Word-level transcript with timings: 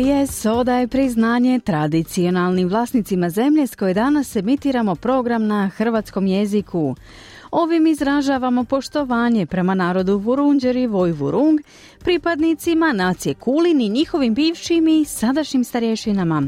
SBS 0.00 0.46
odaje 0.46 0.88
priznanje 0.88 1.60
tradicionalnim 1.64 2.68
vlasnicima 2.68 3.30
zemlje 3.30 3.66
s 3.66 3.74
koje 3.74 3.94
danas 3.94 4.36
emitiramo 4.36 4.94
program 4.94 5.46
na 5.46 5.68
hrvatskom 5.68 6.26
jeziku. 6.26 6.96
Ovim 7.50 7.86
izražavamo 7.86 8.64
poštovanje 8.64 9.46
prema 9.46 9.74
narodu 9.74 10.18
Vurunđer 10.18 10.76
i 10.76 10.86
Vojvurung, 10.86 11.60
pripadnicima 11.98 12.92
nacije 12.92 13.34
Kulin 13.34 13.80
i 13.80 13.88
njihovim 13.88 14.34
bivšim 14.34 14.88
i 14.88 15.04
sadašnjim 15.04 15.64
starješinama. 15.64 16.42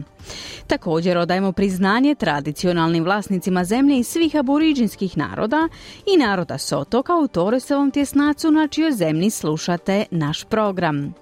Također 0.66 1.18
odajemo 1.18 1.52
priznanje 1.52 2.14
tradicionalnim 2.14 3.04
vlasnicima 3.04 3.64
zemlje 3.64 3.98
i 3.98 4.04
svih 4.04 4.36
aboriđinskih 4.36 5.18
naroda 5.18 5.68
i 6.14 6.16
naroda 6.16 6.58
Sotoka 6.58 7.16
u 7.16 7.28
Toresovom 7.28 7.90
tjesnacu 7.90 8.50
na 8.50 8.68
čijoj 8.68 8.92
zemlji 8.92 9.30
slušate 9.30 10.04
naš 10.10 10.44
program. 10.44 11.14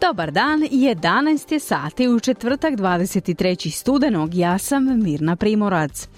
Dobar 0.00 0.30
dan, 0.30 0.60
11 0.70 1.52
je 1.52 1.60
sati 1.60 2.08
u 2.08 2.20
četvrtak 2.20 2.74
23. 2.74 3.70
studenog, 3.70 4.34
ja 4.34 4.58
sam 4.58 5.02
Mirna 5.02 5.36
Primorac. 5.36 6.08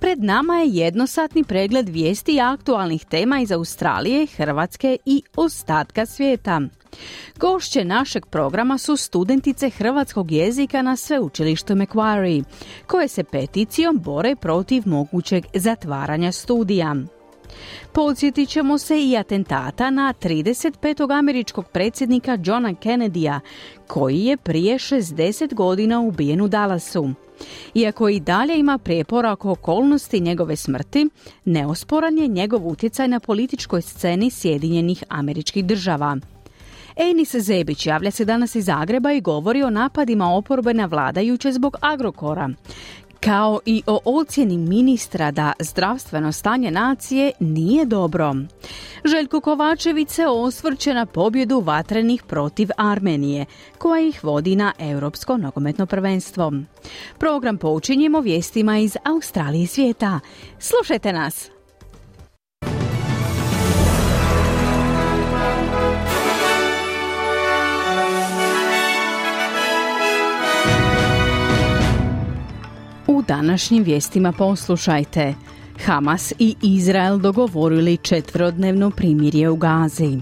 Pred 0.00 0.22
nama 0.22 0.54
je 0.54 0.70
jednosatni 0.70 1.44
pregled 1.44 1.88
vijesti 1.88 2.40
aktualnih 2.40 3.04
tema 3.04 3.40
iz 3.40 3.52
Australije, 3.52 4.26
Hrvatske 4.26 4.96
i 5.06 5.22
ostatka 5.36 6.06
svijeta. 6.06 6.60
Gošće 7.38 7.84
našeg 7.84 8.26
programa 8.26 8.78
su 8.78 8.96
studentice 8.96 9.70
hrvatskog 9.70 10.32
jezika 10.32 10.82
na 10.82 10.96
sveučilištu 10.96 11.74
Macquarie, 11.74 12.44
koje 12.86 13.08
se 13.08 13.24
peticijom 13.24 13.98
bore 13.98 14.36
protiv 14.36 14.82
mogućeg 14.86 15.44
zatvaranja 15.54 16.32
studija. 16.32 16.96
Podsjetit 17.92 18.48
ćemo 18.48 18.78
se 18.78 19.00
i 19.00 19.16
atentata 19.16 19.90
na 19.90 20.14
35. 20.22 21.18
američkog 21.18 21.68
predsjednika 21.68 22.38
Johna 22.44 22.74
Kennedya, 22.74 23.40
koji 23.86 24.24
je 24.24 24.36
prije 24.36 24.78
60 24.78 25.54
godina 25.54 26.00
ubijen 26.00 26.40
u 26.40 26.48
Dallasu. 26.48 27.10
Iako 27.74 28.08
i 28.08 28.20
dalje 28.20 28.58
ima 28.58 28.78
prijepora 28.78 29.32
oko 29.32 29.50
okolnosti 29.50 30.20
njegove 30.20 30.56
smrti, 30.56 31.08
neosporan 31.44 32.18
je 32.18 32.28
njegov 32.28 32.68
utjecaj 32.68 33.08
na 33.08 33.20
političkoj 33.20 33.82
sceni 33.82 34.30
Sjedinjenih 34.30 35.04
američkih 35.08 35.64
država. 35.64 36.16
Enis 36.96 37.36
Zebić 37.36 37.86
javlja 37.86 38.10
se 38.10 38.24
danas 38.24 38.54
iz 38.54 38.64
Zagreba 38.64 39.12
i 39.12 39.20
govori 39.20 39.62
o 39.62 39.70
napadima 39.70 40.34
oporbe 40.34 40.74
na 40.74 40.86
vladajuće 40.86 41.52
zbog 41.52 41.76
Agrokora 41.80 42.50
kao 43.20 43.60
i 43.66 43.82
o 43.86 44.00
ocjeni 44.04 44.58
ministra 44.58 45.30
da 45.30 45.52
zdravstveno 45.58 46.32
stanje 46.32 46.70
nacije 46.70 47.32
nije 47.40 47.84
dobro. 47.84 48.34
Željko 49.04 49.40
Kovačević 49.40 50.08
se 50.08 50.26
osvrće 50.26 50.94
na 50.94 51.06
pobjedu 51.06 51.60
vatrenih 51.60 52.22
protiv 52.22 52.68
Armenije, 52.76 53.46
koja 53.78 54.08
ih 54.08 54.24
vodi 54.24 54.56
na 54.56 54.72
Europsko 54.78 55.36
nogometno 55.36 55.86
prvenstvo. 55.86 56.52
Program 57.18 57.58
počinjemo 57.58 58.20
vijestima 58.20 58.78
iz 58.78 58.96
Australije 59.04 59.66
svijeta. 59.66 60.20
Slušajte 60.58 61.12
nas! 61.12 61.59
Današnjim 73.30 73.84
vijestima 73.84 74.32
poslušajte. 74.32 75.34
Hamas 75.84 76.32
i 76.38 76.54
Izrael 76.62 77.18
dogovorili 77.18 77.96
četverodnevno 77.96 78.90
primirje 78.90 79.50
u 79.50 79.56
Gazi. 79.56 80.18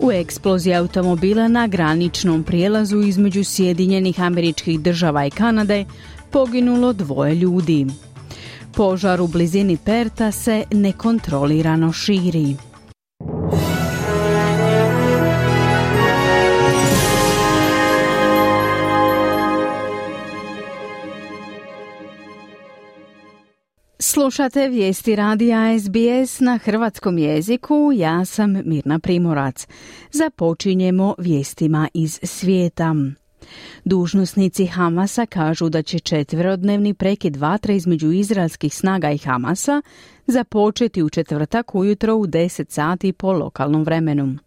U 0.00 0.12
eksploziji 0.12 0.74
automobila 0.74 1.48
na 1.48 1.66
graničnom 1.66 2.42
prijelazu 2.42 3.00
između 3.00 3.44
Sjedinjenih 3.44 4.20
američkih 4.20 4.80
država 4.80 5.26
i 5.26 5.30
Kanade 5.30 5.84
poginulo 6.30 6.92
dvoje 6.92 7.34
ljudi. 7.34 7.86
Požar 8.74 9.20
u 9.20 9.26
blizini 9.26 9.76
Perta 9.76 10.32
se 10.32 10.64
nekontrolirano 10.72 11.92
širi. 11.92 12.56
Slušate 24.10 24.68
vijesti 24.68 25.16
radija 25.16 25.78
SBS 25.78 26.40
na 26.40 26.58
hrvatskom 26.58 27.18
jeziku, 27.18 27.90
ja 27.94 28.24
sam 28.24 28.56
Mirna 28.64 28.98
Primorac. 28.98 29.66
Započinjemo 30.10 31.14
vijestima 31.18 31.88
iz 31.94 32.20
svijeta. 32.22 32.94
Dužnosnici 33.84 34.66
Hamasa 34.66 35.26
kažu 35.26 35.68
da 35.68 35.82
će 35.82 35.98
četverodnevni 35.98 36.94
prekid 36.94 37.36
vatre 37.36 37.76
između 37.76 38.12
izraelskih 38.12 38.74
snaga 38.74 39.10
i 39.10 39.18
Hamasa 39.18 39.82
započeti 40.26 41.02
u 41.02 41.10
četvrtak 41.10 41.74
ujutro 41.74 42.16
u 42.16 42.26
10 42.26 42.70
sati 42.70 43.12
po 43.12 43.32
lokalnom 43.32 43.84
vremenu. 43.84 44.38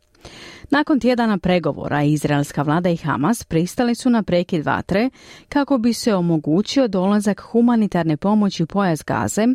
Nakon 0.69 0.99
tjedana 0.99 1.37
pregovora, 1.37 2.03
izraelska 2.03 2.61
vlada 2.61 2.89
i 2.89 2.97
Hamas 2.97 3.43
pristali 3.43 3.95
su 3.95 4.09
na 4.09 4.23
prekid 4.23 4.65
vatre 4.65 5.09
kako 5.49 5.77
bi 5.77 5.93
se 5.93 6.15
omogućio 6.15 6.87
dolazak 6.87 7.41
humanitarne 7.41 8.17
pomoći 8.17 8.63
u 8.63 8.67
pojas 8.67 9.03
Gaze 9.03 9.47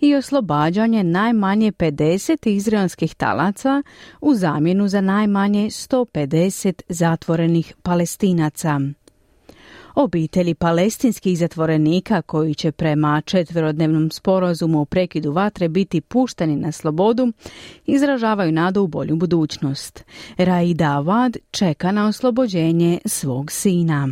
i 0.00 0.14
oslobađanje 0.14 1.04
najmanje 1.04 1.72
50 1.72 2.48
izraelskih 2.48 3.14
talaca 3.14 3.82
u 4.20 4.34
zamjenu 4.34 4.88
za 4.88 5.00
najmanje 5.00 5.66
150 5.66 6.82
zatvorenih 6.88 7.74
palestinaca. 7.82 8.80
Obitelji 9.94 10.54
palestinskih 10.54 11.38
zatvorenika 11.38 12.22
koji 12.22 12.54
će 12.54 12.72
prema 12.72 13.22
četverodnevnom 13.24 14.10
sporazumu 14.10 14.80
o 14.80 14.84
prekidu 14.84 15.32
vatre 15.32 15.68
biti 15.68 16.00
pušteni 16.00 16.56
na 16.56 16.72
slobodu 16.72 17.32
izražavaju 17.86 18.52
nadu 18.52 18.82
u 18.82 18.86
bolju 18.86 19.16
budućnost. 19.16 20.04
Raida 20.36 20.84
Awad 20.84 21.36
čeka 21.50 21.92
na 21.92 22.06
oslobođenje 22.06 22.98
svog 23.04 23.52
sina. 23.52 24.08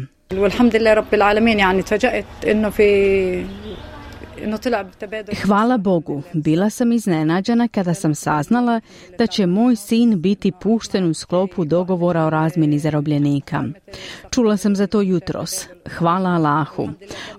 Hvala 5.44 5.76
Bogu, 5.76 6.22
bila 6.32 6.70
sam 6.70 6.92
iznenađena 6.92 7.68
kada 7.68 7.94
sam 7.94 8.14
saznala 8.14 8.80
da 9.18 9.26
će 9.26 9.46
moj 9.46 9.76
sin 9.76 10.20
biti 10.20 10.52
pušten 10.62 11.10
u 11.10 11.14
sklopu 11.14 11.64
dogovora 11.64 12.24
o 12.24 12.30
razmjeni 12.30 12.78
zarobljenika. 12.78 13.64
Čula 14.30 14.56
sam 14.56 14.76
za 14.76 14.86
to 14.86 15.00
jutros. 15.00 15.66
Hvala 15.98 16.30
Allahu. 16.30 16.88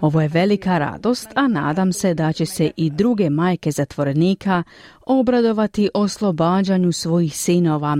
Ovo 0.02 0.22
je 0.22 0.28
velika 0.28 0.78
radost, 0.78 1.28
a 1.36 1.48
nadam 1.48 1.94
se 1.94 2.14
da 2.14 2.34
će 2.34 2.46
se 2.46 2.72
i 2.78 2.90
druge 2.90 3.30
majke 3.30 3.72
zatvorenika 3.72 4.64
obradovati 5.06 5.90
oslobađanju 5.94 6.92
svojih 6.92 7.38
sinova, 7.38 7.98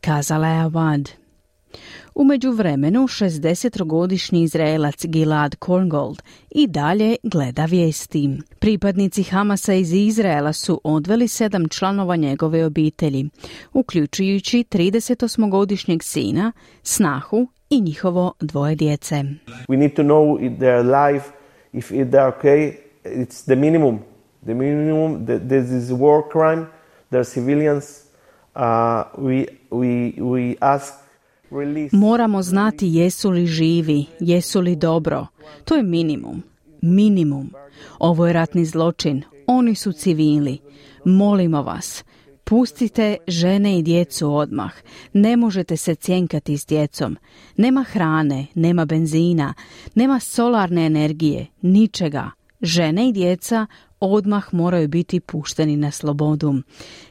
kazala 0.00 0.48
je 0.48 0.64
Awad. 0.64 1.19
U 2.14 2.24
međuvremenu 2.24 3.00
60-godišnji 3.00 4.42
Izraelac 4.42 5.06
Gilad 5.06 5.56
Korngold 5.56 6.22
i 6.50 6.66
dalje 6.66 7.16
gleda 7.22 7.64
vijesti. 7.64 8.30
Pripadnici 8.58 9.22
Hamasa 9.22 9.74
iz 9.74 9.92
Izraela 9.92 10.52
su 10.52 10.80
odveli 10.84 11.28
sedam 11.28 11.68
članova 11.68 12.16
njegove 12.16 12.64
obitelji, 12.64 13.30
uključujući 13.72 14.64
38-godišnjeg 14.70 16.02
sina, 16.02 16.52
snahu 16.82 17.48
i 17.70 17.80
njihovo 17.80 18.32
dvoje 18.40 18.74
djece. 18.74 19.14
We 19.68 19.76
need 19.76 19.92
to 19.94 20.02
know 20.02 20.46
if 20.46 20.58
they 20.58 20.68
are 20.68 20.78
alive, 20.78 21.24
if 21.72 21.90
they 21.90 22.20
are 22.20 22.32
okay. 22.40 22.72
It's 23.04 23.44
the 23.44 23.56
minimum. 23.56 23.98
The 24.44 24.54
minimum, 24.54 25.26
this 25.26 25.70
is 25.70 25.90
war 25.90 26.22
crime. 26.32 26.66
They're 27.10 27.24
civilians. 27.24 27.84
Uh, 28.54 28.62
we, 29.18 29.46
we, 29.70 30.12
we 30.18 30.56
ask 30.60 30.94
Moramo 31.92 32.42
znati 32.42 32.88
jesu 32.88 33.30
li 33.30 33.46
živi, 33.46 34.06
jesu 34.20 34.60
li 34.60 34.76
dobro. 34.76 35.26
To 35.64 35.74
je 35.74 35.82
minimum. 35.82 36.42
Minimum. 36.82 37.50
Ovo 37.98 38.26
je 38.26 38.32
ratni 38.32 38.64
zločin. 38.64 39.22
Oni 39.46 39.74
su 39.74 39.92
civili. 39.92 40.58
Molimo 41.04 41.62
vas, 41.62 42.04
Pustite 42.50 43.16
žene 43.28 43.78
i 43.78 43.82
djecu 43.82 44.34
odmah. 44.34 44.72
Ne 45.12 45.36
možete 45.36 45.76
se 45.76 45.94
cjenkati 45.94 46.58
s 46.58 46.66
djecom. 46.66 47.16
Nema 47.56 47.82
hrane, 47.82 48.46
nema 48.54 48.84
benzina, 48.84 49.54
nema 49.94 50.20
solarne 50.20 50.86
energije, 50.86 51.46
ničega. 51.62 52.30
Žene 52.60 53.08
i 53.08 53.12
djeca 53.12 53.66
odmah 54.00 54.54
moraju 54.54 54.88
biti 54.88 55.20
pušteni 55.20 55.76
na 55.76 55.90
slobodu, 55.90 56.54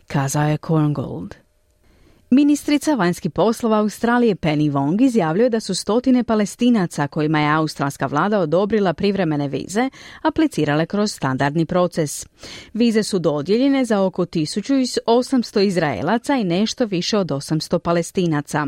kazao 0.08 0.50
je 0.50 0.58
Korngold. 0.58 1.36
Ministrica 2.32 2.96
vanjskih 2.96 3.32
poslova 3.32 3.78
Australije 3.78 4.36
Penny 4.36 4.72
Wong 4.72 5.06
izjavljuje 5.06 5.50
da 5.50 5.60
su 5.60 5.76
stotine 5.76 6.24
palestinaca 6.24 7.08
kojima 7.08 7.40
je 7.40 7.54
australska 7.56 8.06
vlada 8.06 8.40
odobrila 8.40 8.94
privremene 8.94 9.48
vize 9.48 9.90
aplicirale 10.22 10.86
kroz 10.86 11.12
standardni 11.12 11.66
proces. 11.66 12.26
Vize 12.74 13.04
su 13.04 13.20
dodijeljene 13.20 13.86
za 13.86 14.02
oko 14.02 14.26
1800 14.26 15.62
Izraelaca 15.62 16.36
i 16.36 16.44
nešto 16.44 16.86
više 16.86 17.18
od 17.18 17.28
800 17.28 17.80
palestinaca. 17.80 18.68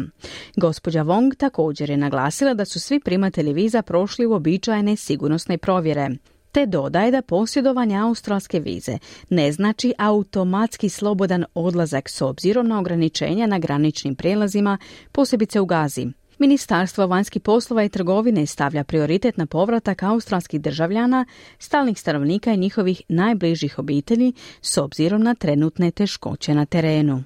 Gospođa 0.55 1.03
Wong 1.03 1.35
također 1.35 1.89
je 1.89 1.97
naglasila 1.97 2.53
da 2.53 2.65
su 2.65 2.79
svi 2.79 2.99
primatelji 2.99 3.53
viza 3.53 3.81
prošli 3.81 4.25
u 4.25 4.33
običajne 4.33 4.95
sigurnosne 4.95 5.57
provjere 5.57 6.09
te 6.51 6.65
dodaje 6.65 7.11
da 7.11 7.21
posjedovanje 7.21 7.97
australske 7.97 8.59
vize 8.59 8.97
ne 9.29 9.51
znači 9.51 9.93
automatski 9.97 10.89
slobodan 10.89 11.45
odlazak 11.53 12.09
s 12.09 12.21
obzirom 12.21 12.67
na 12.67 12.79
ograničenja 12.79 13.47
na 13.47 13.59
graničnim 13.59 14.15
prijelazima, 14.15 14.77
posebice 15.11 15.59
u 15.59 15.65
Gazi. 15.65 16.07
Ministarstvo 16.39 17.07
vanjskih 17.07 17.41
poslova 17.41 17.83
i 17.83 17.89
trgovine 17.89 18.45
stavlja 18.45 18.83
prioritet 18.83 19.37
na 19.37 19.45
povratak 19.45 20.03
australskih 20.03 20.61
državljana, 20.61 21.25
stalnih 21.59 21.99
stanovnika 21.99 22.53
i 22.53 22.57
njihovih 22.57 23.01
najbližih 23.07 23.79
obitelji 23.79 24.33
s 24.61 24.77
obzirom 24.77 25.23
na 25.23 25.35
trenutne 25.35 25.91
teškoće 25.91 26.55
na 26.55 26.65
terenu. 26.65 27.23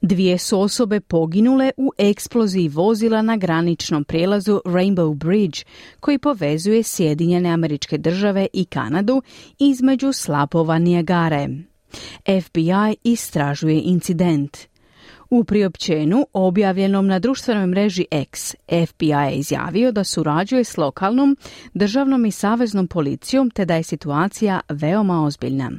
Dvije 0.00 0.38
su 0.38 0.60
osobe 0.60 1.00
poginule 1.00 1.70
u 1.76 1.90
eksploziji 1.98 2.68
vozila 2.68 3.22
na 3.22 3.36
graničnom 3.36 4.04
prijelazu 4.04 4.60
Rainbow 4.64 5.14
Bridge, 5.14 5.58
koji 6.00 6.18
povezuje 6.18 6.82
Sjedinjene 6.82 7.50
američke 7.50 7.98
države 7.98 8.46
i 8.52 8.64
Kanadu 8.64 9.22
između 9.58 10.12
slapova 10.12 10.78
Nijagare. 10.78 11.48
FBI 12.42 12.96
istražuje 13.04 13.80
incident. 13.84 14.58
U 15.30 15.44
priopćenu 15.44 16.26
objavljenom 16.32 17.06
na 17.06 17.18
društvenoj 17.18 17.66
mreži 17.66 18.06
X, 18.10 18.54
FBI 18.86 19.08
je 19.08 19.32
izjavio 19.32 19.92
da 19.92 20.04
surađuje 20.04 20.64
s 20.64 20.76
lokalnom, 20.76 21.36
državnom 21.74 22.26
i 22.26 22.30
saveznom 22.30 22.86
policijom 22.86 23.50
te 23.50 23.64
da 23.64 23.74
je 23.74 23.82
situacija 23.82 24.60
veoma 24.68 25.24
ozbiljna. 25.24 25.70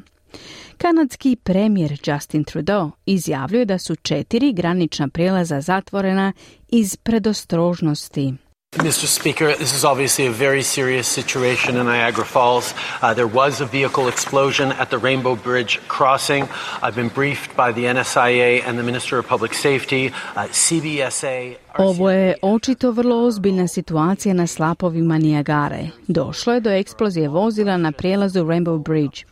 Kanadski 0.78 1.36
premijer 1.36 2.00
Justin 2.06 2.44
Trudeau 2.44 2.92
izjavljuje 3.06 3.66
da 3.66 3.78
su 3.78 3.96
četiri 3.96 4.54
granična 4.54 5.08
prijelaza 5.08 5.62
zatvorena 5.62 6.34
iz 6.68 6.96
predostrožnosti. 6.96 8.34
Mr. 8.78 9.08
Speaker, 9.08 9.56
this 9.56 9.74
is 9.74 9.84
obviously 9.84 10.28
a 10.28 10.31
very 10.31 10.62
serious 10.62 11.08
situation 11.08 11.76
in 11.76 11.88
Niagara 11.88 12.24
Falls. 12.24 12.76
Uh, 13.02 13.16
there 13.16 13.26
was 13.26 13.62
a 13.62 13.66
vehicle 13.66 14.08
explosion 14.08 14.72
at 14.74 14.92
the 14.92 15.00
Rainbow 15.00 15.36
Bridge 15.36 15.80
crossing. 15.88 16.48
I've 16.84 16.96
been 16.96 17.10
briefed 17.10 17.56
by 17.58 17.72
the 17.72 17.86
NSIA 17.86 18.62
and 18.68 18.78
the 18.78 18.84
Minister 18.84 19.18
of 19.18 19.28
Public 19.28 19.56
Safety, 19.56 20.12
uh, 20.36 20.48
CBSA. 20.52 21.56
Ovo 21.78 22.10
je 22.10 22.36
očito 22.42 22.92
vrlo 22.92 23.26
ozbiljna 23.26 23.68
situacija 23.68 24.34
na 24.34 24.48
slapovima 24.48 25.18
Nijagare. 25.18 25.90
Došlo 26.08 26.54
je 26.54 26.60
do 26.60 26.70
eksplozije 26.70 27.30
vozila 27.30 27.78
na 27.78 27.92
prijelazu 27.92 28.44
Rainbow 28.44 28.78
Bridge. 28.84 29.24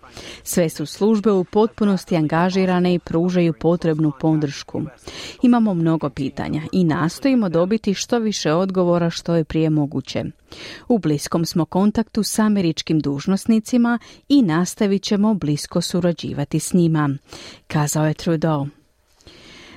Sve 0.44 0.69
su 0.69 0.86
službe 0.86 1.31
u 1.31 1.44
potpunosti 1.44 2.16
angažirane 2.16 2.94
i 2.94 3.00
pružaju 3.00 3.54
potrebnu 3.54 4.12
podršku. 4.19 4.81
Imamo 5.42 5.74
mnogo 5.74 6.10
pitanja 6.10 6.62
i 6.72 6.84
nastojimo 6.84 7.50
dobiti 7.50 7.94
što 7.94 8.19
više 8.19 8.54
odgovora 8.54 9.10
što 9.10 9.36
je 9.36 9.44
prije 9.44 9.69
moguće. 9.69 10.24
U 10.88 11.00
bliskom 11.00 11.46
smo 11.46 11.66
kontaktu 11.66 12.24
s 12.24 12.40
američkim 12.40 13.00
dužnosnicima 13.00 14.00
i 14.30 14.42
nastavit 14.42 15.04
ćemo 15.04 15.34
blisko 15.34 15.81
surađivati 15.81 16.60
s 16.60 16.74
njima, 16.74 17.10
kazao 17.68 18.08
je 18.08 18.13
Trudeau. 18.13 18.68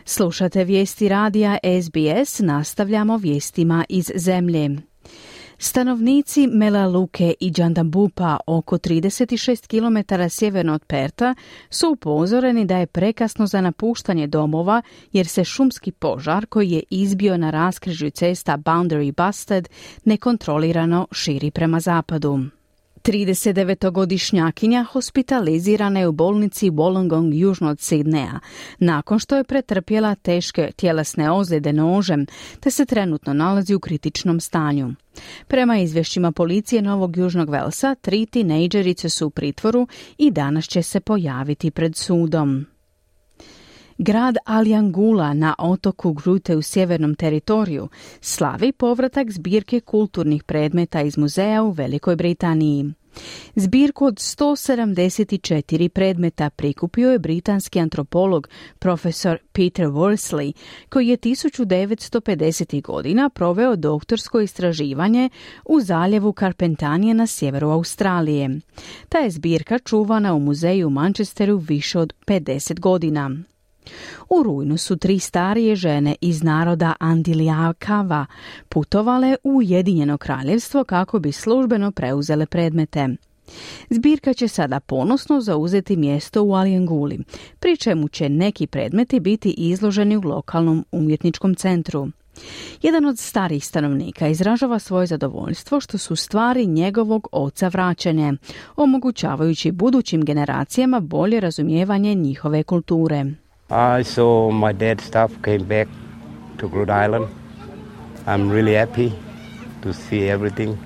Slušate 0.04 0.64
vijesti 0.64 1.08
radija 1.08 1.58
SBS, 1.82 2.38
nastavljamo 2.38 3.16
vijestima 3.16 3.84
iz 3.88 4.10
zemlje. 4.14 4.89
Stanovnici 5.62 6.46
Melaluke 6.46 7.34
i 7.40 7.50
Džandambupa, 7.50 8.36
oko 8.46 8.78
36 8.78 9.66
km 9.66 10.28
sjeverno 10.30 10.74
od 10.74 10.84
Perta, 10.84 11.34
su 11.70 11.90
upozoreni 11.90 12.64
da 12.64 12.78
je 12.78 12.86
prekasno 12.86 13.46
za 13.46 13.60
napuštanje 13.60 14.26
domova 14.26 14.82
jer 15.12 15.26
se 15.26 15.44
šumski 15.44 15.92
požar 15.92 16.46
koji 16.46 16.70
je 16.70 16.82
izbio 16.90 17.36
na 17.36 17.50
raskrižju 17.50 18.10
cesta 18.10 18.56
Boundary 18.56 19.26
Busted 19.26 19.68
nekontrolirano 20.04 21.06
širi 21.12 21.50
prema 21.50 21.80
zapadu. 21.80 22.40
39-godišnjakinja 23.02 24.84
hospitalizirana 24.84 26.00
je 26.00 26.08
u 26.08 26.12
bolnici 26.12 26.70
Wollongong 26.70 27.34
južno 27.34 27.70
od 27.70 27.80
Sidneja, 27.80 28.40
nakon 28.78 29.18
što 29.18 29.36
je 29.36 29.44
pretrpjela 29.44 30.14
teške 30.14 30.70
tjelesne 30.76 31.30
ozljede 31.30 31.72
nožem, 31.72 32.26
te 32.60 32.70
se 32.70 32.86
trenutno 32.86 33.32
nalazi 33.32 33.74
u 33.74 33.80
kritičnom 33.80 34.40
stanju. 34.40 34.94
Prema 35.46 35.78
izvješćima 35.78 36.32
policije 36.32 36.82
Novog 36.82 37.16
Južnog 37.16 37.50
Velsa, 37.50 37.94
tri 37.94 38.26
tinejdžerice 38.26 39.08
su 39.08 39.26
u 39.26 39.30
pritvoru 39.30 39.88
i 40.18 40.30
danas 40.30 40.64
će 40.64 40.82
se 40.82 41.00
pojaviti 41.00 41.70
pred 41.70 41.96
sudom. 41.96 42.66
Grad 44.02 44.36
Aljangula 44.44 45.34
na 45.34 45.54
otoku 45.58 46.12
Grute 46.12 46.56
u 46.56 46.62
sjevernom 46.62 47.14
teritoriju 47.14 47.88
slavi 48.20 48.72
povratak 48.72 49.30
zbirke 49.30 49.80
kulturnih 49.80 50.44
predmeta 50.44 51.02
iz 51.02 51.18
muzeja 51.18 51.62
u 51.62 51.70
Velikoj 51.70 52.16
Britaniji. 52.16 52.92
Zbirku 53.54 54.04
od 54.04 54.14
174 54.14 55.88
predmeta 55.88 56.50
prikupio 56.50 57.12
je 57.12 57.18
britanski 57.18 57.80
antropolog 57.80 58.48
profesor 58.78 59.38
Peter 59.52 59.86
Worsley, 59.86 60.52
koji 60.88 61.08
je 61.08 61.16
1950. 61.16 62.82
godina 62.82 63.30
proveo 63.30 63.76
doktorsko 63.76 64.40
istraživanje 64.40 65.28
u 65.64 65.80
zaljevu 65.80 66.32
Karpentanije 66.32 67.14
na 67.14 67.26
sjeveru 67.26 67.68
Australije. 67.68 68.60
Ta 69.08 69.18
je 69.18 69.30
zbirka 69.30 69.78
čuvana 69.78 70.34
u 70.34 70.40
muzeju 70.40 70.86
u 70.86 70.90
Manchesteru 70.90 71.56
više 71.56 71.98
od 71.98 72.12
50 72.26 72.80
godina. 72.80 73.30
U 74.28 74.42
rujnu 74.42 74.78
su 74.78 74.96
tri 74.96 75.18
starije 75.18 75.76
žene 75.76 76.16
iz 76.20 76.42
naroda 76.42 76.94
Andilijakava 76.98 78.26
putovale 78.68 79.36
u 79.44 79.56
Ujedinjeno 79.56 80.18
kraljevstvo 80.18 80.84
kako 80.84 81.18
bi 81.18 81.32
službeno 81.32 81.92
preuzele 81.92 82.46
predmete. 82.46 83.08
Zbirka 83.90 84.34
će 84.34 84.48
sada 84.48 84.80
ponosno 84.80 85.40
zauzeti 85.40 85.96
mjesto 85.96 86.42
u 86.42 86.54
Alijenguli, 86.54 87.18
pri 87.60 87.76
čemu 87.76 88.08
će 88.08 88.28
neki 88.28 88.66
predmeti 88.66 89.20
biti 89.20 89.50
izloženi 89.50 90.16
u 90.16 90.20
lokalnom 90.20 90.84
umjetničkom 90.92 91.54
centru. 91.54 92.08
Jedan 92.82 93.04
od 93.04 93.18
starih 93.18 93.66
stanovnika 93.66 94.28
izražava 94.28 94.78
svoje 94.78 95.06
zadovoljstvo 95.06 95.80
što 95.80 95.98
su 95.98 96.16
stvari 96.16 96.66
njegovog 96.66 97.28
oca 97.32 97.68
vraćene, 97.68 98.32
omogućavajući 98.76 99.72
budućim 99.72 100.24
generacijama 100.24 101.00
bolje 101.00 101.40
razumijevanje 101.40 102.14
njihove 102.14 102.62
kulture. 102.62 103.24
I 103.70 104.02
saw 104.02 104.50
my 104.50 104.72
dad's 104.72 105.04
stuff 105.04 105.30
came 105.44 105.64
back 105.64 105.86
to 106.58 106.66
Rhode 106.66 106.90
Island. 106.90 107.28
I'm 108.26 108.50
really 108.50 108.74
happy 108.74 109.16
to 109.82 109.94
see 109.94 110.28
everything. 110.28 110.76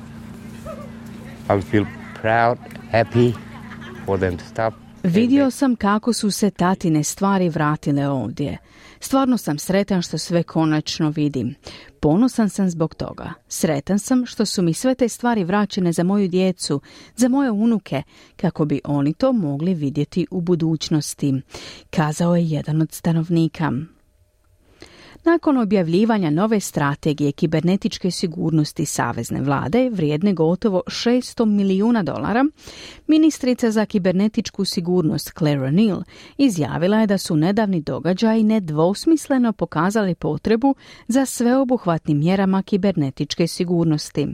I 1.49 1.63
feel 1.63 1.87
proud, 2.15 2.59
happy 2.91 3.35
for 4.05 4.19
them 4.19 4.39
stuff. 4.39 4.75
Vidio 5.05 5.51
sam 5.51 5.77
kako 5.77 6.13
su 6.13 6.31
se 6.31 6.51
tatine 6.51 7.05
stvari 7.05 7.49
vratile 7.49 8.09
ovdje. 8.09 8.59
Stvarno 9.01 9.39
sam 9.39 9.59
sretan 9.59 10.03
što 10.03 10.19
sve 10.19 10.43
konačno 10.43 11.11
vidim. 11.11 11.55
Ponosan 12.01 12.51
sam 12.51 12.71
zbog 12.71 12.95
toga. 12.95 13.33
Sretan 13.49 13.99
sam 13.99 14.27
što 14.27 14.47
su 14.47 14.63
mi 14.63 14.75
sve 14.75 14.95
te 14.95 15.09
stvari 15.09 15.45
vraćene 15.45 15.93
za 15.93 16.05
moju 16.05 16.29
djecu, 16.29 16.81
za 17.17 17.29
moje 17.29 17.51
unuke, 17.51 18.03
kako 18.37 18.65
bi 18.65 18.81
oni 18.85 19.15
to 19.15 19.33
mogli 19.33 19.75
vidjeti 19.75 20.27
u 20.31 20.41
budućnosti, 20.41 21.35
kazao 21.91 22.37
je 22.37 22.45
jedan 22.45 22.83
od 22.83 22.93
stanovnika. 22.93 23.73
Nakon 25.25 25.59
objavljivanja 25.59 26.31
nove 26.31 26.61
strategije 26.61 27.33
kibernetičke 27.33 28.11
sigurnosti 28.11 28.87
Savezne 28.87 29.41
vlade, 29.41 29.91
vrijedne 29.91 30.33
gotovo 30.33 30.83
600 30.87 31.45
milijuna 31.45 32.03
dolara, 32.03 32.45
ministrica 33.07 33.71
za 33.71 33.87
kibernetičku 33.87 34.65
sigurnost 34.65 35.33
Claire 35.39 35.61
O'Neill 35.61 36.03
izjavila 36.39 37.01
je 37.01 37.07
da 37.07 37.19
su 37.19 37.37
nedavni 37.37 37.81
događaji 37.81 38.43
nedvosmisleno 38.43 39.53
pokazali 39.53 40.15
potrebu 40.15 40.75
za 41.09 41.27
sveobuhvatnim 41.27 42.19
mjerama 42.19 42.63
kibernetičke 42.63 43.47
sigurnosti. 43.47 44.29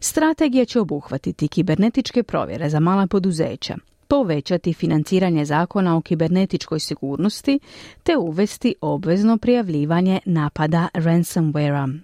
Strategija 0.00 0.64
će 0.64 0.80
obuhvatiti 0.80 1.48
kibernetičke 1.48 2.22
provjere 2.22 2.70
za 2.70 2.80
mala 2.80 3.06
poduzeća, 3.06 3.76
povećati 4.08 4.72
financiranje 4.72 5.44
zakona 5.44 5.96
o 5.96 6.00
kibernetičkoj 6.00 6.80
sigurnosti 6.80 7.58
te 8.02 8.16
uvesti 8.16 8.74
obvezno 8.80 9.38
prijavljivanje 9.38 10.20
napada 10.24 10.88
ransomwarea. 10.94 11.98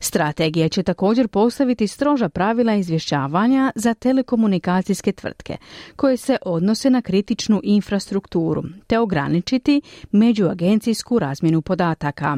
Strategija 0.00 0.68
će 0.68 0.82
također 0.82 1.28
postaviti 1.28 1.86
stroža 1.86 2.28
pravila 2.28 2.74
izvješćavanja 2.74 3.72
za 3.74 3.94
telekomunikacijske 3.94 5.12
tvrtke 5.12 5.56
koje 5.96 6.16
se 6.16 6.36
odnose 6.42 6.90
na 6.90 7.02
kritičnu 7.02 7.60
infrastrukturu 7.64 8.62
te 8.86 8.98
ograničiti 8.98 9.80
međuagencijsku 10.12 11.18
razmjenu 11.18 11.62
podataka. 11.62 12.36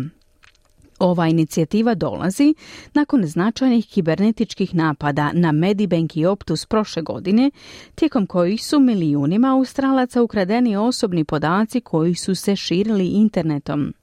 Ova 0.99 1.27
inicijativa 1.27 1.95
dolazi 1.95 2.55
nakon 2.95 3.27
značajnih 3.27 3.87
kibernetičkih 3.87 4.75
napada 4.75 5.31
na 5.33 5.53
Medibank 5.53 6.17
i 6.17 6.27
Optus 6.27 6.67
prošle 6.67 7.03
godine, 7.03 7.51
tijekom 7.95 8.27
kojih 8.27 8.65
su 8.65 8.81
milijunima 8.81 9.55
Australaca 9.55 10.23
ukradeni 10.23 10.77
osobni 10.77 11.25
podaci 11.25 11.81
koji 11.81 12.15
su 12.15 12.35
se 12.35 12.57
širili 12.57 13.07
internetom. 13.07 13.95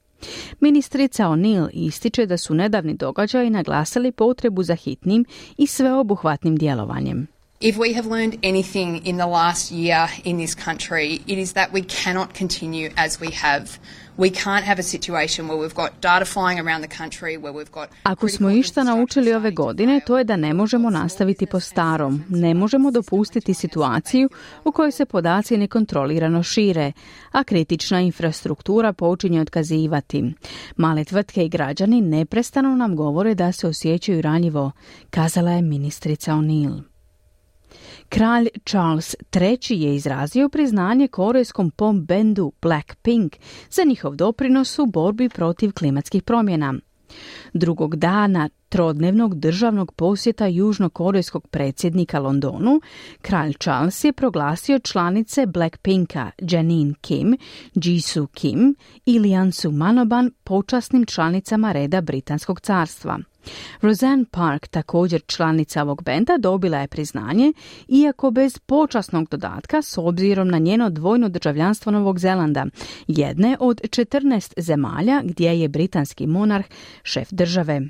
Ministrica 0.60 1.24
O'Neill 1.24 1.70
ističe 1.74 2.26
da 2.26 2.38
su 2.38 2.54
nedavni 2.54 2.94
događaji 2.94 3.50
naglasili 3.50 4.12
potrebu 4.12 4.64
za 4.64 4.76
hitnim 4.76 5.26
i 5.58 5.68
sveobuhvatnim 5.68 6.56
djelovanjem. 6.56 7.35
If 7.62 7.78
we 7.78 7.94
have 7.94 8.06
learned 8.06 8.38
anything 8.44 9.06
in 9.06 9.16
the 9.16 9.28
last 9.28 9.72
year 9.72 10.10
in 10.26 10.38
this 10.38 10.56
country, 10.56 11.22
it 11.26 11.38
is 11.38 11.54
that 11.54 11.72
we 11.72 11.82
cannot 11.82 12.34
continue 12.34 12.90
as 12.98 13.22
we 13.22 13.32
have. 13.32 13.80
We 14.18 14.30
can't 14.30 14.66
have 14.66 14.80
a 14.80 14.84
situation 14.84 15.48
where 15.48 15.58
we've 15.58 15.76
got 15.76 16.02
data 16.02 16.26
flying 16.26 16.60
around 16.60 16.82
the 16.82 16.98
country, 16.98 17.38
where 17.38 17.54
we've 17.54 17.72
got 17.72 17.90
Ako 18.04 18.30
smo 18.30 18.50
išta 18.50 18.84
naučili 18.84 19.34
ove 19.34 19.52
godine, 19.52 20.02
to 20.08 20.18
je 20.18 20.24
da 20.24 20.36
ne 20.36 20.54
možemo 20.54 20.90
nastaviti 20.90 21.46
po 21.46 21.60
starom. 21.60 22.24
Ne 22.30 22.54
možemo 22.54 22.92
dopustiti 22.92 23.54
situaciju 23.54 24.30
u 24.64 24.72
kojoj 24.72 24.92
se 24.92 25.06
podaci 25.06 25.58
nekontrolirano 25.58 26.44
šire, 26.44 26.92
a 27.32 27.44
kritična 27.44 28.02
infrastruktura 28.02 28.94
počinje 28.94 29.42
otkazivati. 29.42 30.34
Male 30.76 31.04
tvrtke 31.04 31.46
i 31.46 31.50
građani 31.50 32.02
neprestano 32.02 32.76
nam 32.76 32.96
govore 32.96 33.36
da 33.36 33.52
se 33.52 33.68
osjećaju 33.68 34.22
ranjivo, 34.22 34.72
kazala 35.10 35.52
je 35.52 35.62
ministrica 35.62 36.32
O'Neill. 36.32 36.95
Kralj 38.10 38.48
Charles 38.66 39.16
III 39.36 39.82
je 39.82 39.96
izrazio 39.96 40.50
priznanje 40.50 41.08
korejskom 41.08 41.72
pop 41.72 41.96
bendu 41.96 42.52
Blackpink 42.62 43.36
za 43.70 43.84
njihov 43.84 44.16
doprinos 44.16 44.80
u 44.80 44.86
borbi 44.86 45.30
protiv 45.30 45.72
klimatskih 45.72 46.24
promjena. 46.24 46.74
Drugog 47.54 47.96
dana 47.96 48.50
trodnevnog 48.70 49.36
državnog 49.40 49.92
posjeta 49.92 50.48
južnokorejskog 50.48 51.48
predsjednika 51.48 52.20
Londonu, 52.20 52.82
kralj 53.22 53.54
Charles 53.54 54.04
je 54.04 54.14
proglasio 54.14 54.80
članice 54.80 55.46
Blackpinka 55.46 56.32
Janine 56.40 56.94
Kim, 57.02 57.38
Jisoo 57.74 58.28
Kim 58.28 58.76
i 59.06 59.20
Liansu 59.20 59.72
Manoban 59.72 60.32
počasnim 60.44 61.06
članicama 61.06 61.72
reda 61.72 62.02
Britanskog 62.02 62.60
carstva. 62.60 63.20
Roseanne 63.82 64.26
Park, 64.32 64.68
također 64.68 65.22
članica 65.28 65.82
ovog 65.82 66.04
benda, 66.04 66.38
dobila 66.38 66.78
je 66.78 66.88
priznanje, 66.88 67.54
iako 67.88 68.32
bez 68.32 68.60
počasnog 68.60 69.30
dodatka 69.30 69.82
s 69.82 69.98
obzirom 69.98 70.48
na 70.48 70.58
njeno 70.58 70.90
dvojno 70.90 71.30
državljanstvo 71.30 71.92
Novog 71.92 72.20
Zelanda, 72.20 72.66
jedne 73.08 73.58
od 73.60 73.82
14 73.82 74.54
zemalja 74.58 75.22
gdje 75.24 75.60
je 75.60 75.68
britanski 75.68 76.28
monarh 76.28 76.66
šef 77.04 77.28
države. 77.32 77.82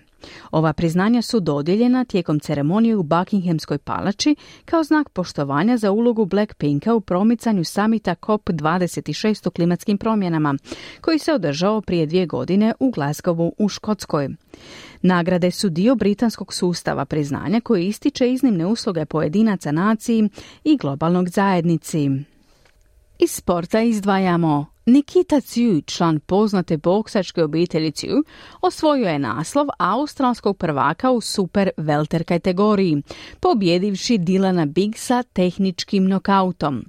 Ova 0.51 0.73
priznanja 0.73 1.21
su 1.21 1.39
dodijeljena 1.39 2.05
tijekom 2.05 2.39
ceremonije 2.39 2.95
u 2.95 3.03
Buckinghamskoj 3.03 3.77
palači 3.77 4.35
kao 4.65 4.83
znak 4.83 5.09
poštovanja 5.09 5.77
za 5.77 5.91
ulogu 5.91 6.25
Blackpinka 6.25 6.93
u 6.93 7.01
promicanju 7.01 7.63
samita 7.63 8.15
COP26 8.15 9.47
o 9.47 9.51
klimatskim 9.51 9.97
promjenama, 9.97 10.55
koji 11.01 11.19
se 11.19 11.33
održao 11.33 11.81
prije 11.81 12.05
dvije 12.05 12.25
godine 12.25 12.73
u 12.79 12.91
Glasgowu 12.91 13.51
u 13.57 13.69
Škotskoj. 13.69 14.29
Nagrade 15.01 15.51
su 15.51 15.69
dio 15.69 15.95
britanskog 15.95 16.53
sustava 16.53 17.05
priznanja 17.05 17.61
koji 17.61 17.87
ističe 17.87 18.31
iznimne 18.31 18.65
usluge 18.65 19.05
pojedinaca 19.05 19.71
naciji 19.71 20.29
i 20.63 20.77
globalnog 20.77 21.29
zajednici. 21.29 22.09
Iz 23.19 23.31
sporta 23.31 23.81
izdvajamo 23.81 24.65
Nikita 24.85 25.41
Ciu, 25.41 25.81
član 25.81 26.19
poznate 26.19 26.77
boksačke 26.77 27.43
obitelji 27.43 27.91
Ciu, 27.91 28.23
osvojio 28.61 29.09
je 29.09 29.19
naslov 29.19 29.67
australskog 29.79 30.57
prvaka 30.57 31.11
u 31.11 31.21
super 31.21 31.69
welter 31.77 32.23
kategoriji, 32.23 33.03
pobjedivši 33.39 34.17
Dilana 34.17 34.65
Bigsa 34.65 35.23
tehničkim 35.23 36.07
nokautom. 36.07 36.85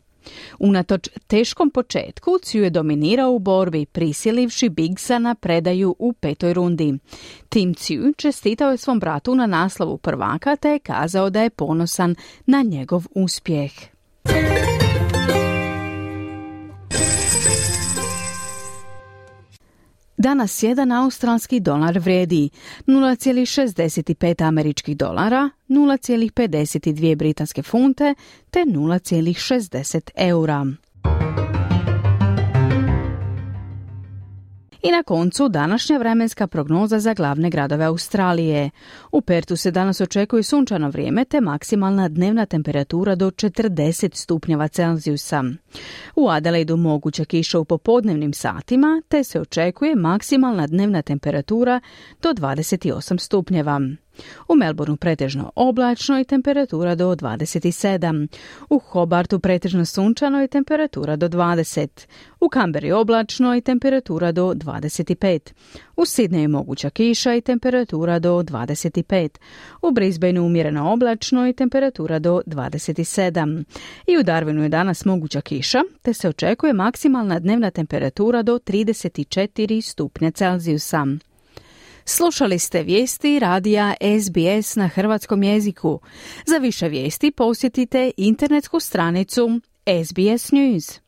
Unatoč 0.59 1.09
teškom 1.27 1.71
početku, 1.71 2.39
Ciu 2.43 2.63
je 2.63 2.71
dominirao 2.71 3.33
u 3.33 3.39
borbi, 3.39 3.87
prisilivši 3.87 4.69
Bigsa 4.69 5.19
na 5.19 5.35
predaju 5.35 5.97
u 5.99 6.13
petoj 6.13 6.55
rundi. 6.55 6.99
Tim 7.49 7.75
Ciu 7.75 8.13
čestitao 8.17 8.71
je 8.71 8.77
svom 8.77 8.99
bratu 9.01 9.35
na 9.35 9.47
naslovu 9.47 9.99
prvaka 9.99 10.57
te 10.57 10.69
je 10.69 10.79
kazao 10.79 11.31
da 11.31 11.43
je 11.43 11.51
ponosan 11.51 12.15
na 12.47 12.63
njegov 12.63 13.05
uspjeh. 13.15 13.73
Danas 20.19 20.63
jedan 20.63 20.93
australski 20.93 21.61
dolar 21.61 21.99
vredi 21.99 22.51
0,65 22.87 24.49
američkih 24.49 24.97
dolara, 24.97 25.51
0,52 25.69 27.17
britanske 27.17 27.63
funte 27.63 28.15
te 28.51 28.61
0,60 28.61 30.11
eura. 30.17 30.67
I 34.87 34.91
na 34.91 35.03
koncu 35.03 35.49
današnja 35.49 35.99
vremenska 35.99 36.47
prognoza 36.47 36.99
za 36.99 37.15
glavne 37.15 37.51
gradove 37.51 37.85
Australije. 37.85 38.71
U 39.13 39.21
Pertu 39.21 39.57
se 39.57 39.71
danas 39.71 40.01
očekuje 40.01 40.43
sunčano 40.43 40.91
vrijeme 40.91 41.25
te 41.25 41.41
maksimalna 41.41 42.09
dnevna 42.09 42.47
temperatura 42.47 43.15
do 43.15 43.31
40 43.31 44.15
stupnjeva 44.15 44.69
Celzijusa. 44.69 45.45
U 46.17 46.29
Adelaidu 46.29 46.77
moguća 46.77 47.25
kiša 47.25 47.59
u 47.59 47.65
popodnevnim 47.65 48.33
satima 48.33 49.03
te 49.09 49.25
se 49.25 49.41
očekuje 49.41 49.97
maksimalna 49.97 50.67
dnevna 50.67 51.03
temperatura 51.03 51.81
do 52.23 52.29
28 52.33 53.19
stupnjeva. 53.19 53.81
U 54.49 54.55
Melbourneu 54.55 54.97
pretežno 54.97 55.53
oblačno 55.55 56.21
i 56.21 56.25
temperatura 56.25 56.95
do 56.95 57.15
27. 57.15 58.29
U 58.71 58.79
Hobartu 58.79 59.41
pretežno 59.41 59.85
sunčano 59.85 60.45
i 60.45 60.49
temperatura 60.49 61.17
do 61.17 61.29
20. 61.29 62.07
U 62.41 62.49
Kamberi 62.49 62.93
oblačno 62.93 63.57
i 63.57 63.61
temperatura 63.61 64.33
do 64.33 64.55
25. 64.55 65.53
U 65.97 66.05
Sidneju 66.05 66.49
moguća 66.49 66.91
kiša 66.91 67.35
i 67.35 67.41
temperatura 67.41 68.19
do 68.19 68.43
25. 68.43 69.29
U 69.83 69.91
Brisbaneu 69.91 70.47
umjereno 70.47 70.93
oblačno 70.93 71.49
i 71.49 71.53
temperatura 71.53 72.19
do 72.19 72.43
27. 72.47 73.65
I 74.07 74.19
u 74.19 74.21
Darwinu 74.21 74.63
je 74.63 74.69
danas 74.69 75.05
moguća 75.05 75.41
kiša, 75.41 75.83
te 76.03 76.13
se 76.15 76.29
očekuje 76.29 76.73
maksimalna 76.73 77.39
dnevna 77.39 77.71
temperatura 77.71 78.43
do 78.43 78.59
34 78.59 79.81
stupnja 79.81 80.31
Celzijusa. 80.31 81.07
Slušali 82.09 82.59
ste 82.59 82.83
vijesti 82.83 83.39
radija 83.39 83.95
SBS 84.21 84.77
na 84.77 84.89
hrvatskom 84.89 85.43
jeziku. 85.43 86.01
Za 86.47 86.57
više 86.57 86.89
vijesti 86.89 87.31
posjetite 87.31 88.11
internetsku 88.17 88.81
stranicu 88.81 89.61
SBS 90.05 90.53
News. 90.53 91.01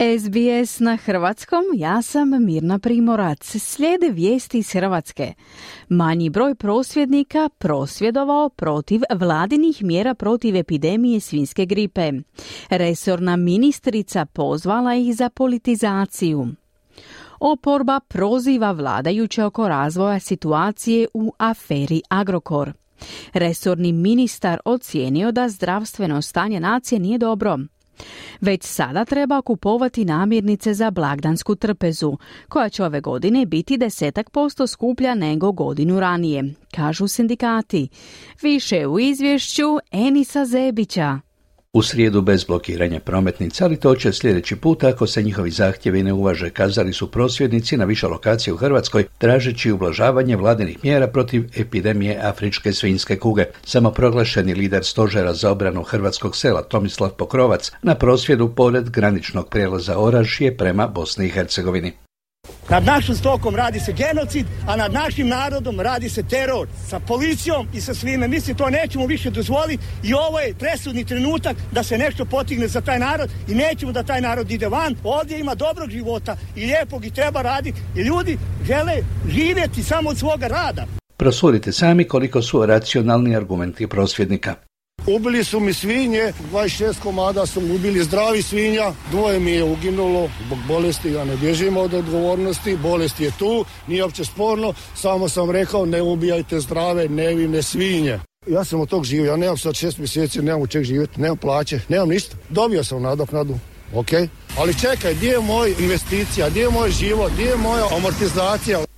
SBS 0.00 0.80
na 0.80 0.96
hrvatskom, 0.96 1.64
ja 1.74 2.02
sam 2.02 2.44
Mirna 2.44 2.78
Primorac. 2.78 3.56
Slijede 3.56 4.08
vijesti 4.08 4.58
iz 4.58 4.72
Hrvatske. 4.72 5.32
Manji 5.88 6.30
broj 6.30 6.54
prosvjednika 6.54 7.48
prosvjedovao 7.58 8.48
protiv 8.48 9.00
vladinih 9.14 9.82
mjera 9.82 10.14
protiv 10.14 10.56
epidemije 10.56 11.20
svinske 11.20 11.66
gripe. 11.66 12.12
Resorna 12.70 13.36
ministrica 13.36 14.26
pozvala 14.26 14.94
ih 14.94 15.16
za 15.16 15.28
politizaciju. 15.28 16.48
Oporba 17.40 18.00
proziva 18.08 18.72
vladajuće 18.72 19.44
oko 19.44 19.68
razvoja 19.68 20.20
situacije 20.20 21.08
u 21.14 21.32
aferi 21.38 22.02
Agrokor. 22.08 22.72
Resorni 23.32 23.92
ministar 23.92 24.60
ocijenio 24.64 25.32
da 25.32 25.48
zdravstveno 25.48 26.22
stanje 26.22 26.60
nacije 26.60 26.98
nije 26.98 27.18
dobro. 27.18 27.58
Već 28.40 28.64
sada 28.64 29.04
treba 29.04 29.42
kupovati 29.42 30.04
namirnice 30.04 30.74
za 30.74 30.90
blagdansku 30.90 31.54
trpezu, 31.54 32.16
koja 32.48 32.68
će 32.68 32.84
ove 32.84 33.00
godine 33.00 33.46
biti 33.46 33.76
desetak 33.76 34.30
posto 34.30 34.66
skuplja 34.66 35.14
nego 35.14 35.52
godinu 35.52 36.00
ranije, 36.00 36.54
kažu 36.74 37.08
sindikati. 37.08 37.88
Više 38.42 38.86
u 38.86 39.00
izvješću 39.00 39.78
Enisa 39.92 40.44
Zebića. 40.44 41.29
U 41.72 41.82
srijedu 41.82 42.20
bez 42.22 42.44
blokiranja 42.44 43.00
prometnica, 43.00 43.64
ali 43.64 43.76
to 43.76 43.94
će 43.94 44.12
sljedeći 44.12 44.56
put 44.56 44.84
ako 44.84 45.06
se 45.06 45.22
njihovi 45.22 45.50
zahtjevi 45.50 46.02
ne 46.02 46.12
uvaže, 46.12 46.50
kazali 46.50 46.92
su 46.92 47.10
prosvjednici 47.10 47.76
na 47.76 47.84
više 47.84 48.06
lokacije 48.06 48.54
u 48.54 48.56
Hrvatskoj, 48.56 49.04
tražeći 49.18 49.72
ublažavanje 49.72 50.36
vladinih 50.36 50.78
mjera 50.82 51.06
protiv 51.06 51.44
epidemije 51.56 52.18
afričke 52.22 52.72
svinjske 52.72 53.16
kuge. 53.16 53.44
Samoproglašeni 53.64 54.54
lider 54.54 54.84
stožera 54.84 55.34
za 55.34 55.50
obranu 55.50 55.82
hrvatskog 55.82 56.36
sela 56.36 56.62
Tomislav 56.62 57.10
Pokrovac 57.10 57.72
na 57.82 57.94
prosvjedu 57.94 58.54
pored 58.54 58.90
graničnog 58.90 59.48
prijelaza 59.48 59.98
Orašije 59.98 60.56
prema 60.56 60.86
Bosni 60.86 61.26
i 61.26 61.30
Hercegovini. 61.30 61.92
Nad 62.70 62.84
našim 62.84 63.14
stokom 63.14 63.56
radi 63.56 63.80
se 63.80 63.92
genocid, 63.92 64.46
a 64.66 64.76
nad 64.76 64.92
našim 64.92 65.28
narodom 65.28 65.80
radi 65.80 66.08
se 66.08 66.22
teror. 66.22 66.68
Sa 66.88 67.00
policijom 67.00 67.68
i 67.74 67.80
sa 67.80 67.94
svime. 67.94 68.28
Mislim, 68.28 68.56
to 68.56 68.70
nećemo 68.70 69.06
više 69.06 69.30
dozvoliti 69.30 69.84
i 70.02 70.14
ovo 70.14 70.40
je 70.40 70.54
presudni 70.54 71.04
trenutak 71.04 71.56
da 71.72 71.82
se 71.82 71.98
nešto 71.98 72.24
potigne 72.24 72.68
za 72.68 72.80
taj 72.80 72.98
narod 72.98 73.30
i 73.48 73.54
nećemo 73.54 73.92
da 73.92 74.02
taj 74.02 74.20
narod 74.20 74.50
ide 74.50 74.68
van. 74.68 74.96
Ovdje 75.04 75.40
ima 75.40 75.54
dobrog 75.54 75.90
života 75.90 76.36
i 76.56 76.66
lijepog 76.66 77.04
i 77.04 77.10
treba 77.10 77.42
raditi 77.42 77.80
i 77.96 78.00
ljudi 78.00 78.38
žele 78.66 78.96
živjeti 79.28 79.82
samo 79.82 80.10
od 80.10 80.18
svoga 80.18 80.46
rada. 80.46 80.86
Prosudite 81.16 81.72
sami 81.72 82.04
koliko 82.04 82.42
su 82.42 82.66
racionalni 82.66 83.36
argumenti 83.36 83.86
prosvjednika. 83.86 84.69
Ubili 85.06 85.44
su 85.44 85.60
mi 85.60 85.74
svinje, 85.74 86.32
26 86.52 86.94
komada 87.02 87.46
su 87.46 87.60
ubili 87.60 88.04
zdravi 88.04 88.42
svinja, 88.42 88.92
dvoje 89.10 89.40
mi 89.40 89.50
je 89.50 89.64
uginulo 89.64 90.28
zbog 90.46 90.58
bolesti, 90.68 91.12
ja 91.12 91.24
ne 91.24 91.36
bježim 91.36 91.76
od 91.76 91.94
odgovornosti, 91.94 92.76
bolest 92.76 93.20
je 93.20 93.30
tu, 93.38 93.64
nije 93.86 94.02
uopće 94.04 94.24
sporno, 94.24 94.74
samo 94.94 95.28
sam 95.28 95.50
rekao 95.50 95.86
ne 95.86 96.02
ubijajte 96.02 96.60
zdrave, 96.60 97.08
nevine 97.08 97.62
svinje. 97.62 98.18
Ja 98.46 98.64
sam 98.64 98.80
od 98.80 98.88
tog 98.88 99.04
živio, 99.04 99.30
ja 99.30 99.36
nemam 99.36 99.58
sad 99.58 99.74
šest 99.74 99.98
mjeseci, 99.98 100.42
nemam 100.42 100.62
u 100.62 100.66
čeg 100.66 100.84
živjeti, 100.84 101.20
nemam 101.20 101.36
plaće, 101.36 101.80
nemam 101.88 102.08
ništa. 102.08 102.36
Dobio 102.48 102.84
sam 102.84 103.02
nadoknadu, 103.02 103.58
ok? 103.94 104.10
Ali 104.58 104.78
čekaj, 104.80 105.14
gdje 105.14 105.28
je 105.28 105.40
moj 105.40 105.74
investicija, 105.78 106.50
gdje 106.50 106.60
je 106.60 106.70
moj 106.70 106.90
život, 106.90 107.32
gdje 107.32 107.44
je 107.44 107.56
moja 107.56 107.84
amortizacija? 107.96 108.89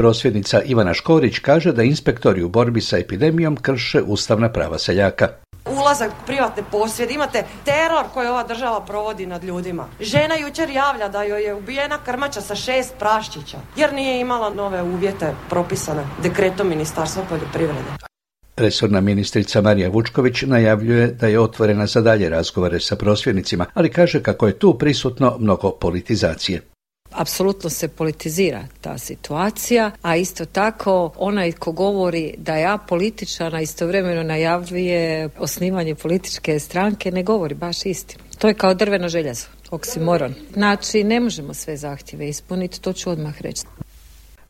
Prosvjednica 0.00 0.62
Ivana 0.62 0.94
Škorić 0.94 1.38
kaže 1.38 1.72
da 1.72 1.82
inspektori 1.82 2.42
u 2.42 2.48
borbi 2.48 2.80
sa 2.80 2.98
epidemijom 2.98 3.56
krše 3.56 4.02
ustavna 4.02 4.52
prava 4.52 4.78
seljaka. 4.78 5.28
Ulazak 5.66 6.10
privatne 6.26 6.62
posjede, 6.70 7.14
imate 7.14 7.44
teror 7.64 8.04
koji 8.14 8.28
ova 8.28 8.42
država 8.42 8.80
provodi 8.84 9.26
nad 9.26 9.44
ljudima. 9.44 9.88
Žena 10.00 10.34
jučer 10.34 10.70
javlja 10.70 11.08
da 11.08 11.22
joj 11.22 11.44
je 11.44 11.54
ubijena 11.54 11.98
krmača 12.04 12.40
sa 12.40 12.54
šest 12.54 12.94
praščića, 12.98 13.58
jer 13.76 13.92
nije 13.92 14.20
imala 14.20 14.54
nove 14.54 14.82
uvjete 14.82 15.34
propisane 15.50 16.02
dekretom 16.22 16.68
Ministarstva 16.68 17.22
poljoprivrede. 17.28 17.90
Resorna 18.56 19.00
ministrica 19.00 19.60
Marija 19.60 19.88
Vučković 19.88 20.42
najavljuje 20.42 21.06
da 21.06 21.26
je 21.26 21.40
otvorena 21.40 21.86
za 21.86 22.00
dalje 22.00 22.28
razgovore 22.28 22.80
sa 22.80 22.96
prosvjednicima, 22.96 23.66
ali 23.74 23.90
kaže 23.90 24.22
kako 24.22 24.46
je 24.46 24.58
tu 24.58 24.78
prisutno 24.78 25.36
mnogo 25.38 25.70
politizacije. 25.70 26.69
Apsolutno 27.12 27.70
se 27.70 27.88
politizira 27.88 28.64
ta 28.80 28.98
situacija, 28.98 29.90
a 30.02 30.16
isto 30.16 30.44
tako 30.44 31.12
onaj 31.16 31.52
ko 31.52 31.72
govori 31.72 32.34
da 32.38 32.56
ja 32.56 32.78
političana 32.88 33.60
istovremeno 33.60 34.22
najavljuje 34.22 35.28
osnivanje 35.38 35.94
političke 35.94 36.58
stranke 36.58 37.10
ne 37.10 37.22
govori 37.22 37.54
baš 37.54 37.86
istinu. 37.86 38.24
To 38.38 38.48
je 38.48 38.54
kao 38.54 38.74
drveno 38.74 39.08
željezo, 39.08 39.46
oksimoron. 39.70 40.34
Znači, 40.52 41.04
ne 41.04 41.20
možemo 41.20 41.54
sve 41.54 41.76
zahtjeve 41.76 42.28
ispuniti, 42.28 42.80
to 42.80 42.92
ću 42.92 43.10
odmah 43.10 43.42
reći. 43.42 43.62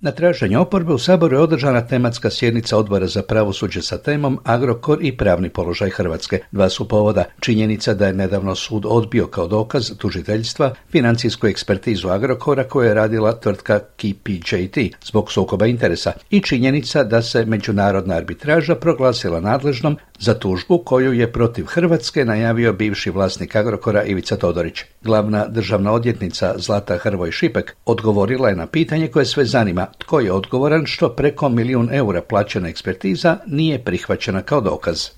Na 0.02 0.10
traženje 0.10 0.58
oporbe 0.58 0.92
u 0.92 0.98
Saboru 0.98 1.36
je 1.36 1.40
održana 1.40 1.86
tematska 1.86 2.30
sjednica 2.30 2.76
odbora 2.76 3.06
za 3.06 3.22
pravosuđe 3.22 3.82
sa 3.82 3.98
temom 3.98 4.38
Agrokor 4.44 4.98
i 5.02 5.16
pravni 5.16 5.48
položaj 5.48 5.90
Hrvatske. 5.90 6.38
Dva 6.50 6.68
su 6.68 6.88
povoda. 6.88 7.24
Činjenica 7.40 7.94
da 7.94 8.06
je 8.06 8.12
nedavno 8.12 8.54
sud 8.54 8.86
odbio 8.86 9.26
kao 9.26 9.48
dokaz 9.48 9.90
tužiteljstva 9.98 10.74
financijsku 10.90 11.46
ekspertizu 11.46 12.08
Agrokora 12.08 12.64
koju 12.64 12.86
je 12.86 12.94
radila 12.94 13.40
tvrtka 13.40 13.78
KPJT 13.78 14.78
zbog 15.04 15.32
sukoba 15.32 15.66
interesa 15.66 16.12
i 16.30 16.40
činjenica 16.40 17.04
da 17.04 17.22
se 17.22 17.44
međunarodna 17.44 18.14
arbitraža 18.14 18.74
proglasila 18.74 19.40
nadležnom 19.40 19.96
za 20.18 20.34
tužbu 20.34 20.78
koju 20.78 21.12
je 21.12 21.32
protiv 21.32 21.64
Hrvatske 21.64 22.24
najavio 22.24 22.72
bivši 22.72 23.10
vlasnik 23.10 23.56
Agrokora 23.56 24.04
Ivica 24.04 24.36
Todorić. 24.36 24.80
Glavna 25.02 25.46
državna 25.48 25.92
odjetnica 25.92 26.54
Zlata 26.58 26.98
Hrvoj 26.98 27.30
Šipek 27.32 27.76
odgovorila 27.84 28.48
je 28.48 28.56
na 28.56 28.66
pitanje 28.66 29.08
koje 29.08 29.24
sve 29.24 29.44
zanima 29.44 29.89
tko 29.98 30.20
je 30.20 30.32
odgovoran 30.32 30.86
što 30.86 31.08
preko 31.08 31.48
milijun 31.48 31.88
eura 31.92 32.22
plaćena 32.22 32.68
ekspertiza 32.68 33.36
nije 33.46 33.84
prihvaćena 33.84 34.42
kao 34.42 34.60
dokaz. 34.60 35.08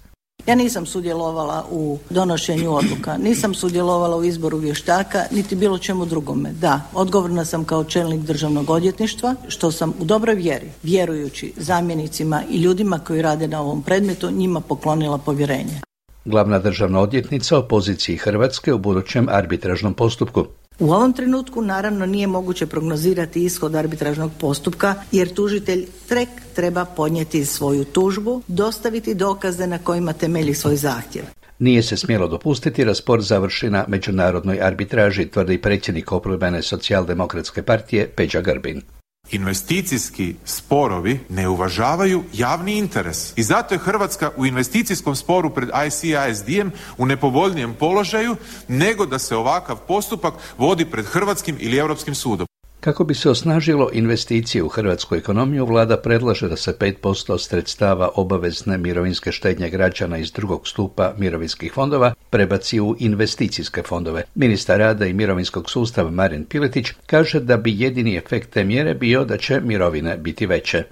Ja 0.46 0.54
nisam 0.54 0.86
sudjelovala 0.86 1.64
u 1.70 1.98
donošenju 2.10 2.74
odluka, 2.74 3.16
nisam 3.16 3.54
sudjelovala 3.54 4.16
u 4.16 4.24
izboru 4.24 4.58
vještaka, 4.58 5.24
niti 5.30 5.56
bilo 5.56 5.78
čemu 5.78 6.06
drugome. 6.06 6.52
Da, 6.52 6.80
odgovorna 6.94 7.44
sam 7.44 7.64
kao 7.64 7.84
čelnik 7.84 8.20
državnog 8.20 8.70
odvjetništva, 8.70 9.34
što 9.48 9.70
sam 9.70 9.94
u 10.00 10.04
dobroj 10.04 10.34
vjeri, 10.34 10.66
vjerujući 10.82 11.52
zamjenicima 11.56 12.42
i 12.50 12.56
ljudima 12.56 12.98
koji 12.98 13.22
rade 13.22 13.48
na 13.48 13.60
ovom 13.60 13.82
predmetu, 13.82 14.30
njima 14.30 14.60
poklonila 14.60 15.18
povjerenje. 15.18 15.80
Glavna 16.24 16.58
državna 16.58 17.00
odvjetnica 17.00 17.58
o 17.58 17.68
poziciji 17.68 18.16
Hrvatske 18.16 18.72
u 18.72 18.78
budućem 18.78 19.28
arbitražnom 19.28 19.94
postupku. 19.94 20.46
U 20.78 20.92
ovom 20.92 21.12
trenutku 21.12 21.62
naravno 21.62 22.06
nije 22.06 22.26
moguće 22.26 22.66
prognozirati 22.66 23.44
ishod 23.44 23.74
arbitražnog 23.74 24.30
postupka 24.40 24.94
jer 25.12 25.34
tužitelj 25.34 25.86
trek 26.08 26.28
treba 26.54 26.84
podnijeti 26.84 27.44
svoju 27.44 27.84
tužbu, 27.84 28.42
dostaviti 28.48 29.14
dokaze 29.14 29.66
na 29.66 29.78
kojima 29.78 30.12
temelji 30.12 30.54
svoj 30.54 30.76
zahtjev. 30.76 31.24
Nije 31.58 31.82
se 31.82 31.96
smjelo 31.96 32.28
dopustiti 32.28 32.84
da 32.84 32.94
spor 32.94 33.22
završi 33.22 33.70
na 33.70 33.84
međunarodnoj 33.88 34.60
arbitraži, 34.62 35.26
tvrdi 35.26 35.58
predsjednik 35.58 36.12
oporbene 36.12 36.62
socijaldemokratske 36.62 37.62
partije 37.62 38.08
Peđa 38.16 38.40
Grbin. 38.40 38.82
Investicijski 39.30 40.34
sporovi 40.44 41.20
ne 41.28 41.48
uvažavaju 41.48 42.24
javni 42.32 42.78
interes 42.78 43.32
i 43.36 43.42
zato 43.42 43.74
je 43.74 43.78
Hrvatska 43.78 44.30
u 44.36 44.46
investicijskom 44.46 45.16
sporu 45.16 45.50
pred 45.50 45.68
ICISD-em 45.86 46.72
u 46.98 47.06
nepovoljnijem 47.06 47.74
položaju 47.74 48.36
nego 48.68 49.06
da 49.06 49.18
se 49.18 49.36
ovakav 49.36 49.76
postupak 49.76 50.34
vodi 50.58 50.84
pred 50.84 51.06
Hrvatskim 51.06 51.56
ili 51.60 51.76
Europskim 51.76 52.14
sudom. 52.14 52.46
Kako 52.84 53.04
bi 53.04 53.14
se 53.14 53.30
osnažilo 53.30 53.90
investicije 53.92 54.62
u 54.62 54.68
hrvatsku 54.68 55.14
ekonomiju, 55.14 55.66
vlada 55.66 55.96
predlaže 55.96 56.48
da 56.48 56.56
se 56.56 56.72
5% 56.80 57.38
sredstava 57.38 58.10
obavezne 58.14 58.78
mirovinske 58.78 59.32
štednje 59.32 59.70
građana 59.70 60.18
iz 60.18 60.32
drugog 60.32 60.68
stupa 60.68 61.14
mirovinskih 61.18 61.72
fondova 61.72 62.14
prebaci 62.30 62.80
u 62.80 62.96
investicijske 62.98 63.82
fondove. 63.82 64.22
Ministar 64.34 64.78
rada 64.78 65.06
i 65.06 65.12
mirovinskog 65.12 65.70
sustava 65.70 66.10
Marin 66.10 66.44
Piletić 66.44 66.86
kaže 67.06 67.40
da 67.40 67.56
bi 67.56 67.80
jedini 67.80 68.16
efekt 68.16 68.50
te 68.50 68.64
mjere 68.64 68.94
bio 68.94 69.24
da 69.24 69.36
će 69.36 69.60
mirovine 69.60 70.16
biti 70.16 70.46
veće. 70.46 70.84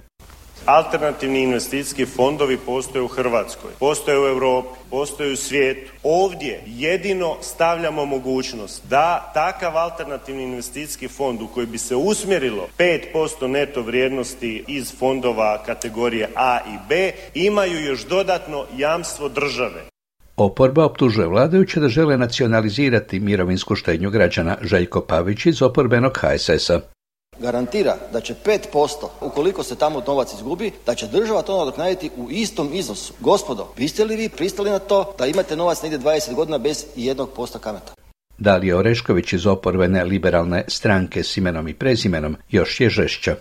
Alternativni 0.65 1.43
investicijski 1.43 2.05
fondovi 2.05 2.57
postoje 2.57 3.01
u 3.01 3.07
Hrvatskoj, 3.07 3.71
postoje 3.79 4.19
u 4.19 4.27
Europi, 4.27 4.67
postoje 4.89 5.33
u 5.33 5.35
svijetu. 5.35 5.91
Ovdje 6.03 6.61
jedino 6.65 7.35
stavljamo 7.41 8.05
mogućnost 8.05 8.83
da 8.89 9.31
takav 9.33 9.77
alternativni 9.77 10.43
investicijski 10.43 11.07
fond 11.07 11.41
u 11.41 11.47
koji 11.47 11.65
bi 11.65 11.77
se 11.77 11.95
usmjerilo 11.95 12.67
5% 13.13 13.47
neto 13.47 13.81
vrijednosti 13.81 14.63
iz 14.67 14.93
fondova 14.99 15.63
kategorije 15.65 16.29
A 16.35 16.59
i 16.67 16.77
B 16.89 17.11
imaju 17.33 17.85
još 17.85 18.05
dodatno 18.05 18.65
jamstvo 18.77 19.29
države. 19.29 19.81
Oporba 20.37 20.85
optužuje 20.85 21.27
vladajuće 21.27 21.79
da 21.79 21.89
žele 21.89 22.17
nacionalizirati 22.17 23.19
mirovinsku 23.19 23.75
štednju 23.75 24.09
građana 24.09 24.57
Željko 24.61 25.01
Pavić 25.01 25.45
iz 25.45 25.61
oporbenog 25.61 26.17
HSS-a 26.17 26.79
garantira 27.41 27.97
da 28.13 28.21
će 28.21 28.35
5% 28.45 29.07
ukoliko 29.21 29.63
se 29.63 29.75
tamo 29.75 30.03
novac 30.07 30.33
izgubi, 30.33 30.71
da 30.85 30.95
će 30.95 31.07
država 31.07 31.41
to 31.41 31.57
nadoknaditi 31.57 32.09
u 32.17 32.27
istom 32.31 32.69
iznosu. 32.73 33.13
Gospodo, 33.19 33.67
biste 33.77 34.05
li 34.05 34.15
vi 34.15 34.29
pristali 34.29 34.69
na 34.69 34.79
to 34.79 35.15
da 35.17 35.25
imate 35.25 35.55
novac 35.55 35.81
negdje 35.81 35.99
20 35.99 36.33
godina 36.33 36.57
bez 36.57 36.85
jednog 36.95 37.29
posta 37.35 37.59
kamata? 37.59 37.93
Dalija 38.37 38.77
Orešković 38.77 39.33
iz 39.33 39.47
oporbene 39.47 40.03
liberalne 40.03 40.63
stranke 40.67 41.23
s 41.23 41.37
imenom 41.37 41.67
i 41.67 41.73
prezimenom 41.73 42.37
još 42.49 42.79
je 42.79 42.89
žešća 42.89 43.35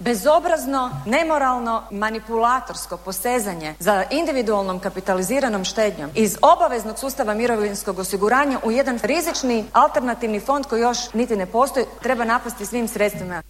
bezobrazno, 0.00 0.90
nemoralno, 1.06 1.82
manipulatorsko 1.90 2.96
posezanje 2.96 3.74
za 3.78 4.04
individualnom 4.10 4.80
kapitaliziranom 4.80 5.64
štednjom 5.64 6.10
iz 6.14 6.36
obaveznog 6.42 6.98
sustava 6.98 7.34
mirovinskog 7.34 7.98
osiguranja 7.98 8.58
u 8.64 8.70
jedan 8.70 8.98
rizični 9.02 9.64
alternativni 9.72 10.40
fond 10.40 10.66
koji 10.66 10.80
još 10.80 11.12
niti 11.14 11.36
ne 11.36 11.46
postoji 11.46 11.86
treba 12.02 12.24
napasti 12.24 12.66
svim 12.66 12.88
sredstvima. 12.88 13.42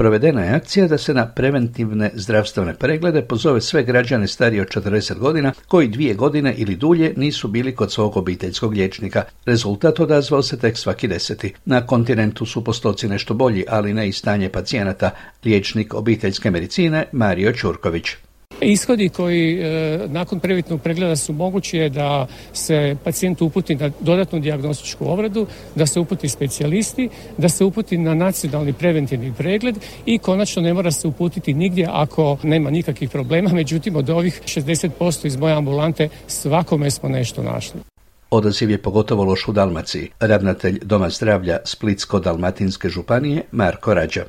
Provedena 0.00 0.44
je 0.44 0.54
akcija 0.54 0.86
da 0.88 0.98
se 0.98 1.14
na 1.14 1.26
preventivne 1.26 2.10
zdravstvene 2.14 2.74
preglede 2.74 3.22
pozove 3.22 3.60
sve 3.60 3.82
građane 3.82 4.26
starije 4.26 4.62
od 4.62 4.68
40 4.68 5.18
godina 5.18 5.52
koji 5.68 5.88
dvije 5.88 6.14
godine 6.14 6.54
ili 6.56 6.76
dulje 6.76 7.12
nisu 7.16 7.48
bili 7.48 7.74
kod 7.74 7.92
svog 7.92 8.16
obiteljskog 8.16 8.72
liječnika. 8.72 9.24
Rezultat 9.46 10.00
odazvao 10.00 10.42
se 10.42 10.58
tek 10.58 10.76
svaki 10.76 11.08
deseti. 11.08 11.54
Na 11.64 11.86
kontinentu 11.86 12.46
su 12.46 12.64
postoci 12.64 13.08
nešto 13.08 13.34
bolji, 13.34 13.64
ali 13.68 13.94
ne 13.94 14.08
i 14.08 14.12
stanje 14.12 14.48
pacijenata, 14.48 15.10
liječnik 15.44 15.94
obiteljske 15.94 16.50
medicine 16.50 17.04
Mario 17.12 17.52
Ćurković. 17.52 18.06
Ishodi 18.60 19.08
koji 19.08 19.60
e, 19.60 19.98
nakon 20.08 20.40
previtnog 20.40 20.80
pregleda 20.80 21.16
su 21.16 21.32
mogući 21.32 21.76
je 21.76 21.88
da 21.88 22.26
se 22.52 22.96
pacijent 23.04 23.42
uputi 23.42 23.74
na 23.74 23.90
dodatnu 24.00 24.40
dijagnostičku 24.40 25.12
obradu, 25.12 25.46
da 25.74 25.86
se 25.86 26.00
uputi 26.00 26.28
specijalisti, 26.28 27.08
da 27.38 27.48
se 27.48 27.64
uputi 27.64 27.98
na 27.98 28.14
nacionalni 28.14 28.72
preventivni 28.72 29.32
pregled 29.38 29.76
i 30.06 30.18
konačno 30.18 30.62
ne 30.62 30.74
mora 30.74 30.90
se 30.90 31.08
uputiti 31.08 31.54
nigdje 31.54 31.88
ako 31.90 32.36
nema 32.42 32.70
nikakvih 32.70 33.10
problema, 33.10 33.50
međutim 33.52 33.96
od 33.96 34.10
ovih 34.10 34.42
60% 34.44 35.26
iz 35.26 35.36
moje 35.36 35.54
ambulante 35.54 36.08
svakome 36.26 36.90
smo 36.90 37.08
nešto 37.08 37.42
našli. 37.42 37.80
Odaziv 38.30 38.70
je 38.70 38.82
pogotovo 38.82 39.24
loš 39.24 39.48
u 39.48 39.52
Dalmaciji. 39.52 40.08
Ravnatelj 40.20 40.78
Doma 40.82 41.10
zdravlja 41.10 41.58
Splitsko-Dalmatinske 41.64 42.88
županije 42.88 43.42
Marko 43.52 43.94
Rađa. 43.94 44.24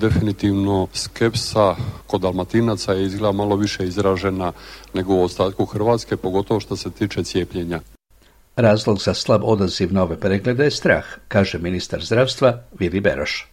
Definitivno 0.00 0.86
skepsa 0.92 1.76
kod 2.06 2.20
Dalmatinaca 2.20 2.92
je 2.92 3.06
izgleda 3.06 3.32
malo 3.32 3.56
više 3.56 3.86
izražena 3.86 4.52
nego 4.94 5.14
u 5.14 5.22
ostatku 5.22 5.64
Hrvatske, 5.64 6.16
pogotovo 6.16 6.60
što 6.60 6.76
se 6.76 6.90
tiče 6.90 7.24
cijepljenja. 7.24 7.80
Razlog 8.56 9.00
za 9.00 9.14
slab 9.14 9.42
odaziv 9.44 9.92
nove 9.92 10.20
preglede 10.20 10.64
je 10.64 10.70
strah, 10.70 11.04
kaže 11.28 11.58
ministar 11.58 12.04
zdravstva 12.04 12.62
Vili 12.78 13.00
Beroš. 13.00 13.46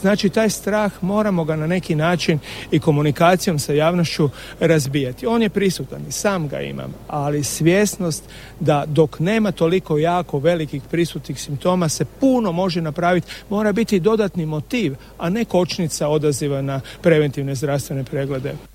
Znači 0.00 0.28
taj 0.28 0.50
strah 0.50 0.92
moramo 1.02 1.44
ga 1.44 1.56
na 1.56 1.66
neki 1.66 1.94
način 1.94 2.38
i 2.70 2.78
komunikacijom 2.78 3.58
sa 3.58 3.72
javnošću 3.72 4.30
razbijati. 4.60 5.26
On 5.26 5.42
je 5.42 5.48
prisutan 5.48 6.02
i 6.08 6.12
sam 6.12 6.48
ga 6.48 6.60
imam, 6.60 6.94
ali 7.08 7.44
svjesnost 7.44 8.24
da 8.60 8.84
dok 8.86 9.20
nema 9.20 9.52
toliko 9.52 9.98
jako 9.98 10.38
velikih 10.38 10.82
prisutnih 10.90 11.40
simptoma 11.40 11.88
se 11.88 12.04
puno 12.04 12.52
može 12.52 12.80
napraviti, 12.80 13.26
mora 13.50 13.72
biti 13.72 14.00
dodatni 14.00 14.46
motiv, 14.46 14.94
a 15.18 15.30
ne 15.30 15.44
kočnica 15.44 16.08
odaziva 16.08 16.62
na 16.62 16.80
preventivne 17.02 17.54
zdravstvene 17.54 18.04
preglede. 18.04 18.73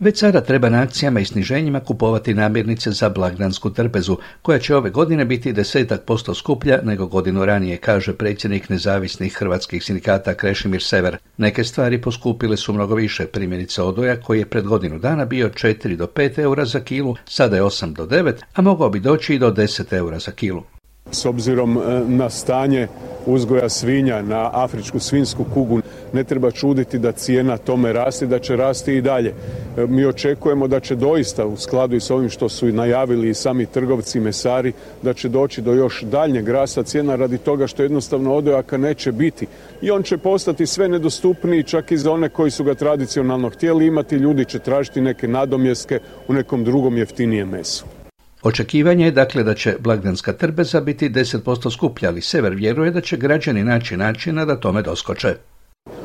Već 0.00 0.18
sada 0.18 0.40
treba 0.40 0.68
na 0.68 0.82
akcijama 0.82 1.20
i 1.20 1.24
sniženjima 1.24 1.80
kupovati 1.80 2.34
namirnice 2.34 2.90
za 2.90 3.08
blagdansku 3.08 3.70
trpezu, 3.70 4.16
koja 4.42 4.58
će 4.58 4.76
ove 4.76 4.90
godine 4.90 5.24
biti 5.24 5.52
desetak 5.52 6.02
posto 6.04 6.34
skuplja 6.34 6.80
nego 6.82 7.06
godinu 7.06 7.44
ranije, 7.44 7.76
kaže 7.76 8.12
predsjednik 8.12 8.68
nezavisnih 8.68 9.36
hrvatskih 9.38 9.84
sindikata 9.84 10.34
Krešimir 10.34 10.82
Sever. 10.82 11.16
Neke 11.36 11.64
stvari 11.64 12.00
poskupile 12.00 12.56
su 12.56 12.72
mnogo 12.72 12.94
više, 12.94 13.26
primjerice 13.26 13.82
odoja 13.82 14.20
koji 14.20 14.38
je 14.38 14.46
pred 14.46 14.64
godinu 14.64 14.98
dana 14.98 15.24
bio 15.24 15.48
4 15.48 15.96
do 15.96 16.06
5 16.06 16.38
eura 16.38 16.64
za 16.64 16.80
kilu, 16.80 17.16
sada 17.24 17.56
je 17.56 17.62
8 17.62 17.92
do 17.92 18.06
9, 18.06 18.32
a 18.54 18.62
mogao 18.62 18.90
bi 18.90 19.00
doći 19.00 19.34
i 19.34 19.38
do 19.38 19.50
10 19.50 19.96
eura 19.96 20.18
za 20.18 20.30
kilu. 20.30 20.62
S 21.10 21.26
obzirom 21.26 21.78
e, 21.78 22.00
na 22.08 22.30
stanje 22.30 22.88
uzgoja 23.26 23.68
svinja 23.68 24.22
na 24.22 24.50
afričku 24.52 24.98
svinsku 24.98 25.44
kugu 25.54 25.80
ne 26.12 26.24
treba 26.24 26.50
čuditi 26.50 26.98
da 26.98 27.12
cijena 27.12 27.56
tome 27.56 27.92
rasti, 27.92 28.26
da 28.26 28.38
će 28.38 28.56
rasti 28.56 28.94
i 28.94 29.00
dalje. 29.00 29.34
E, 29.76 29.86
mi 29.86 30.06
očekujemo 30.06 30.68
da 30.68 30.80
će 30.80 30.96
doista 30.96 31.46
u 31.46 31.56
skladu 31.56 31.96
i 31.96 32.00
s 32.00 32.10
ovim 32.10 32.30
što 32.30 32.48
su 32.48 32.66
najavili 32.66 33.28
i 33.28 33.34
sami 33.34 33.66
trgovci 33.66 34.20
mesari, 34.20 34.72
da 35.02 35.14
će 35.14 35.28
doći 35.28 35.62
do 35.62 35.72
još 35.72 36.02
daljnjeg 36.02 36.48
rasta 36.48 36.82
cijena 36.82 37.16
radi 37.16 37.38
toga 37.38 37.66
što 37.66 37.82
jednostavno 37.82 38.34
odojaka 38.34 38.76
neće 38.76 39.12
biti. 39.12 39.46
I 39.82 39.90
on 39.90 40.02
će 40.02 40.18
postati 40.18 40.66
sve 40.66 40.88
nedostupniji 40.88 41.62
čak 41.62 41.92
i 41.92 41.96
za 41.96 42.12
one 42.12 42.28
koji 42.28 42.50
su 42.50 42.64
ga 42.64 42.74
tradicionalno 42.74 43.50
htjeli 43.50 43.86
imati. 43.86 44.16
Ljudi 44.16 44.44
će 44.44 44.58
tražiti 44.58 45.00
neke 45.00 45.28
nadomjeske 45.28 46.00
u 46.28 46.32
nekom 46.32 46.64
drugom 46.64 46.96
jeftinijem 46.96 47.48
mesu. 47.48 47.97
Očekivanje 48.42 49.04
je 49.04 49.10
dakle 49.10 49.42
da 49.42 49.54
će 49.54 49.76
blagdanska 49.80 50.32
trbeza 50.32 50.80
biti 50.80 51.10
10% 51.10 51.72
skuplja, 51.72 52.08
ali 52.08 52.20
Sever 52.20 52.54
vjeruje 52.54 52.90
da 52.90 53.00
će 53.00 53.16
građani 53.16 53.64
naći 53.64 53.96
načina 53.96 54.44
da 54.44 54.60
tome 54.60 54.82
doskoče. 54.82 55.34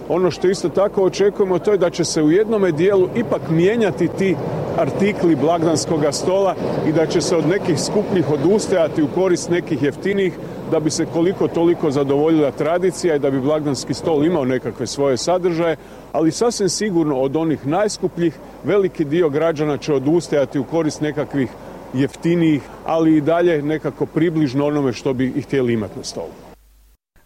Ono 0.09 0.31
što 0.31 0.49
isto 0.49 0.69
tako 0.69 1.03
očekujemo 1.03 1.59
to 1.59 1.71
je 1.71 1.77
da 1.77 1.89
će 1.89 2.05
se 2.05 2.23
u 2.23 2.31
jednome 2.31 2.71
dijelu 2.71 3.09
ipak 3.15 3.41
mijenjati 3.49 4.09
ti 4.17 4.35
artikli 4.77 5.35
blagdanskog 5.35 6.01
stola 6.11 6.55
i 6.87 6.91
da 6.91 7.05
će 7.05 7.21
se 7.21 7.35
od 7.35 7.47
nekih 7.47 7.79
skupljih 7.79 8.29
odustajati 8.29 9.03
u 9.03 9.07
korist 9.07 9.49
nekih 9.49 9.83
jeftinijih 9.83 10.33
da 10.71 10.79
bi 10.79 10.89
se 10.89 11.05
koliko 11.05 11.47
toliko 11.47 11.91
zadovoljila 11.91 12.51
tradicija 12.51 13.15
i 13.15 13.19
da 13.19 13.31
bi 13.31 13.41
blagdanski 13.41 13.93
stol 13.93 14.25
imao 14.25 14.45
nekakve 14.45 14.87
svoje 14.87 15.17
sadržaje, 15.17 15.75
ali 16.11 16.31
sasvim 16.31 16.69
sigurno 16.69 17.19
od 17.19 17.35
onih 17.35 17.67
najskupljih 17.67 18.33
veliki 18.63 19.05
dio 19.05 19.29
građana 19.29 19.77
će 19.77 19.93
odustajati 19.93 20.59
u 20.59 20.63
korist 20.63 21.01
nekakvih 21.01 21.49
jeftinijih, 21.93 22.61
ali 22.85 23.17
i 23.17 23.21
dalje 23.21 23.61
nekako 23.61 24.05
približno 24.05 24.65
onome 24.65 24.93
što 24.93 25.13
bi 25.13 25.33
i 25.35 25.41
htjeli 25.41 25.73
imati 25.73 25.97
na 25.97 26.03
stolu. 26.03 26.42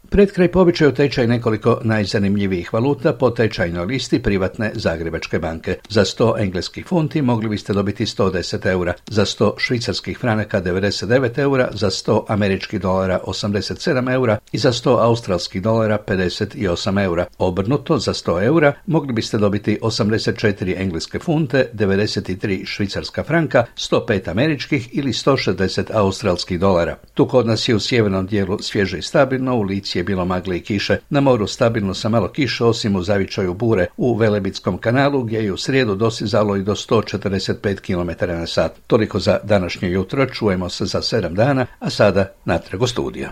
Pred 0.10 0.32
kraj 0.32 0.48
pobičaju 0.52 0.91
tečaj 0.91 1.28
nekoliko 1.28 1.80
najzanimljivijih 1.84 2.74
valuta 2.74 3.13
po 3.13 3.30
tečajnoj 3.30 3.86
listi 3.86 4.20
privatne 4.24 4.72
Zagrebačke 4.76 5.39
banke. 5.39 5.76
Za 5.89 6.06
100 6.06 6.41
engleskih 6.41 6.86
funti 6.86 7.22
mogli 7.22 7.50
biste 7.50 7.74
dobiti 7.74 8.06
110 8.06 8.70
eura, 8.72 8.93
za 9.08 9.26
100 9.26 9.52
švicarskih 9.58 10.17
franaka 10.17 10.62
99 10.62 11.39
eura, 11.39 11.70
za 11.74 11.89
100 11.89 12.24
američkih 12.28 12.82
dolara 12.82 13.20
87 13.26 14.13
eura 14.13 14.38
i 14.52 14.58
za 14.58 14.72
100 14.72 14.98
australskih 15.00 15.62
dolara 15.62 15.98
58 16.08 17.04
eura. 17.04 17.26
Obrnuto, 17.38 17.98
za 17.98 18.13
100 18.13 18.43
eura 18.43 18.74
mogli 18.86 19.13
biste 19.13 19.38
dobiti 19.38 19.80
84 19.82 20.82
engleske 20.82 21.20
funte, 21.20 21.70
93 21.74 22.65
švicarska 22.65 23.24
franka, 23.24 23.65
105 23.78 24.32
američkih 24.32 24.89
ili 24.91 25.12
160 25.12 25.84
australskih 25.93 26.60
dolara. 26.60 26.98
Tu 27.13 27.28
kod 27.28 27.48
nas 27.48 27.70
je 27.70 27.76
u 27.76 27.80
sjevernom 27.80 28.28
dijelu 28.28 28.58
svježe 28.62 28.98
i 28.98 29.02
stabilno, 29.02 29.56
u 29.56 29.62
lici 29.62 29.96
je 29.97 30.03
bilo 30.03 30.25
magle 30.25 30.57
i 30.57 30.63
kiše. 30.63 30.97
Na 31.10 31.21
moru 31.21 31.47
stabilno 31.47 31.93
sa 31.93 32.10
malo 32.10 32.27
kiše, 32.27 32.63
osim 32.63 32.95
u 32.95 33.01
zavičaju 33.01 33.53
bure 33.53 33.88
u 33.97 34.15
Velebitskom 34.15 34.77
kanalu, 34.77 35.23
gdje 35.23 35.38
je 35.43 35.53
u 35.53 35.57
srijedu 35.57 35.95
dosizalo 35.95 36.55
i 36.55 36.63
do 36.63 36.75
145 36.75 37.79
km 37.79 38.25
na 38.27 38.47
sat. 38.47 38.71
Toliko 38.88 39.19
za 39.19 39.39
današnje 39.43 39.89
jutro, 39.89 40.25
čujemo 40.25 40.69
se 40.69 40.86
za 40.86 41.01
sedam 41.01 41.36
dana, 41.36 41.65
a 41.79 41.89
sada 41.89 42.33
natrag 42.45 42.81
u 42.81 42.88
studiju. 42.88 43.27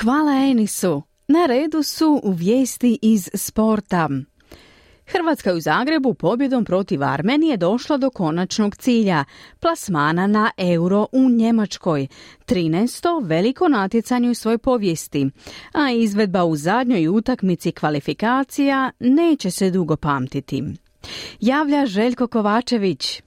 Hvala 0.00 0.32
Enisu. 0.32 1.02
Na 1.28 1.46
redu 1.46 1.82
su 1.82 2.22
vijesti 2.24 2.98
iz 3.02 3.30
sporta. 3.34 4.08
Hrvatska 5.06 5.50
je 5.50 5.56
u 5.56 5.60
Zagrebu 5.60 6.14
pobjedom 6.14 6.64
protiv 6.64 7.04
Armenije 7.04 7.56
došla 7.56 7.96
do 7.96 8.10
konačnog 8.10 8.76
cilja, 8.76 9.24
plasmana 9.60 10.26
na 10.26 10.50
euro 10.56 11.06
u 11.12 11.30
Njemačkoj, 11.30 12.06
13. 12.46 13.26
veliko 13.28 13.68
natjecanje 13.68 14.30
u 14.30 14.34
svoj 14.34 14.58
povijesti, 14.58 15.30
a 15.72 15.90
izvedba 15.90 16.44
u 16.44 16.56
zadnjoj 16.56 17.08
utakmici 17.08 17.72
kvalifikacija 17.72 18.90
neće 19.00 19.50
se 19.50 19.70
dugo 19.70 19.96
pamtiti. 19.96 20.64
Javlja 21.40 21.86
Željko 21.86 22.26
Kovačević. 22.26 23.22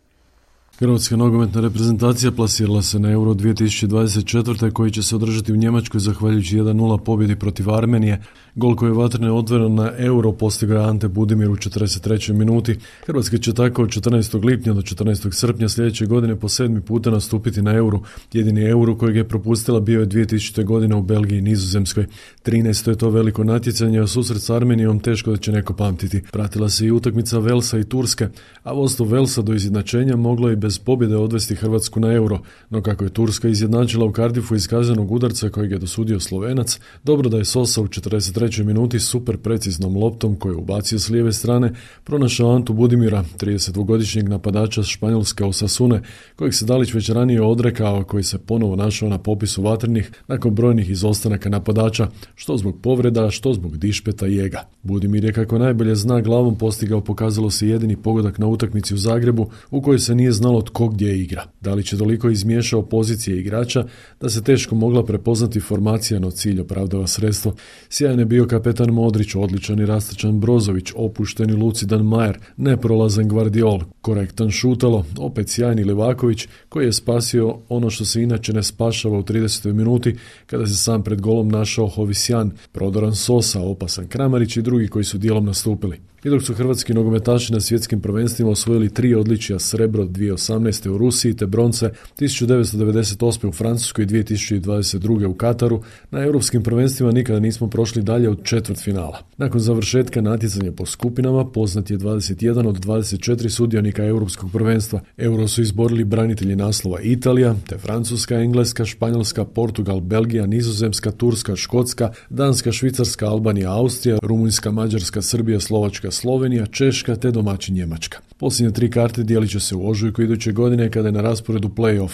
Hrvatska 0.79 1.15
nogometna 1.15 1.61
reprezentacija 1.61 2.31
plasirala 2.31 2.81
se 2.81 2.99
na 2.99 3.11
Euro 3.11 3.33
2024. 3.33 4.73
koji 4.73 4.91
će 4.91 5.03
se 5.03 5.15
održati 5.15 5.53
u 5.53 5.55
Njemačkoj 5.55 5.99
zahvaljujući 5.99 6.57
1-0 6.57 7.03
pobjedi 7.03 7.35
protiv 7.35 7.71
Armenije. 7.71 8.21
Gol 8.57 8.75
koji 8.75 8.89
je 8.89 8.93
vatrne 8.93 9.31
odveren 9.31 9.75
na 9.75 9.91
Euro 9.97 10.31
postigao 10.31 10.77
je 10.77 10.89
Ante 10.89 11.07
Budimir 11.07 11.49
u 11.49 11.55
43. 11.55 12.33
minuti. 12.33 12.77
Hrvatska 13.05 13.37
će 13.37 13.53
tako 13.53 13.83
od 13.83 13.89
14. 13.89 14.45
lipnja 14.45 14.73
do 14.73 14.81
14. 14.81 15.31
srpnja 15.31 15.69
sljedeće 15.69 16.05
godine 16.05 16.35
po 16.35 16.49
sedmi 16.49 16.81
puta 16.81 17.09
nastupiti 17.09 17.61
na 17.61 17.73
Euro. 17.73 17.99
Jedini 18.33 18.69
Euro 18.69 18.97
kojeg 18.97 19.15
je 19.15 19.27
propustila 19.27 19.79
bio 19.79 19.99
je 19.99 20.07
2000. 20.07 20.63
godine 20.63 20.95
u 20.95 21.01
Belgiji 21.01 21.37
i 21.37 21.41
Nizozemskoj. 21.41 22.05
13. 22.45 22.89
je 22.89 22.95
to 22.95 23.09
veliko 23.09 23.43
natjecanje, 23.43 23.99
a 23.99 24.07
susret 24.07 24.41
s 24.41 24.49
Armenijom 24.49 24.99
teško 24.99 25.31
da 25.31 25.37
će 25.37 25.51
neko 25.51 25.73
pamtiti. 25.73 26.21
Pratila 26.31 26.69
se 26.69 26.85
i 26.85 26.91
utakmica 26.91 27.39
Velsa 27.39 27.79
i 27.79 27.83
Turske, 27.83 28.27
a 28.63 28.73
vodstvo 28.73 29.05
Velsa 29.05 29.41
do 29.41 29.53
izjednačenja 29.53 30.15
moglo 30.15 30.51
i 30.51 30.55
bez 30.55 30.79
pobjede 30.79 31.15
odvesti 31.15 31.55
Hrvatsku 31.55 31.99
na 31.99 32.13
euro, 32.13 32.39
no 32.69 32.81
kako 32.81 33.03
je 33.03 33.09
Turska 33.09 33.47
izjednačila 33.47 34.05
u 34.05 34.11
Kardifu 34.11 34.55
iz 34.55 34.67
kaznenog 34.67 35.11
udarca 35.11 35.49
kojeg 35.49 35.71
je 35.71 35.77
dosudio 35.77 36.19
Slovenac, 36.19 36.79
dobro 37.03 37.29
da 37.29 37.37
je 37.37 37.45
Sosa 37.45 37.81
u 37.81 37.87
43. 37.87 38.46
minuti 38.63 38.99
super 38.99 39.37
preciznom 39.37 39.97
loptom 39.97 40.35
koju 40.35 40.53
je 40.53 40.57
ubacio 40.57 40.99
s 40.99 41.09
lijeve 41.09 41.33
strane 41.33 41.73
pronašao 42.03 42.55
Antu 42.55 42.73
Budimira, 42.73 43.23
32-godišnjeg 43.39 44.29
napadača 44.29 44.83
Španjolske 44.83 45.45
Osasune, 45.45 46.01
kojeg 46.35 46.53
se 46.53 46.65
Dalić 46.65 46.93
već 46.93 47.09
ranije 47.09 47.41
odrekao, 47.41 48.03
koji 48.03 48.23
se 48.23 48.37
ponovo 48.37 48.75
našao 48.75 49.09
na 49.09 49.17
popisu 49.17 49.61
vatrenih 49.61 50.11
nakon 50.27 50.55
brojnih 50.55 50.89
izostanaka 50.89 51.49
napadača, 51.49 52.07
što 52.35 52.57
zbog 52.57 52.81
povreda, 52.81 53.29
što 53.29 53.53
zbog 53.53 53.77
dišpeta 53.77 54.27
i 54.27 54.39
ega. 54.39 54.67
Budimir 54.83 55.23
je 55.25 55.33
kako 55.33 55.57
najbolje 55.57 55.95
zna 55.95 56.21
glavom 56.21 56.57
postigao 56.57 57.01
pokazalo 57.01 57.49
se 57.49 57.67
jedini 57.67 57.95
pogodak 57.95 58.37
na 58.37 58.47
utakmici 58.47 58.93
u 58.93 58.97
Zagrebu 58.97 59.49
u 59.71 59.81
kojoj 59.81 59.99
se 59.99 60.15
nije 60.15 60.31
znalo 60.31 60.61
tko 60.61 60.87
gdje 60.87 61.21
igra. 61.21 61.43
Da 61.61 61.73
li 61.73 61.83
će 61.83 61.97
toliko 61.97 62.29
izmiješao 62.29 62.81
pozicije 62.81 63.39
igrača 63.39 63.85
da 64.21 64.29
se 64.29 64.43
teško 64.43 64.75
mogla 64.75 65.05
prepoznati 65.05 65.59
formacija 65.59 66.19
no 66.19 66.31
cilj 66.31 66.61
opravdava 66.61 67.07
sredstvo. 67.07 67.55
Sjajan 67.89 68.19
je 68.19 68.25
bio 68.37 68.45
kapetan 68.45 68.89
Modrić, 68.89 69.35
odličan 69.35 69.79
i 69.79 69.85
rastačan 69.85 70.39
Brozović, 70.39 70.91
opušteni 70.95 71.53
Lucidan 71.53 72.05
Majer, 72.05 72.37
neprolazan 72.57 73.27
Gvardiol, 73.27 73.79
korektan 74.01 74.51
Šutalo, 74.51 75.05
opet 75.19 75.49
sjajni 75.49 75.83
Livaković, 75.83 76.47
koji 76.69 76.85
je 76.85 76.93
spasio 76.93 77.55
ono 77.69 77.89
što 77.89 78.05
se 78.05 78.23
inače 78.23 78.53
ne 78.53 78.63
spašava 78.63 79.17
u 79.17 79.23
30. 79.23 79.73
minuti, 79.73 80.15
kada 80.45 80.67
se 80.67 80.75
sam 80.75 81.03
pred 81.03 81.21
golom 81.21 81.49
našao 81.49 81.87
Hovisjan, 81.87 82.51
prodoran 82.71 83.15
Sosa, 83.15 83.61
opasan 83.61 84.07
Kramarić 84.07 84.57
i 84.57 84.61
drugi 84.61 84.87
koji 84.87 85.05
su 85.05 85.17
dijelom 85.17 85.45
nastupili. 85.45 85.99
I 86.23 86.29
dok 86.29 86.43
su 86.43 86.53
hrvatski 86.53 86.93
nogometaši 86.93 87.53
na 87.53 87.59
svjetskim 87.59 88.01
prvenstvima 88.01 88.51
osvojili 88.51 88.93
tri 88.93 89.15
odličija 89.15 89.59
srebro 89.59 90.05
2018. 90.05 90.89
u 90.89 90.97
Rusiji 90.97 91.33
te 91.33 91.45
bronce 91.45 91.91
1998. 92.19 93.47
u 93.47 93.51
Francuskoj 93.51 94.03
i 94.03 94.07
2022. 94.07 95.25
u 95.25 95.33
Kataru, 95.33 95.81
na 96.11 96.23
europskim 96.23 96.63
prvenstvima 96.63 97.11
nikada 97.11 97.39
nismo 97.39 97.67
prošli 97.67 98.01
dalje 98.03 98.29
od 98.29 98.43
četvrt 98.43 98.79
finala. 98.79 99.19
Nakon 99.37 99.59
završetka 99.59 100.21
natjecanja 100.21 100.71
po 100.71 100.85
skupinama 100.85 101.45
poznat 101.45 101.91
je 101.91 101.97
21 101.97 102.67
od 102.67 102.85
24 102.85 103.49
sudionika 103.49 104.03
europskog 104.03 104.51
prvenstva. 104.51 105.01
Euro 105.17 105.47
su 105.47 105.61
izborili 105.61 106.03
branitelji 106.03 106.55
naslova 106.55 107.01
Italija, 107.01 107.55
te 107.67 107.77
Francuska, 107.77 108.35
Engleska, 108.35 108.85
Španjolska, 108.85 109.45
Portugal, 109.45 109.99
Belgija, 109.99 110.45
Nizozemska, 110.45 111.11
Turska, 111.11 111.55
Škotska, 111.55 112.11
Danska, 112.29 112.71
Švicarska, 112.71 113.27
Albanija, 113.27 113.71
Austrija, 113.73 114.17
Rumunjska, 114.21 114.71
Mađarska, 114.71 115.21
Srbija, 115.21 115.59
Slovačka, 115.59 116.06
Slovenija, 116.11 116.65
Češka 116.65 117.15
te 117.15 117.31
domaći 117.31 117.73
Njemačka. 117.73 118.19
Posljednje 118.37 118.73
tri 118.73 118.91
karte 118.91 119.23
dijelit 119.23 119.51
će 119.51 119.59
se 119.59 119.75
u 119.75 119.89
ožujku 119.89 120.21
iduće 120.21 120.51
godine 120.51 120.91
kada 120.91 121.07
je 121.07 121.11
na 121.11 121.21
rasporedu 121.21 121.69
play-off. 121.69 122.11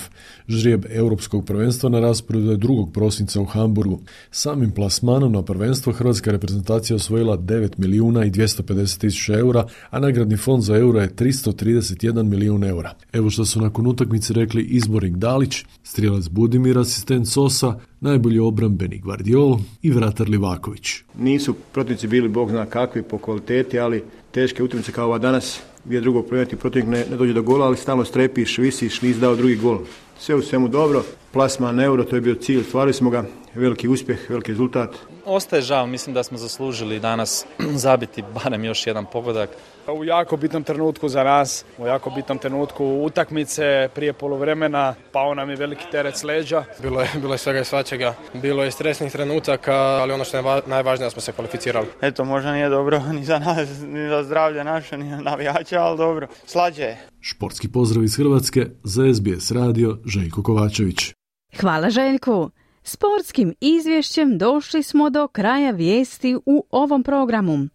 Žrijeb 0.48 0.86
europskog 0.90 1.46
prvenstva 1.46 1.90
na 1.90 2.00
rasporedu 2.00 2.52
je 2.52 2.58
2. 2.58 2.92
prosinca 2.92 3.42
u 3.42 3.46
Hamburgu. 3.46 4.00
Samim 4.32 4.72
plasmanom 4.72 5.32
na 5.32 5.42
prvenstvo 5.42 5.94
hrvatska 5.94 6.32
reprezentacija 6.32 6.96
osvojila 6.96 7.38
9 7.38 7.70
milijuna 7.78 8.26
i 8.26 8.32
250 8.32 9.00
tisuća 9.00 9.34
eura, 9.34 9.68
a 9.90 10.00
nagradni 10.00 10.38
fond 10.38 10.64
za 10.64 10.78
euro 10.78 11.02
je 11.02 11.10
331 11.16 12.24
milijun 12.24 12.64
eura. 12.64 12.94
Evo 13.14 13.30
što 13.30 13.46
su 13.46 13.62
nakon 13.62 13.88
utakmice 13.88 14.34
rekli 14.34 14.64
izbornik 14.64 15.16
Dalić, 15.16 15.66
strijelac 15.94 16.28
Budimir, 16.28 16.78
asistent 16.78 17.28
Sosa, 17.28 17.80
najbolji 18.02 18.40
obrambeni 18.40 18.98
Gvardiol 19.00 19.58
i 19.82 19.92
vratar 19.92 20.30
Livaković. 20.30 21.04
Nisu 21.20 21.54
protivnici 21.54 22.08
bili 22.08 22.30
bog 22.30 22.50
zna 22.50 22.66
kakvi 22.66 23.04
po 23.04 23.18
kvaliteti, 23.18 23.80
ali 23.80 24.04
teške 24.32 24.64
utakmice 24.64 24.92
kao 24.92 25.06
ova 25.06 25.18
danas 25.18 25.60
gdje 25.86 26.02
drugo 26.02 26.22
protivnik 26.22 26.62
protivnik 26.62 26.90
ne, 26.90 27.18
dođe 27.18 27.34
do 27.34 27.42
gola, 27.42 27.66
ali 27.66 27.78
stalno 27.78 28.06
strepiš, 28.06 28.58
visiš, 28.58 29.02
nisi 29.02 29.20
dao 29.20 29.36
drugi 29.36 29.56
gol. 29.56 29.80
Sve 30.20 30.36
u 30.36 30.42
svemu 30.42 30.68
dobro, 30.68 31.04
plasma 31.32 31.72
na 31.72 31.84
euro, 31.84 32.04
to 32.04 32.16
je 32.16 32.22
bio 32.22 32.36
cilj, 32.36 32.64
stvarili 32.64 32.94
smo 32.94 33.10
ga, 33.10 33.26
veliki 33.56 33.88
uspjeh, 33.88 34.30
veliki 34.30 34.52
rezultat. 34.52 34.96
Ostaje 35.26 35.62
žao, 35.62 35.88
mislim 35.88 36.14
da 36.14 36.24
smo 36.24 36.38
zaslužili 36.38 37.00
danas 37.00 37.46
zabiti 37.86 38.24
barem 38.44 38.64
još 38.64 38.88
jedan 38.88 39.06
pogodak. 39.06 39.50
U 39.88 40.04
jako 40.04 40.38
bitnom 40.38 40.64
trenutku 40.64 41.10
za 41.10 41.24
nas, 41.24 41.66
u 41.78 41.88
jako 41.88 42.10
bitnom 42.10 42.38
trenutku 42.38 42.86
utakmice 42.86 43.90
prije 43.96 44.14
poluvremena, 44.14 44.96
pao 45.12 45.34
nam 45.34 45.50
je 45.50 45.56
veliki 45.56 45.86
teret 45.92 46.18
s 46.18 46.24
leđa. 46.24 46.64
Bilo 46.82 47.02
je, 47.02 47.10
bilo 47.16 47.34
je 47.34 47.38
svega 47.38 47.60
i 47.60 47.66
svačega, 47.66 48.16
bilo 48.34 48.64
je 48.64 48.72
stresnih 48.72 49.12
trenutaka, 49.12 49.74
ali 49.74 50.14
ono 50.14 50.24
što 50.24 50.38
je 50.38 50.44
najvažnije 50.66 51.10
smo 51.10 51.22
se 51.22 51.32
kvalificirali. 51.32 51.88
Eto, 52.02 52.26
možda 52.26 52.54
nije 52.54 52.70
dobro 52.70 53.02
ni 53.16 53.26
za 53.26 53.40
nas, 53.40 53.70
ni 53.82 54.10
za 54.10 54.24
zdravlje 54.24 54.64
naše, 54.64 54.98
ni 54.98 55.24
navijača, 55.24 55.82
ali 55.82 55.98
dobro, 55.98 56.28
slađe 56.46 56.82
je. 56.82 57.08
Športski 57.22 57.72
pozdrav 57.72 58.04
iz 58.04 58.18
Hrvatske 58.18 58.66
za 58.84 59.04
SBS 59.14 59.52
radio 59.52 59.98
Željko 60.06 60.44
Kovačević. 60.44 61.14
Hvala 61.60 61.90
Željku. 61.90 62.52
Sportskim 62.84 63.54
izvješćem 63.62 64.38
došli 64.38 64.84
smo 64.84 65.10
do 65.10 65.28
kraja 65.28 65.72
vijesti 65.72 66.36
u 66.46 66.66
ovom 66.72 67.04
programu. 67.04 67.68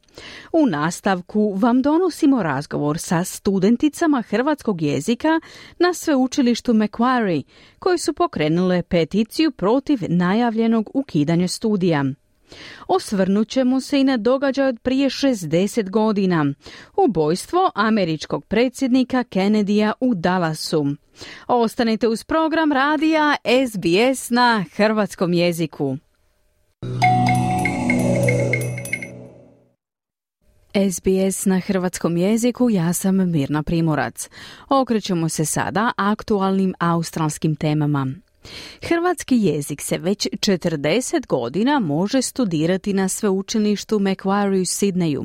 U 0.52 0.66
nastavku 0.66 1.54
vam 1.56 1.82
donosimo 1.82 2.42
razgovor 2.42 2.98
sa 2.98 3.24
studenticama 3.24 4.22
hrvatskog 4.22 4.82
jezika 4.82 5.40
na 5.78 5.94
sveučilištu 5.94 6.72
Macquarie, 6.72 7.42
koji 7.78 7.98
su 7.98 8.14
pokrenule 8.14 8.82
peticiju 8.82 9.50
protiv 9.50 9.98
najavljenog 10.08 10.90
ukidanja 10.94 11.48
studija. 11.48 12.04
Osvrnut 12.88 13.48
ćemo 13.48 13.80
se 13.80 14.00
i 14.00 14.04
na 14.04 14.16
događaj 14.16 14.68
od 14.68 14.80
prije 14.80 15.08
60 15.08 15.90
godina, 15.90 16.54
ubojstvo 16.96 17.70
američkog 17.74 18.44
predsjednika 18.44 19.24
Kennedyja 19.24 19.92
u 20.00 20.14
Dallasu. 20.14 20.86
Ostanite 21.46 22.08
uz 22.08 22.24
program 22.24 22.72
radija 22.72 23.36
SBS 23.68 24.30
na 24.30 24.64
hrvatskom 24.76 25.32
jeziku. 25.32 25.96
SBS 30.90 31.46
na 31.46 31.60
hrvatskom 31.60 32.16
jeziku, 32.16 32.70
ja 32.70 32.92
sam 32.92 33.30
Mirna 33.30 33.62
Primorac. 33.62 34.28
Okrećemo 34.68 35.28
se 35.28 35.44
sada 35.44 35.92
aktualnim 35.96 36.74
australskim 36.78 37.56
temama. 37.56 38.06
Hrvatski 38.82 39.36
jezik 39.36 39.80
se 39.80 39.98
već 39.98 40.28
40 40.32 41.26
godina 41.26 41.78
može 41.78 42.22
studirati 42.22 42.92
na 42.92 43.08
sveučilištu 43.08 43.98
Macquarie 43.98 44.62
u 44.62 44.64
Sidneju. 44.64 45.24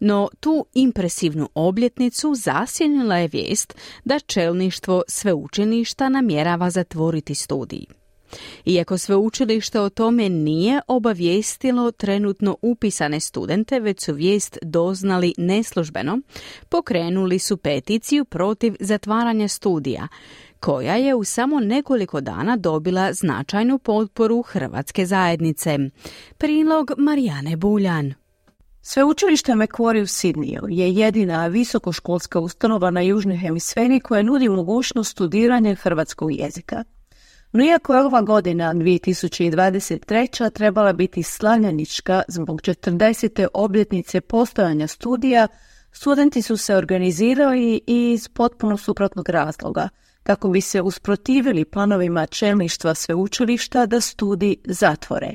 No 0.00 0.28
tu 0.40 0.66
impresivnu 0.74 1.48
obljetnicu 1.54 2.34
zasjenila 2.34 3.16
je 3.16 3.28
vijest 3.28 3.74
da 4.04 4.18
čelništvo 4.18 5.02
sveučilišta 5.08 6.08
namjerava 6.08 6.70
zatvoriti 6.70 7.34
studij. 7.34 7.86
Iako 8.64 8.98
sveučilište 8.98 9.80
o 9.80 9.88
tome 9.88 10.28
nije 10.28 10.80
obavijestilo 10.88 11.90
trenutno 11.90 12.56
upisane 12.62 13.20
studente, 13.20 13.80
već 13.80 14.04
su 14.04 14.14
vijest 14.14 14.58
doznali 14.62 15.34
neslužbeno, 15.38 16.20
pokrenuli 16.68 17.38
su 17.38 17.56
peticiju 17.56 18.24
protiv 18.24 18.74
zatvaranja 18.80 19.48
studija, 19.48 20.08
koja 20.60 20.94
je 20.94 21.14
u 21.14 21.24
samo 21.24 21.60
nekoliko 21.60 22.20
dana 22.20 22.56
dobila 22.56 23.12
značajnu 23.12 23.78
potporu 23.78 24.42
Hrvatske 24.42 25.06
zajednice. 25.06 25.78
Prilog 26.38 26.90
Marijane 26.98 27.56
Buljan. 27.56 28.14
Sveučilište 28.82 29.52
Macquarie 29.52 30.02
u 30.02 30.06
Sidniju 30.06 30.62
je 30.68 30.92
jedina 30.92 31.46
visokoškolska 31.46 32.40
ustanova 32.40 32.90
na 32.90 33.00
južnoj 33.00 33.36
hemisferi 33.36 34.00
koja 34.00 34.22
nudi 34.22 34.48
mogućnost 34.48 35.10
studiranja 35.10 35.74
hrvatskog 35.74 36.32
jezika. 36.32 36.84
No 37.52 37.64
iako 37.64 37.94
je 37.94 38.00
ova 38.00 38.22
godina 38.22 38.74
2023. 38.74 40.50
trebala 40.50 40.92
biti 40.92 41.22
slavljenička 41.22 42.22
zbog 42.28 42.60
40. 42.60 43.46
obljetnice 43.54 44.20
postojanja 44.20 44.86
studija, 44.86 45.48
studenti 45.92 46.42
su 46.42 46.56
se 46.56 46.76
organizirali 46.76 47.80
iz 47.86 48.28
potpuno 48.28 48.76
suprotnog 48.76 49.28
razloga, 49.28 49.88
kako 50.22 50.48
bi 50.48 50.60
se 50.60 50.82
usprotivili 50.82 51.64
planovima 51.64 52.26
čelništva 52.26 52.94
sveučilišta 52.94 53.86
da 53.86 54.00
studij 54.00 54.56
zatvore. 54.64 55.34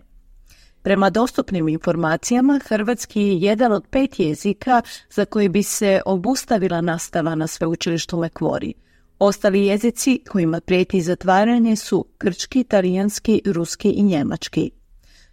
Prema 0.82 1.10
dostupnim 1.10 1.70
informacijama, 1.70 2.60
hrvatski 2.68 3.22
je 3.22 3.38
jedan 3.38 3.72
od 3.72 3.88
pet 3.90 4.20
jezika 4.20 4.82
za 5.10 5.26
koji 5.26 5.50
bi 5.50 5.64
se 5.64 6.02
obustavila 6.06 6.82
nastava 6.82 7.36
na 7.36 7.48
sveučilištu 7.48 8.20
Lekvori. 8.20 8.74
Ostali 9.24 9.66
jezici 9.66 10.20
kojima 10.30 10.60
prijeti 10.62 11.02
zatvaranje 11.02 11.76
su 11.76 12.06
grčki, 12.20 12.64
talijanski, 12.64 13.42
ruski 13.46 13.90
i 13.90 14.04
njemački. 14.04 14.72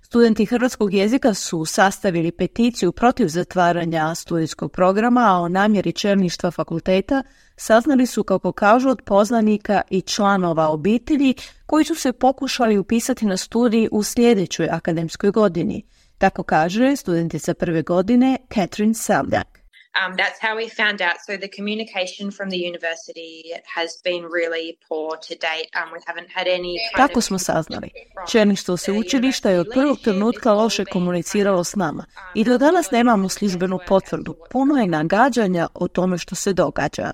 Studenti 0.02 0.44
hrvatskog 0.44 0.94
jezika 0.94 1.34
su 1.34 1.64
sastavili 1.64 2.32
peticiju 2.32 2.92
protiv 2.92 3.28
zatvaranja 3.28 4.14
studijskog 4.14 4.72
programa, 4.72 5.20
a 5.20 5.40
o 5.40 5.48
namjeri 5.48 5.92
čelništva 5.92 6.50
fakulteta 6.50 7.22
saznali 7.56 8.06
su, 8.06 8.24
kako 8.24 8.52
kažu, 8.52 8.88
od 8.88 9.02
poznanika 9.02 9.82
i 9.90 10.00
članova 10.00 10.68
obitelji 10.68 11.34
koji 11.66 11.84
su 11.84 11.94
se 11.94 12.12
pokušali 12.12 12.78
upisati 12.78 13.26
na 13.26 13.36
studij 13.36 13.88
u 13.92 14.02
sljedećoj 14.02 14.68
akademskoj 14.70 15.30
godini. 15.30 15.82
Tako 16.18 16.42
kaže 16.42 16.96
studentica 16.96 17.54
prve 17.54 17.82
godine 17.82 18.36
Catherine 18.54 18.94
Savljak. 18.94 19.57
Um, 20.00 20.16
that's 20.16 20.38
how 20.46 20.56
we 20.56 20.68
found 20.68 20.98
out. 21.02 21.16
So 21.26 21.36
the 21.36 21.48
communication 21.58 22.30
from 22.30 22.50
the 22.50 22.60
university 22.70 23.32
has 23.76 23.90
been 24.04 24.22
really 24.38 24.78
poor 24.88 25.16
to 25.28 25.34
date. 25.34 25.68
Um, 25.78 25.88
we 25.94 26.00
haven't 26.06 26.30
had 26.34 26.46
any. 26.46 26.76
Tako 26.96 27.20
smo 27.20 27.38
saznali. 27.38 27.90
Čelništvo 28.30 28.76
sveučilišta 28.76 29.50
je 29.50 29.60
od 29.60 29.66
prvog 29.72 29.98
trenutka 29.98 30.52
loše 30.52 30.84
komuniciralo 30.84 31.64
s 31.64 31.74
nama 31.74 32.04
i 32.34 32.44
do 32.44 32.58
danas 32.58 32.90
nemamo 32.90 33.28
službenu 33.28 33.78
potvrdu. 33.88 34.36
Puno 34.50 34.76
je 34.76 34.86
nagađanja 34.86 35.68
o 35.74 35.88
tome 35.88 36.18
što 36.18 36.34
se 36.34 36.52
događa. 36.52 37.12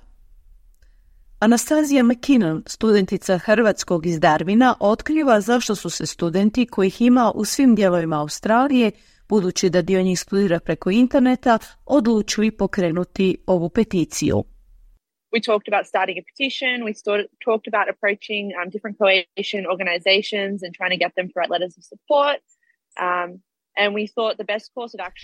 Anastazija 1.39 2.03
McKinnon, 2.03 2.63
studentica 2.67 3.37
Hrvatskog 3.37 4.05
iz 4.05 4.19
Darvina, 4.19 4.75
otkriva 4.79 5.41
zašto 5.41 5.75
su 5.75 5.89
se 5.89 6.05
studenti 6.05 6.65
kojih 6.65 7.01
ima 7.01 7.31
u 7.35 7.45
svim 7.45 7.75
dijelovima 7.75 8.21
Australije 8.21 8.91
budući 9.29 9.69
da 9.69 9.81
dio 9.81 10.01
njih 10.01 10.19
studira 10.19 10.59
preko 10.59 10.91
interneta, 10.91 11.59
odlučili 11.85 12.51
pokrenuti 12.51 13.37
ovu 13.47 13.69
peticiju. 13.69 14.43
We 15.35 15.41
talked 15.51 15.67
about 15.73 15.85
starting 15.93 16.17
a 16.21 16.25
petition. 16.31 16.75
We 16.87 16.93
started, 17.03 17.27
talked 17.47 17.67
about 17.71 17.87
approaching 17.93 18.45
um, 18.57 18.67
different 18.75 18.95
coalition 19.01 19.61
organizations 19.73 20.55
and 20.63 20.71
trying 20.79 20.93
to 20.95 21.01
get 21.03 21.11
them 21.17 21.27
to 21.29 21.33
write 21.37 21.51
letters 21.55 21.73
of 21.79 21.83
support. 21.93 22.43
Um, 23.07 23.29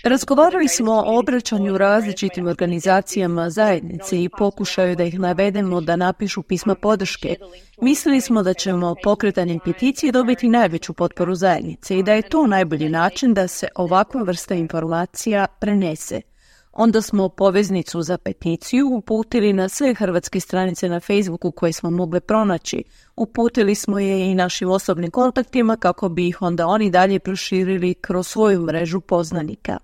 Razgovarali 0.04 0.68
smo 0.68 0.92
o 0.92 1.18
obraćanju 1.18 1.78
različitim 1.78 2.46
organizacijama 2.46 3.50
zajednice 3.50 4.22
i 4.22 4.28
pokušaju 4.38 4.96
da 4.96 5.04
ih 5.04 5.18
navedemo 5.18 5.80
da 5.80 5.96
napišu 5.96 6.42
pisma 6.42 6.74
podrške. 6.74 7.36
Mislili 7.80 8.20
smo 8.20 8.42
da 8.42 8.54
ćemo 8.54 8.94
pokretanjem 9.02 9.58
peticije 9.64 10.12
dobiti 10.12 10.48
najveću 10.48 10.92
potporu 10.92 11.34
zajednice 11.34 11.98
i 11.98 12.02
da 12.02 12.12
je 12.12 12.22
to 12.22 12.46
najbolji 12.46 12.88
način 12.88 13.34
da 13.34 13.48
se 13.48 13.68
ovakva 13.74 14.22
vrsta 14.22 14.54
informacija 14.54 15.46
prenese. 15.60 16.31
Onda 16.72 17.02
smo 17.02 17.28
poveznicu 17.28 18.02
za 18.02 18.18
peticiju 18.18 18.88
uputili 18.88 19.52
na 19.52 19.68
sve 19.68 19.94
hrvatske 19.94 20.40
stranice 20.40 20.88
na 20.88 21.00
Facebooku 21.00 21.50
koje 21.50 21.72
smo 21.72 21.90
mogli 21.90 22.20
pronaći. 22.20 22.84
Uputili 23.16 23.74
smo 23.74 23.98
je 23.98 24.30
i 24.30 24.34
našim 24.34 24.70
osobnim 24.70 25.10
kontaktima 25.10 25.76
kako 25.76 26.08
bi 26.08 26.28
ih 26.28 26.42
onda 26.42 26.66
oni 26.66 26.90
dalje 26.90 27.18
proširili 27.18 27.94
kroz 27.94 28.26
svoju 28.26 28.62
mrežu 28.62 29.00
poznanika. 29.00 29.78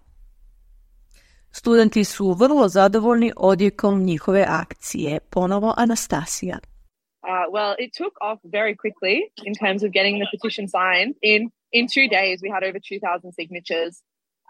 Studenti 1.51 2.05
su 2.05 2.33
vrlo 2.33 2.69
zadovoljni 2.69 3.33
odjekom 3.37 4.03
njihove 4.03 4.45
akcije. 4.49 5.21
Ponovo 5.31 5.75
Anastasija. 5.77 6.59
Uh, 6.59 7.55
well, 7.55 7.75
it 7.85 7.91
took 8.01 8.15
off 8.29 8.39
very 8.59 8.75
quickly 8.83 9.17
in 9.49 9.55
terms 9.63 9.81
of 9.83 9.91
getting 9.97 10.17
the 10.23 10.29
petition 10.35 10.65
signed. 10.77 11.13
In 11.23 11.41
in 11.79 11.85
two 11.97 12.07
days, 12.19 12.37
we 12.45 12.51
had 12.55 12.63
over 12.69 12.81
2,000 12.81 13.33
signatures. 13.41 13.93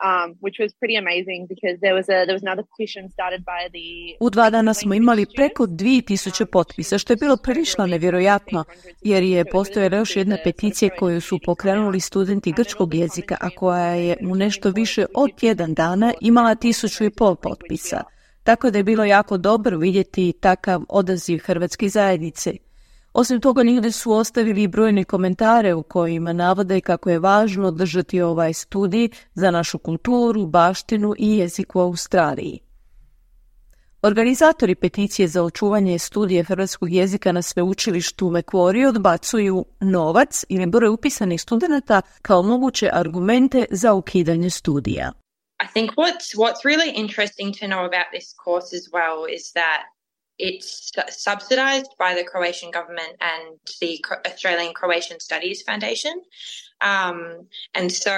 Um, 0.00 0.28
which 0.44 0.58
was 0.62 0.70
pretty 0.80 0.96
amazing 1.04 1.40
because 1.52 1.76
there 1.84 1.94
was 1.98 2.06
a 2.08 2.18
there 2.26 2.36
was 2.38 2.44
another 2.48 2.64
petition 2.70 3.02
started 3.16 3.40
by 3.52 3.62
the 3.76 3.88
U 4.20 4.30
dva 4.30 4.50
dana 4.50 4.74
smo 4.74 4.94
imali 4.94 5.26
preko 5.36 5.66
2000 5.66 6.46
potpisa, 6.52 6.98
što 6.98 7.12
je 7.12 7.16
bilo 7.16 7.36
prilično 7.36 7.86
nevjerojatno, 7.86 8.64
jer 9.02 9.22
je 9.22 9.44
postojala 9.44 9.96
još 9.96 10.16
jedna 10.16 10.36
peticija 10.44 10.90
koju 10.98 11.20
su 11.20 11.38
pokrenuli 11.44 12.00
studenti 12.00 12.52
grčkog 12.52 12.94
jezika, 12.94 13.36
a 13.40 13.50
koja 13.50 13.94
je 13.94 14.16
u 14.30 14.34
nešto 14.34 14.70
više 14.70 15.06
od 15.14 15.30
tjedan 15.40 15.74
dana 15.74 16.12
imala 16.20 16.54
tisuću 16.54 17.04
i 17.04 17.10
pol 17.10 17.36
potpisa. 17.36 18.02
Tako 18.42 18.70
da 18.70 18.78
je 18.78 18.84
bilo 18.84 19.04
jako 19.04 19.36
dobro 19.36 19.78
vidjeti 19.78 20.32
takav 20.40 20.82
odaziv 20.88 21.38
hrvatske 21.38 21.88
zajednice. 21.88 22.67
Osim 23.12 23.40
toga, 23.40 23.62
nigdje 23.62 23.92
su 23.92 24.12
ostavili 24.12 24.68
brojne 24.68 25.04
komentare 25.04 25.74
u 25.74 25.82
kojima 25.82 26.32
navode 26.32 26.80
kako 26.80 27.10
je 27.10 27.18
važno 27.18 27.70
držati 27.70 28.20
ovaj 28.20 28.52
studij 28.52 29.08
za 29.34 29.50
našu 29.50 29.78
kulturu, 29.78 30.46
baštinu 30.46 31.14
i 31.18 31.36
jezik 31.36 31.76
u 31.76 31.80
Australiji. 31.80 32.60
Organizatori 34.02 34.74
peticije 34.74 35.28
za 35.28 35.42
očuvanje 35.42 35.98
studije 35.98 36.42
hrvatskog 36.44 36.92
jezika 36.92 37.32
na 37.32 37.42
sveučilištu 37.42 38.30
Mekvori 38.30 38.86
odbacuju 38.86 39.64
novac 39.80 40.44
ili 40.48 40.66
broj 40.66 40.88
upisanih 40.88 41.40
studenata 41.40 42.02
kao 42.22 42.42
moguće 42.42 42.90
argumente 42.92 43.64
za 43.70 43.92
ukidanje 43.92 44.50
studija. 44.50 45.12
I 45.64 45.66
think 45.72 45.90
what's 45.90 46.36
what's 46.36 46.62
really 46.64 46.92
interesting 46.94 47.50
to 47.60 47.66
know 47.66 47.82
about 47.90 48.08
this 48.16 48.28
course 48.44 48.76
as 48.76 48.84
well 48.92 49.34
is 49.36 49.52
that 49.52 49.97
It's 50.38 50.92
subsidized 51.10 51.90
by 51.98 52.10
the 52.18 52.24
Croatian 52.32 52.70
government 52.70 53.14
and 53.32 53.58
the 53.80 53.92
Australian 54.30 54.72
Croatian 54.80 55.18
Studies 55.20 55.64
Foundation. 55.68 56.14
Um, 56.80 57.48
and 57.74 57.90
so 57.90 58.10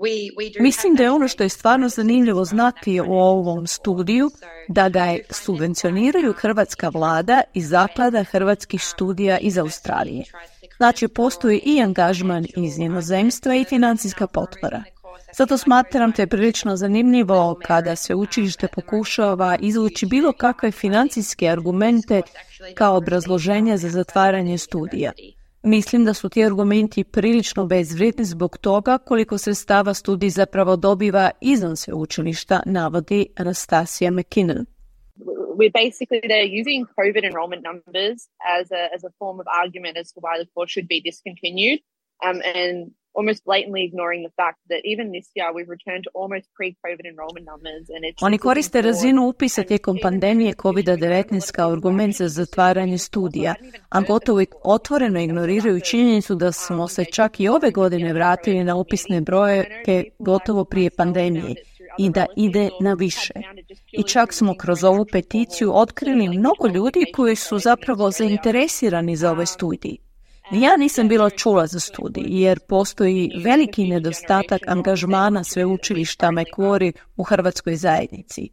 we, 0.00 0.30
we 0.38 0.52
do 0.52 0.62
Mislim 0.62 0.94
da 0.94 1.02
je 1.02 1.10
ono 1.10 1.28
što 1.28 1.42
je 1.42 1.48
stvarno 1.48 1.88
zanimljivo 1.88 2.44
znati 2.44 3.00
o 3.00 3.04
ovom 3.08 3.66
studiju, 3.66 4.30
da 4.68 4.88
ga 4.88 5.04
je 5.04 5.24
subvencioniraju 5.30 6.32
hrvatska 6.32 6.88
vlada 6.88 7.42
i 7.54 7.62
zaklada 7.62 8.24
hrvatskih 8.24 8.84
studija 8.84 9.38
iz 9.38 9.58
Australije. 9.58 10.24
Znači, 10.76 11.08
postoji 11.08 11.60
i 11.64 11.82
angažman 11.82 12.46
iz 12.56 12.78
inozemstva 12.78 13.54
i 13.54 13.64
financijska 13.64 14.26
potpora. 14.26 14.82
Zato 15.32 15.58
smatram 15.58 16.12
te 16.12 16.26
prilično 16.26 16.76
zanimljivo 16.76 17.60
kada 17.66 17.96
se 17.96 18.14
učilište 18.14 18.68
pokušava 18.74 19.56
izvući 19.60 20.06
bilo 20.06 20.32
kakve 20.32 20.70
financijske 20.70 21.48
argumente 21.48 22.22
kao 22.74 22.96
obrazloženje 22.96 23.76
za 23.76 23.88
zatvaranje 23.88 24.58
studija. 24.58 25.12
Mislim 25.62 26.04
da 26.04 26.14
su 26.14 26.28
ti 26.28 26.44
argumenti 26.44 27.04
prilično 27.04 27.66
bezvrijedni 27.66 28.24
zbog 28.24 28.58
toga 28.58 28.98
koliko 28.98 29.38
sredstava 29.38 29.94
studij 29.94 30.30
zapravo 30.30 30.76
dobiva 30.76 31.30
izvan 31.40 31.76
sveučilišta, 31.76 32.62
navodi 32.66 33.26
Anastasija 33.36 34.10
McKinnon. 34.10 34.66
We're 35.58 35.72
basically 35.84 36.20
they're 36.30 36.52
using 36.60 36.80
COVID 37.00 37.24
enrollment 37.30 37.62
numbers 37.70 38.18
as 38.58 38.66
a, 38.80 38.82
as 38.96 39.02
a 39.08 39.12
form 39.18 39.36
of 39.42 39.46
argument 39.62 39.94
as 40.02 40.08
to 40.12 40.18
why 40.24 40.34
the 40.42 40.50
course 40.54 40.70
should 40.74 40.88
be 40.94 41.00
discontinued. 41.10 41.78
Um, 42.26 42.38
and 42.56 42.76
almost 43.18 43.44
blatantly 43.44 43.82
ignoring 43.90 44.22
the 44.28 44.34
fact 44.42 44.58
that 44.70 44.80
even 44.92 45.06
this 45.16 45.28
year 45.36 45.48
we've 45.56 45.72
returned 45.76 46.04
to 46.06 46.10
almost 46.20 46.46
pre-COVID 46.56 47.06
enrollment 47.12 47.46
numbers 47.52 47.84
and 47.94 48.00
it's 48.08 48.24
Oni 48.26 48.38
koriste 48.38 48.82
razinu 48.82 49.28
upisa 49.28 49.62
tijekom 49.62 49.98
pandemije 50.02 50.52
COVID-19 50.54 51.52
kao 51.52 51.72
argument 51.72 52.16
za 52.16 52.28
zatvaranje 52.28 52.98
studija, 52.98 53.54
a 53.88 54.00
gotovo 54.00 54.44
otvoreno 54.64 55.20
ignoriraju 55.20 55.80
činjenicu 55.80 56.34
da 56.34 56.52
smo 56.52 56.88
se 56.88 57.04
čak 57.04 57.40
i 57.40 57.48
ove 57.48 57.70
godine 57.70 58.12
vratili 58.12 58.64
na 58.64 58.76
upisne 58.76 59.20
brojke 59.20 60.04
gotovo 60.18 60.64
prije 60.64 60.90
pandemije. 60.90 61.54
i 61.98 62.10
da 62.10 62.26
ide 62.36 62.68
na 62.80 62.94
više. 62.94 63.32
I 63.92 64.02
čak 64.02 64.32
smo 64.32 64.54
kroz 64.54 64.84
ovu 64.84 65.06
peticiju 65.12 65.72
otkrili 65.74 66.28
mnogo 66.28 66.68
ljudi 66.68 67.04
koji 67.14 67.36
su 67.36 67.58
zapravo 67.58 68.10
zainteresirani 68.10 69.16
za 69.16 69.30
ovaj 69.30 69.46
studij. 69.46 70.09
Ja 70.52 70.76
nisam 70.76 71.08
bila 71.08 71.30
čula 71.30 71.66
za 71.66 71.80
studij 71.80 72.24
jer 72.26 72.58
postoji 72.68 73.30
veliki 73.44 73.84
nedostatak 73.88 74.60
angažmana 74.66 75.44
sveučilišta 75.44 76.30
Mekvori 76.30 76.92
u 77.16 77.22
hrvatskoj 77.22 77.76
zajednici. 77.76 78.48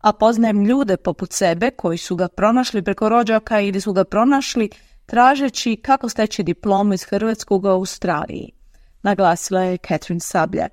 A 0.00 0.12
poznajem 0.12 0.64
ljude 0.64 0.96
poput 0.96 1.32
sebe 1.32 1.70
koji 1.70 1.98
su 1.98 2.16
ga 2.16 2.28
pronašli 2.28 2.82
preko 2.82 3.08
rođaka 3.08 3.60
ili 3.60 3.80
su 3.80 3.92
ga 3.92 4.04
pronašli 4.04 4.70
tražeći 5.06 5.76
kako 5.76 6.08
steći 6.08 6.42
diplomu 6.42 6.94
iz 6.94 7.04
Hrvatskog 7.04 7.64
u 7.64 7.68
Australiji, 7.68 8.52
naglasila 9.02 9.60
je 9.60 9.78
Catherine 9.88 10.20
Sabljak. 10.20 10.72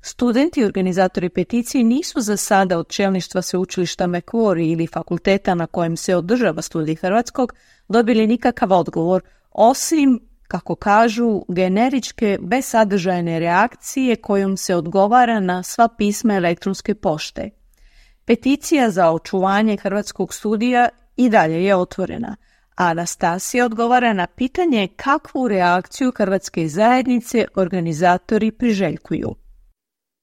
Studenti 0.00 0.60
i 0.60 0.64
organizatori 0.64 1.28
peticije 1.28 1.84
nisu 1.84 2.20
za 2.20 2.36
sada 2.36 2.78
od 2.78 2.88
čelništva 2.88 3.42
sveučilišta 3.42 4.06
Mekvori 4.06 4.70
ili 4.70 4.86
fakulteta 4.86 5.54
na 5.54 5.66
kojem 5.66 5.96
se 5.96 6.16
održava 6.16 6.62
studij 6.62 6.94
hrvatskog 6.94 7.52
dobili 7.88 8.26
nikakav 8.26 8.72
odgovor, 8.72 9.22
osim, 9.50 10.20
kako 10.48 10.74
kažu, 10.74 11.42
generičke 11.48 12.38
besadržajne 12.40 13.38
reakcije 13.38 14.16
kojom 14.16 14.56
se 14.56 14.76
odgovara 14.76 15.40
na 15.40 15.62
sva 15.62 15.88
pisma 15.98 16.34
elektronske 16.34 16.94
pošte. 16.94 17.50
Peticija 18.24 18.90
za 18.90 19.10
očuvanje 19.10 19.76
hrvatskog 19.76 20.34
studija 20.34 20.88
i 21.16 21.28
dalje 21.28 21.64
je 21.64 21.76
otvorena, 21.76 22.36
Anastasija 22.76 23.64
odgovara 23.64 24.12
na 24.12 24.26
pitanje 24.26 24.88
kakvu 24.96 25.48
reakciju 25.48 26.12
hrvatske 26.16 26.68
zajednice 26.68 27.46
organizatori 27.54 28.50
priželjkuju. 28.50 29.34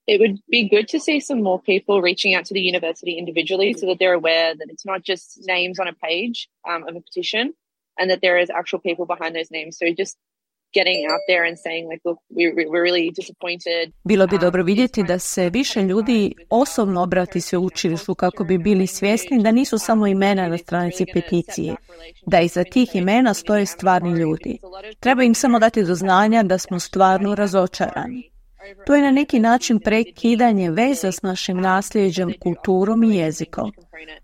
It 0.08 0.20
would 0.20 0.40
be 0.50 0.68
good 0.68 0.88
to 0.90 1.00
see 1.00 1.20
some 1.20 1.42
more 1.44 1.62
people 1.62 2.02
reaching 2.02 2.34
out 2.36 2.46
to 2.46 2.54
the 2.54 2.62
university 2.62 3.18
individually 3.18 3.74
so 3.74 3.86
that 3.88 3.98
they're 4.00 4.14
aware 4.14 4.56
that 4.56 4.68
it's 4.70 4.86
not 4.86 5.04
just 5.04 5.40
names 5.46 5.80
on 5.80 5.88
a 5.88 5.94
page 5.94 6.50
um, 6.68 6.84
of 6.88 6.96
a 6.96 7.02
petition 7.02 7.54
and 7.98 8.10
that 8.10 8.20
there 8.22 8.40
is 8.40 8.50
actual 8.50 8.80
people 8.80 9.06
behind 9.06 9.36
those 9.36 9.52
names. 9.52 9.78
So 9.78 9.86
just 9.98 10.18
getting 10.74 11.06
out 11.12 11.20
there 11.28 11.44
and 11.44 11.60
saying 11.60 11.88
like 11.88 12.02
look 12.06 12.18
we, 12.30 12.52
we're 12.72 12.84
really 12.84 13.12
disappointed. 13.12 13.94
Bilo 14.04 14.28
bi 14.28 14.38
dobro 14.38 14.64
vidjeti 14.64 15.04
da 15.04 15.20
se 15.20 15.50
više 15.50 15.82
ljudi 15.82 16.34
osobno 16.50 17.04
obrati 17.04 17.42
sveučilištu 17.42 18.16
kako 18.16 18.44
bi 18.44 18.58
bili 18.58 18.88
svjesni 18.88 19.44
da 19.44 19.52
nisu 19.52 19.78
samo 19.78 20.08
imena 20.08 20.48
na 20.48 20.58
stranici 20.58 21.06
peticije, 21.14 21.76
da 22.26 22.40
iza 22.40 22.64
tih 22.64 22.96
imena 22.96 23.34
stoje 23.34 23.66
stvarni 23.66 24.20
ljudi. 24.20 24.60
Treba 25.00 25.24
im 25.24 25.36
samo 25.36 25.60
dati 25.60 25.84
do 25.84 25.96
znanja 25.96 26.44
da 26.44 26.58
smo 26.58 26.80
stvarno 26.80 27.36
razočarani. 27.36 28.31
To 28.86 28.96
je 28.96 29.02
na 29.02 29.12
neki 29.12 29.40
način 29.40 29.80
prekidanje 29.80 30.72
veza 30.72 31.12
s 31.12 31.22
našim 31.22 31.58
nasljeđem, 31.58 32.34
kulturom 32.40 33.04
i 33.04 33.16
jezikom. 33.16 33.72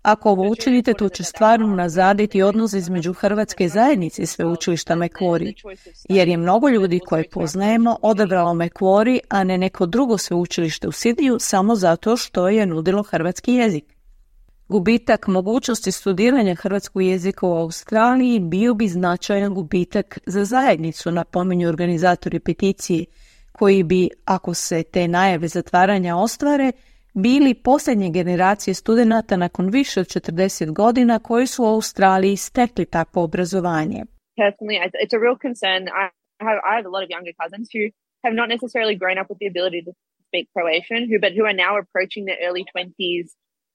Ako 0.02 0.30
ovo 0.30 0.48
učinite, 0.48 0.94
to 0.94 1.08
će 1.08 1.24
stvarno 1.24 1.66
nazaditi 1.66 2.42
odnos 2.42 2.72
između 2.72 3.12
Hrvatske 3.12 3.68
zajednice 3.68 4.22
i 4.22 4.26
sveučilišta 4.26 4.94
Mekvori, 4.94 5.54
jer 6.08 6.28
je 6.28 6.36
mnogo 6.36 6.68
ljudi 6.68 7.00
koje 7.06 7.30
poznajemo 7.30 7.96
odabralo 8.02 8.54
Mekvori, 8.54 9.20
a 9.28 9.44
ne 9.44 9.58
neko 9.58 9.86
drugo 9.86 10.18
sveučilište 10.18 10.88
u 10.88 10.92
Sidiju 10.92 11.36
samo 11.40 11.74
zato 11.74 12.16
što 12.16 12.48
je 12.48 12.66
nudilo 12.66 13.02
hrvatski 13.02 13.54
jezik. 13.54 13.84
Gubitak 14.68 15.26
mogućnosti 15.26 15.92
studiranja 15.92 16.54
hrvatskog 16.54 17.02
jezika 17.02 17.46
u 17.46 17.56
Australiji 17.56 18.40
bio 18.40 18.74
bi 18.74 18.88
značajan 18.88 19.54
gubitak 19.54 20.18
za 20.26 20.44
zajednicu, 20.44 21.10
napominju 21.10 21.68
organizatori 21.68 22.40
peticije, 22.40 23.04
koji 23.58 23.82
bi, 23.82 24.08
ako 24.24 24.54
se 24.54 24.82
te 24.82 25.08
najave 25.08 25.48
zatvaranja 25.48 26.16
ostvare, 26.16 26.72
bili 27.14 27.54
posljednje 27.54 28.10
generacije 28.10 28.74
studenata 28.74 29.36
nakon 29.36 29.68
više 29.68 30.00
od 30.00 30.06
40 30.06 30.72
godina 30.72 31.18
koji 31.18 31.46
su 31.46 31.62
u 31.64 31.66
Australiji 31.66 32.36
stekli 32.36 32.84
takvo 32.84 33.22
obrazovanje. 33.22 34.00
Personally, 34.42 34.78
it's 35.04 35.14
a 35.16 35.20
real 35.26 35.38
concern. 35.46 35.82
I 36.02 36.04
have, 36.48 36.58
I 36.70 36.72
have 36.76 36.86
a 36.90 36.92
lot 36.96 37.02
of 37.06 37.10
younger 37.16 37.34
cousins 37.42 37.66
who 37.74 37.82
have 38.24 38.34
not 38.40 38.48
necessarily 38.56 38.94
grown 39.02 39.18
up 39.22 39.28
with 39.30 39.40
the 39.42 39.50
ability 39.54 39.80
to 39.86 39.92
speak 40.28 40.44
Croatian, 40.54 41.00
who 41.08 41.16
but 41.24 41.32
who 41.36 41.44
are 41.50 41.58
now 41.66 41.72
approaching 41.84 42.22
their 42.28 42.40
early 42.46 42.64
20s 42.74 43.26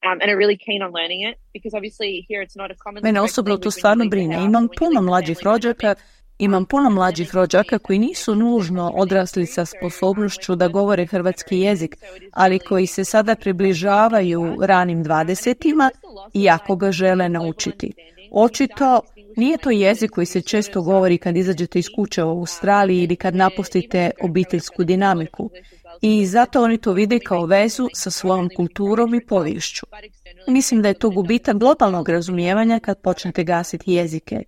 um, 0.05 0.15
and 0.21 0.27
are 0.31 0.39
really 0.43 0.59
keen 0.67 0.81
on 0.85 0.91
learning 0.99 1.21
it 1.29 1.35
because 1.55 1.73
obviously 1.79 2.09
here 2.29 2.41
it's 2.45 2.57
not 2.61 2.69
a 2.75 2.77
common 2.83 2.99
Mene 3.03 3.21
osobno 3.21 3.57
to 3.57 3.71
stvarno 3.71 4.05
brine. 4.13 4.35
Imam 4.49 4.67
puno 4.79 5.01
mlađih 5.01 5.37
rođaka 5.43 5.95
Imam 6.43 6.65
puno 6.65 6.89
mlađih 6.89 7.35
rođaka 7.35 7.79
koji 7.79 7.99
nisu 7.99 8.35
nužno 8.35 8.91
odrasli 8.95 9.45
sa 9.45 9.65
sposobnošću 9.65 10.55
da 10.55 10.67
govore 10.67 11.05
hrvatski 11.05 11.59
jezik, 11.59 11.97
ali 12.31 12.59
koji 12.59 12.87
se 12.87 13.05
sada 13.05 13.35
približavaju 13.35 14.57
ranim 14.61 15.03
dvadesetima 15.03 15.91
i 16.33 16.43
jako 16.43 16.75
ga 16.75 16.91
žele 16.91 17.29
naučiti. 17.29 17.91
Očito 18.31 19.01
nije 19.37 19.57
to 19.57 19.71
jezik 19.71 20.11
koji 20.11 20.25
se 20.25 20.41
često 20.41 20.81
govori 20.81 21.17
kad 21.17 21.37
izađete 21.37 21.79
iz 21.79 21.85
kuće 21.95 22.23
u 22.23 22.29
Australiji 22.29 23.03
ili 23.03 23.15
kad 23.15 23.35
napustite 23.35 24.11
obiteljsku 24.21 24.83
dinamiku. 24.83 25.49
I 26.01 26.25
zato 26.25 26.63
oni 26.63 26.77
to 26.77 26.93
vide 26.93 27.19
kao 27.19 27.45
vezu 27.45 27.87
sa 27.93 28.11
svojom 28.11 28.49
kulturom 28.55 29.13
i 29.13 29.25
poviješću. 29.25 29.85
Mislim 30.47 30.81
da 30.81 30.87
je 30.87 30.93
to 30.93 31.09
gubitak 31.09 31.57
globalnog 31.57 32.09
razumijevanja 32.09 32.79
kad 32.79 33.01
počnete 33.01 33.43
gasiti 33.43 33.93
jezike 33.93 34.43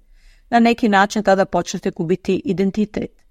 na 0.49 0.59
neki 0.59 0.89
način 0.89 1.23
tada 1.23 1.45
počnete 1.45 1.91
gubiti 1.91 2.41
identitet. 2.45 3.25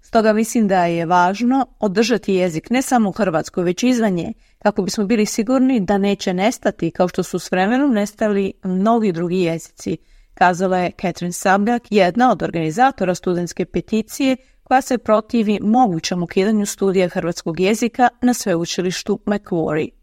Stoga 0.00 0.32
mislim 0.32 0.68
da 0.68 0.84
je 0.84 1.06
važno 1.06 1.66
održati 1.80 2.34
jezik 2.34 2.70
ne 2.70 2.82
samo 2.82 3.08
u 3.08 3.12
Hrvatskoj, 3.12 3.64
već 3.64 3.82
izvan 3.82 4.12
nje, 4.12 4.32
kako 4.58 4.82
bismo 4.82 5.04
bili 5.04 5.26
sigurni 5.26 5.80
da 5.80 5.98
neće 5.98 6.34
nestati 6.34 6.90
kao 6.90 7.08
što 7.08 7.22
su 7.22 7.38
s 7.38 7.50
vremenom 7.50 7.92
nestali 7.92 8.52
mnogi 8.64 9.12
drugi 9.12 9.40
jezici, 9.40 9.96
kazala 10.34 10.78
je 10.78 10.90
Catherine 11.00 11.32
Sabljak, 11.32 11.82
jedna 11.90 12.32
od 12.32 12.42
organizatora 12.42 13.14
studentske 13.14 13.64
peticije 13.64 14.36
koja 14.62 14.80
se 14.80 14.98
protivi 14.98 15.58
mogućem 15.62 16.22
ukidanju 16.22 16.66
studija 16.66 17.08
hrvatskog 17.08 17.60
jezika 17.60 18.08
na 18.22 18.34
sveučilištu 18.34 19.20
Macquarie. 19.26 19.97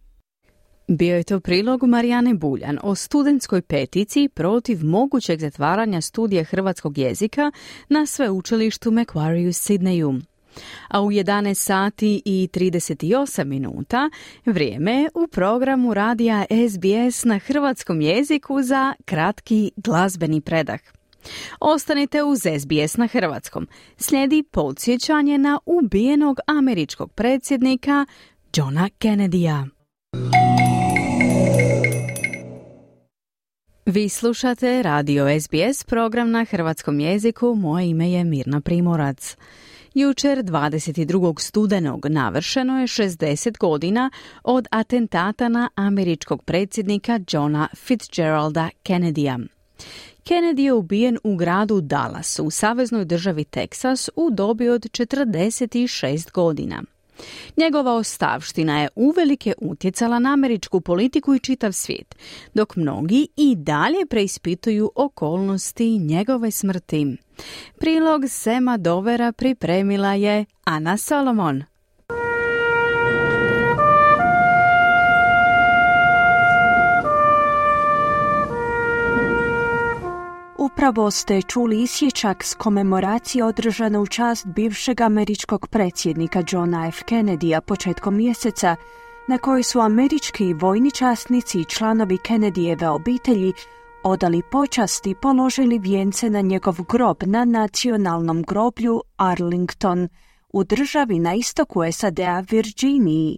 Bio 0.88 1.16
je 1.16 1.24
to 1.24 1.40
prilog 1.40 1.84
Marijane 1.84 2.34
Buljan 2.34 2.80
o 2.84 2.96
studentskoj 2.96 3.62
peticiji 3.62 4.30
protiv 4.30 4.86
mogućeg 4.86 5.40
zatvaranja 5.40 6.02
studija 6.02 6.44
hrvatskog 6.44 6.98
jezika 6.98 7.52
na 7.90 8.06
sveučilištu 8.06 8.92
Macquarie 8.92 9.50
u 9.50 9.54
Sidneju. 9.54 10.14
A 10.88 11.02
u 11.02 11.12
11 11.12 11.54
sati 11.54 12.22
i 12.26 12.50
38 12.54 13.44
minuta 13.44 14.10
vrijeme 14.46 14.92
je 14.92 15.10
u 15.14 15.28
programu 15.28 15.94
radija 15.94 16.46
SBS 16.70 17.24
na 17.24 17.40
hrvatskom 17.40 18.02
jeziku 18.02 18.62
za 18.62 18.94
kratki 19.06 19.72
glazbeni 19.76 20.42
predah. 20.42 20.80
Ostanite 21.60 22.24
uz 22.24 22.40
SBS 22.40 22.98
na 22.98 23.08
hrvatskom. 23.08 23.68
Slijedi 23.98 24.44
podsjećanje 24.52 25.38
na 25.38 25.60
ubijenog 25.66 26.40
američkog 26.48 27.12
predsjednika 27.12 28.06
Johna 28.56 28.90
Kennedya. 29.00 29.66
Vi 33.86 34.10
slušate 34.10 34.84
radio 34.84 35.26
SBS 35.40 35.84
program 35.84 36.32
na 36.32 36.46
hrvatskom 36.46 37.00
jeziku. 37.00 37.56
Moje 37.56 37.90
ime 37.90 38.12
je 38.12 38.24
Mirna 38.24 38.62
Primorac. 38.62 39.38
Jučer 39.94 40.44
22. 40.44 41.40
studenog 41.40 42.06
navršeno 42.06 42.80
je 42.80 42.88
60 42.88 43.58
godina 43.58 44.12
od 44.44 44.68
atentata 44.72 45.50
na 45.50 45.70
američkog 45.76 46.44
predsjednika 46.44 47.20
Johna 47.32 47.68
Fitzgeralda 47.76 48.70
Kennedya. 48.84 49.40
Kennedy 50.24 50.60
je 50.60 50.74
ubijen 50.74 51.18
u 51.24 51.36
gradu 51.36 51.82
Dallas 51.82 52.40
u 52.40 52.50
saveznoj 52.50 53.06
državi 53.06 53.44
Teksas 53.44 54.10
u 54.16 54.30
dobi 54.32 54.70
od 54.70 54.82
46 54.82 56.32
godina. 56.32 56.84
Njegova 57.58 57.94
ostavština 57.94 58.82
je 58.82 58.90
uvelike 58.96 59.54
utjecala 59.62 60.20
na 60.20 60.34
američku 60.34 60.82
politiku 60.82 61.36
i 61.36 61.40
čitav 61.40 61.72
svijet, 61.72 62.16
dok 62.54 62.76
mnogi 62.76 63.28
i 63.38 63.56
dalje 63.56 64.06
preispituju 64.06 64.92
okolnosti 64.96 65.98
njegove 66.00 66.52
smrti. 66.52 67.18
Prilog 67.80 68.22
Sema 68.30 68.78
Dovera 68.78 69.32
pripremila 69.32 70.14
je 70.14 70.46
Ana 70.64 70.98
Solomon. 70.98 71.64
Upravo 80.86 81.12
ste 81.12 81.42
čuli 81.42 81.82
isječak 81.82 82.44
s 82.44 82.54
komemoracije 82.54 83.44
održane 83.44 84.00
u 84.00 84.08
čast 84.08 84.48
bivšeg 84.48 85.02
američkog 85.02 85.68
predsjednika 85.68 86.44
Johna 86.52 86.88
F. 86.88 87.04
Kennedya 87.04 87.62
početkom 87.62 88.16
mjeseca, 88.16 88.76
na 89.28 89.38
kojoj 89.38 89.64
su 89.64 89.80
američki 89.80 90.54
vojni 90.54 90.92
časnici 90.92 91.60
i 91.60 91.66
članovi 91.66 92.18
Kennedyjeve 92.18 92.88
obitelji 92.88 93.54
odali 94.04 94.42
počasti 94.52 95.10
i 95.10 95.16
položili 95.16 95.80
vijence 95.80 96.30
na 96.30 96.42
njegov 96.42 96.76
grob 96.90 97.18
na 97.26 97.46
nacionalnom 97.46 98.44
groblju 98.44 99.02
Arlington 99.18 100.10
u 100.54 100.64
državi 100.64 101.20
na 101.20 101.34
istoku 101.34 101.82
SAD-a 101.92 102.44
Virginiji. 102.50 103.38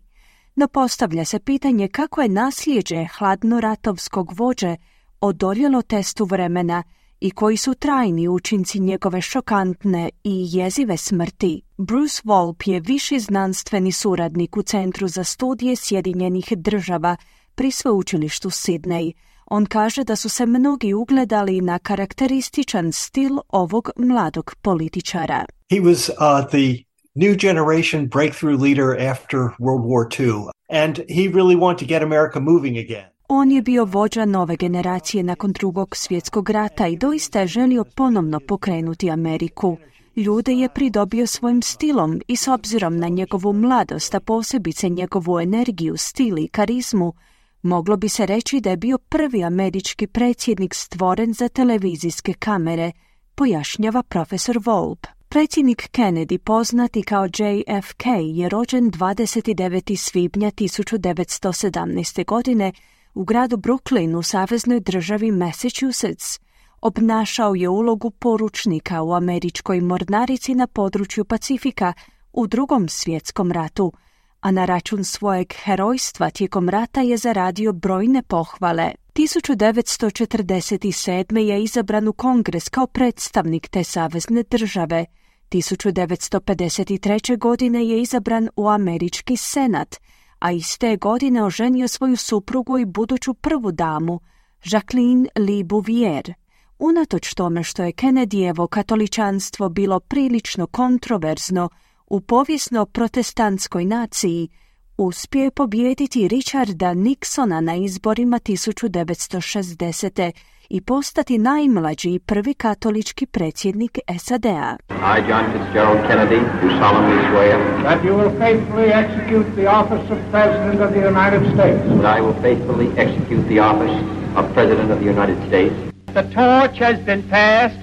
No 0.56 0.68
postavlja 0.68 1.26
se 1.26 1.40
pitanje 1.40 1.88
kako 1.88 2.22
je 2.22 2.30
nasljeđe 2.30 3.06
hladnoratovskog 3.18 4.32
vođe 4.36 4.76
odoljelo 5.22 5.82
testu 5.82 6.26
vremena– 6.26 6.84
i 7.20 7.32
koji 7.32 7.58
su 7.58 7.74
trajni 7.74 8.28
učinci 8.28 8.80
njegove 8.80 9.22
šokantne 9.22 10.10
i 10.24 10.48
jezive 10.52 10.98
smrti. 10.98 11.62
Bruce 11.78 12.22
Wolp 12.26 12.70
je 12.70 12.80
viši 12.80 13.20
znanstveni 13.20 13.92
suradnik 13.92 14.58
u 14.58 14.62
Centru 14.64 15.08
za 15.08 15.24
studije 15.24 15.76
Sjedinjenih 15.76 16.54
država 16.58 17.16
pri 17.56 17.72
sveučilištu 17.72 18.50
Sidney. 18.50 19.14
On 19.46 19.66
kaže 19.66 20.04
da 20.04 20.16
su 20.16 20.30
se 20.30 20.46
mnogi 20.46 20.94
ugledali 20.94 21.62
na 21.62 21.80
karakterističan 21.80 22.92
stil 22.92 23.38
ovog 23.50 23.90
mladog 23.98 24.56
političara. 24.62 25.46
He 25.70 25.80
was 25.80 26.10
uh, 26.10 26.50
the 26.50 26.84
new 27.16 27.36
generation 27.36 28.08
breakthrough 28.08 28.62
leader 28.62 29.10
after 29.12 29.40
World 29.60 29.86
War 29.86 30.08
II, 30.20 30.36
and 30.70 30.98
he 30.98 31.24
really 31.38 31.56
wanted 31.56 31.80
to 31.80 31.86
get 31.86 32.04
America 32.04 32.40
moving 32.40 32.78
again. 32.78 33.17
On 33.30 33.52
je 33.52 33.62
bio 33.62 33.86
vođa 33.86 34.26
nove 34.26 34.56
generacije 34.56 35.24
nakon 35.24 35.52
drugog 35.52 35.96
svjetskog 35.96 36.50
rata 36.50 36.88
i 36.88 36.98
doista 36.98 37.40
je 37.40 37.48
želio 37.48 37.84
ponovno 37.96 38.40
pokrenuti 38.40 39.12
Ameriku. 39.12 39.78
Ljude 40.16 40.52
je 40.52 40.70
pridobio 40.70 41.28
svojim 41.28 41.62
stilom 41.62 42.22
i 42.28 42.36
s 42.36 42.48
obzirom 42.48 42.98
na 42.98 43.08
njegovu 43.08 43.54
mladost, 43.54 44.16
a 44.16 44.20
posebice 44.20 44.90
njegovu 44.90 45.40
energiju, 45.40 45.98
stil 45.98 46.38
i 46.38 46.48
karizmu, 46.48 47.14
moglo 47.62 47.98
bi 47.98 48.10
se 48.10 48.26
reći 48.26 48.60
da 48.60 48.70
je 48.70 48.78
bio 48.78 48.98
prvi 48.98 49.44
američki 49.44 50.08
predsjednik 50.08 50.74
stvoren 50.74 51.34
za 51.34 51.50
televizijske 51.50 52.34
kamere, 52.34 52.92
pojašnjava 53.36 54.04
profesor 54.04 54.60
Volp. 54.66 55.08
Predsjednik 55.30 55.90
Kennedy, 55.92 56.38
poznati 56.38 57.04
kao 57.04 57.26
JFK, 57.26 58.06
je 58.24 58.50
rođen 58.50 58.92
29. 58.92 59.96
svibnja 59.96 60.52
1917. 60.52 62.26
godine 62.26 62.72
u 63.18 63.24
gradu 63.24 63.58
Brooklyn 63.58 64.16
u 64.16 64.24
saveznoj 64.24 64.80
državi 64.80 65.32
Massachusetts. 65.32 66.40
Obnašao 66.82 67.56
je 67.56 67.70
ulogu 67.70 68.10
poručnika 68.10 69.02
u 69.02 69.14
američkoj 69.14 69.82
mornarici 69.82 70.56
na 70.56 70.68
području 70.68 71.26
Pacifika 71.26 71.94
u 72.34 72.48
drugom 72.48 72.90
svjetskom 72.90 73.52
ratu, 73.52 73.94
a 74.42 74.52
na 74.52 74.66
račun 74.66 75.04
svojeg 75.04 75.54
herojstva 75.64 76.30
tijekom 76.30 76.70
rata 76.70 77.02
je 77.02 77.18
zaradio 77.18 77.74
brojne 77.74 78.24
pohvale. 78.24 78.92
1947. 79.14 81.38
je 81.38 81.64
izabran 81.64 82.08
u 82.08 82.14
kongres 82.14 82.70
kao 82.70 82.88
predstavnik 82.88 83.68
te 83.68 83.84
savezne 83.84 84.44
države. 84.44 85.06
1953. 85.52 87.38
godine 87.38 87.88
je 87.88 88.02
izabran 88.02 88.50
u 88.56 88.68
američki 88.68 89.38
senat– 89.38 89.96
a 90.40 90.52
iste 90.52 90.98
godine 90.98 91.44
oženio 91.44 91.88
svoju 91.88 92.18
suprugu 92.18 92.78
i 92.78 92.86
buduću 92.86 93.34
prvu 93.34 93.72
damu, 93.72 94.20
Jacqueline 94.64 95.28
Lee 95.36 95.64
Bouvier. 95.64 96.34
Unatoč 96.80 97.34
tome 97.34 97.64
što 97.64 97.84
je 97.84 97.92
Kennedyjevo 97.92 98.68
katoličanstvo 98.68 99.70
bilo 99.70 100.00
prilično 100.00 100.68
kontroverzno 100.68 101.70
u 102.08 102.22
povijesno 102.22 102.86
protestantskoj 102.86 103.86
naciji, 103.86 104.50
uspio 104.98 105.44
je 105.44 105.52
pobijediti 105.52 106.28
Richarda 106.28 106.94
Nixona 106.94 107.62
na 107.62 107.76
izborima 107.76 108.40
1960 108.40 110.32
i 110.70 110.82
postati 110.82 111.38
najmlađi 111.38 112.10
i 112.14 112.20
prvi 112.20 112.54
katolički 112.54 113.26
predsjednik 113.26 114.00
SAD-a. 114.20 114.78
I, 114.90 115.30
John 115.30 115.46
Fitzgerald 115.54 116.00
Kennedy, 116.08 116.40
do 116.62 116.70
solemnly 116.82 117.20
swear 117.30 117.58
that 117.84 118.04
you 118.06 118.14
will 118.16 118.40
faithfully 118.40 118.90
execute 119.02 119.46
the 119.56 119.68
office 119.68 120.12
of 120.12 120.18
President 120.32 120.82
of 120.82 120.90
the 120.92 121.08
United 121.14 121.42
States. 121.54 121.80
That 122.02 122.18
I 122.18 122.22
will 122.22 122.42
faithfully 122.42 122.88
execute 122.98 123.48
the 123.48 123.60
office 123.60 123.98
of 124.36 124.54
President 124.54 124.92
of 124.92 125.00
the 125.00 125.10
United 125.16 125.38
States. 125.48 125.76
The 126.14 126.24
torch 126.24 126.78
has 126.80 126.98
been 127.06 127.24
passed 127.30 127.80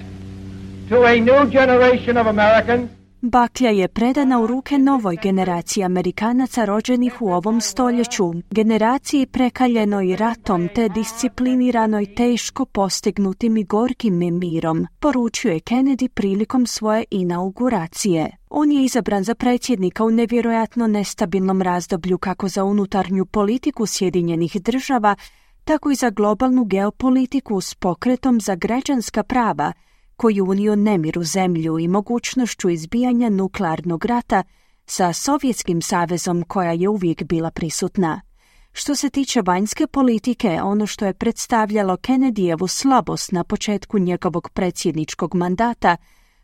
to 0.89 0.97
a 1.05 1.19
new 1.19 1.49
generation 1.49 2.17
of 2.17 2.27
Americans 2.27 2.94
Baklja 3.27 3.69
je 3.69 3.87
predana 3.87 4.39
u 4.39 4.47
ruke 4.47 4.77
novoj 4.77 5.17
generaciji 5.23 5.83
Amerikanaca 5.83 6.65
rođenih 6.65 7.21
u 7.21 7.27
ovom 7.31 7.61
stoljeću, 7.61 8.33
generaciji 8.51 9.25
prekaljenoj 9.25 10.15
ratom 10.15 10.69
te 10.75 10.89
discipliniranoj 10.89 12.15
teško 12.15 12.65
postignutim 12.65 13.57
i 13.57 13.63
gorkim 13.63 14.39
mirom, 14.39 14.87
poručio 14.99 15.51
je 15.51 15.59
Kennedy 15.59 16.07
prilikom 16.07 16.67
svoje 16.67 17.03
inauguracije. 17.11 18.37
On 18.49 18.71
je 18.71 18.85
izabran 18.85 19.23
za 19.23 19.35
predsjednika 19.35 20.03
u 20.03 20.11
nevjerojatno 20.11 20.87
nestabilnom 20.87 21.61
razdoblju 21.61 22.17
kako 22.17 22.47
za 22.47 22.63
unutarnju 22.63 23.25
politiku 23.25 23.85
Sjedinjenih 23.85 24.61
država, 24.61 25.15
tako 25.63 25.91
i 25.91 25.95
za 25.95 26.09
globalnu 26.09 26.65
geopolitiku 26.65 27.61
s 27.61 27.75
pokretom 27.75 28.41
za 28.41 28.55
građanska 28.55 29.23
prava– 29.23 29.73
koji 30.15 30.41
unio 30.41 30.75
nemir 30.75 31.19
u 31.19 31.23
zemlju 31.23 31.79
i 31.79 31.87
mogućnošću 31.87 32.69
izbijanja 32.69 33.29
nuklearnog 33.29 34.05
rata 34.05 34.43
sa 34.85 35.13
Sovjetskim 35.13 35.81
savezom 35.81 36.43
koja 36.47 36.71
je 36.71 36.89
uvijek 36.89 37.23
bila 37.23 37.51
prisutna. 37.51 38.21
Što 38.71 38.95
se 38.95 39.09
tiče 39.09 39.41
vanjske 39.45 39.87
politike, 39.87 40.59
ono 40.63 40.85
što 40.87 41.05
je 41.05 41.13
predstavljalo 41.13 41.97
Kennedyjevu 41.97 42.67
slabost 42.67 43.31
na 43.31 43.43
početku 43.43 43.99
njegovog 43.99 44.49
predsjedničkog 44.49 45.35
mandata 45.35 45.97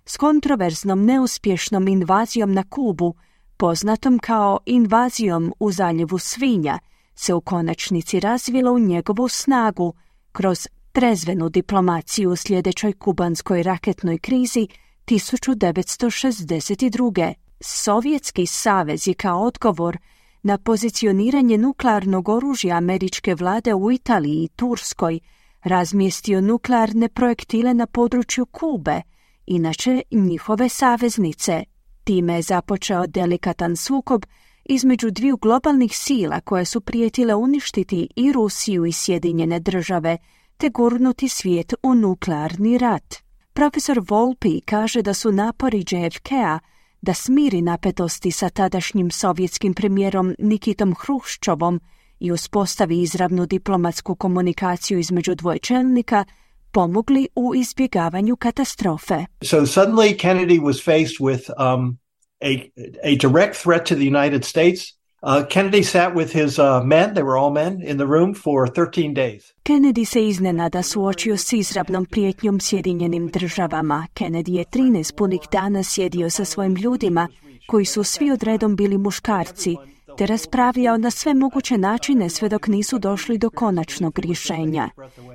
s 0.06 0.18
kontroverznom 0.18 1.06
neuspješnom 1.06 1.88
invazijom 1.88 2.54
na 2.54 2.64
Kubu, 2.70 3.16
poznatom 3.58 4.20
kao 4.20 4.60
invazijom 4.66 5.54
u 5.60 5.72
zaljevu 5.72 6.18
svinja, 6.18 6.80
se 7.16 7.34
u 7.34 7.42
konačnici 7.42 8.20
razvilo 8.20 8.72
u 8.72 8.80
njegovu 8.80 9.28
snagu 9.28 9.94
kroz 10.32 10.68
trezvenu 10.92 11.50
diplomaciju 11.50 12.32
u 12.32 12.36
sljedećoj 12.36 12.94
kubanskoj 12.94 13.64
raketnoj 13.64 14.18
krizi 14.18 14.68
1962. 15.06 17.34
Sovjetski 17.60 18.46
savez 18.46 19.08
je 19.08 19.14
kao 19.14 19.42
odgovor 19.42 19.98
na 20.44 20.58
pozicioniranje 20.58 21.58
nuklearnog 21.58 22.30
oružja 22.30 22.78
američke 22.78 23.36
vlade 23.36 23.74
u 23.74 23.92
Italiji 23.92 24.44
i 24.44 24.48
Turskoj 24.48 25.20
razmjestio 25.64 26.42
nuklearne 26.42 27.10
projektile 27.10 27.74
na 27.74 27.88
području 27.88 28.46
Kube, 28.46 29.02
inače 29.46 30.02
njihove 30.12 30.70
saveznice. 30.70 31.64
Time 32.04 32.36
je 32.36 32.42
započeo 32.42 33.08
delikatan 33.08 33.76
sukob 33.76 34.26
između 34.66 35.12
dviju 35.12 35.38
globalnih 35.38 35.98
sila 35.98 36.40
koje 36.40 36.66
su 36.66 36.82
prijetile 36.82 37.36
uništiti 37.36 38.08
i 38.16 38.32
Rusiju 38.32 38.86
i 38.86 38.92
Sjedinjene 38.92 39.60
države– 39.60 40.18
te 40.62 40.70
gurnuti 40.70 41.30
svijet 41.30 41.74
u 41.84 41.96
nuklearni 41.96 42.78
rat. 42.78 43.16
Profesor 43.54 44.02
Volpi 44.10 44.62
kaže 44.62 45.02
da 45.02 45.14
su 45.14 45.32
napori 45.32 45.80
JFK-a 45.80 46.60
da 47.02 47.14
smiri 47.14 47.62
napetosti 47.62 48.32
sa 48.32 48.50
tadašnjim 48.50 49.12
sovjetskim 49.12 49.74
premijerom 49.74 50.36
Nikitom 50.40 50.96
Hruščovom 50.96 51.80
i 52.20 52.32
uspostavi 52.32 53.02
izravnu 53.02 53.46
diplomatsku 53.46 54.16
komunikaciju 54.16 55.00
između 55.00 55.36
dvoje 55.36 55.60
čelnika 55.60 56.26
pomogli 56.72 57.28
u 57.36 57.56
izbjegavanju 57.56 58.36
katastrofe. 58.36 59.26
So 59.44 59.58
suddenly 59.58 60.20
Kennedy 60.20 60.60
was 60.60 60.84
faced 60.84 61.18
with 61.20 61.50
um, 61.58 61.98
a, 62.42 62.72
a 63.04 63.16
direct 63.16 63.64
threat 63.64 63.86
to 63.86 63.96
the 63.96 64.08
United 64.08 64.46
States 64.46 65.01
Uh, 65.24 65.46
Kennedy 65.50 65.84
sat 65.84 66.16
with 66.16 66.34
his 66.34 66.60
uh, 66.60 66.84
men, 66.84 67.14
they 67.14 67.22
were 67.22 67.38
all 67.38 67.52
men, 67.52 67.82
in 67.84 67.98
the 67.98 68.08
room 68.08 68.34
for 68.34 68.68
13 68.68 69.14
days. 69.14 69.54
Kennedy 69.64 70.06
se 70.06 70.28
iznenada 70.28 70.84
suočio 70.84 71.38
s 71.38 71.54
izravnom 71.54 72.06
prijetnjom 72.06 72.60
Sjedinjenim 72.60 73.28
državama. 73.28 74.08
Kennedy 74.14 74.52
je 74.52 74.66
13 74.66 75.16
punih 75.16 75.40
dana 75.52 75.84
sjedio 75.84 76.30
sa 76.30 76.46
svojim 76.46 76.76
ljudima, 76.76 77.28
koji 77.68 77.86
su 77.86 78.04
svi 78.04 78.32
odredom 78.32 78.76
bili 78.76 78.98
muškarci, 78.98 79.76
te 80.18 80.26
raspravljao 80.26 80.98
na 80.98 81.12
sve 81.12 81.34
moguće 81.34 81.78
načine 81.78 82.30
sve 82.30 82.50
dok 82.50 82.68
nisu 82.68 83.00
došli 83.00 83.38
do 83.38 83.50
konačnog 83.50 84.20
rješenja. 84.20 84.90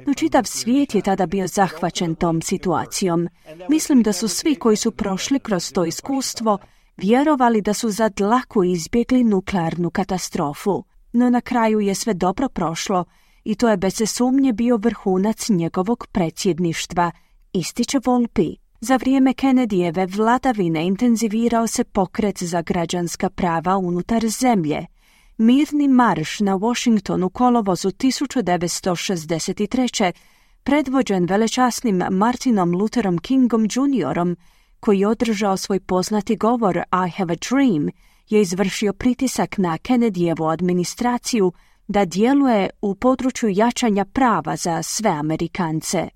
No 0.07 0.15
čitav 0.15 0.45
svijet 0.45 0.95
je 0.95 1.03
tada 1.03 1.27
bio 1.27 1.47
zahvaćen 1.47 2.15
tom 2.15 2.43
situacijom. 2.43 3.29
Mislim 3.69 4.03
da 4.03 4.13
su 4.13 4.29
svi 4.29 4.55
koji 4.55 4.77
su 4.77 4.91
prošli 4.91 5.39
kroz 5.39 5.73
to 5.73 5.85
iskustvo 5.85 6.59
vjerovali 6.97 7.63
da 7.63 7.75
su 7.75 7.91
za 7.91 8.09
dlaku 8.09 8.65
izbjegli 8.65 9.25
nuklearnu 9.25 9.91
katastrofu, 9.91 10.85
no 11.13 11.31
na 11.31 11.41
kraju 11.41 11.81
je 11.81 11.95
sve 11.95 12.15
dobro 12.15 12.49
prošlo 12.49 13.05
i 13.45 13.55
to 13.55 13.69
je 13.69 13.77
bez 13.77 14.03
sumnje 14.07 14.53
bio 14.53 14.77
vrhunac 14.77 15.49
njegovog 15.49 16.07
predsjedništva, 16.13 17.11
ističe 17.53 17.99
Volpi. 18.05 18.57
Za 18.81 18.97
vrijeme 18.97 19.33
Kennedyjeve 19.33 20.17
vladavine 20.17 20.87
intenzivirao 20.87 21.67
se 21.67 21.85
pokret 21.85 22.43
za 22.43 22.63
građanska 22.63 23.31
prava 23.31 23.77
unutar 23.77 24.29
zemlje. 24.29 24.87
Mirni 25.37 25.89
marš 25.89 26.41
na 26.41 26.55
Washingtonu 26.55 27.29
kolovozu 27.29 27.89
1963. 27.89 30.13
predvođen 30.63 31.25
velečasnim 31.25 32.03
Martinom 32.11 32.75
Lutherom 32.75 33.19
Kingom 33.19 33.69
Juniorom, 33.73 34.37
koji 34.87 35.01
je 35.01 35.09
održao 35.09 35.57
svoj 35.57 35.81
poznati 35.81 36.37
govor 36.37 36.77
I 36.77 37.11
have 37.17 37.33
a 37.33 37.37
dream, 37.51 37.89
je 38.29 38.41
izvršio 38.41 38.93
pritisak 38.93 39.59
na 39.59 39.79
Kennedyjevu 39.79 40.53
administraciju 40.53 41.53
da 41.89 42.05
djeluje 42.05 42.71
u 42.83 42.95
području 42.95 43.49
jačanja 43.53 44.05
prava 44.05 44.57
za 44.57 44.83
sve 44.83 45.11
Amerikance. 45.11 46.09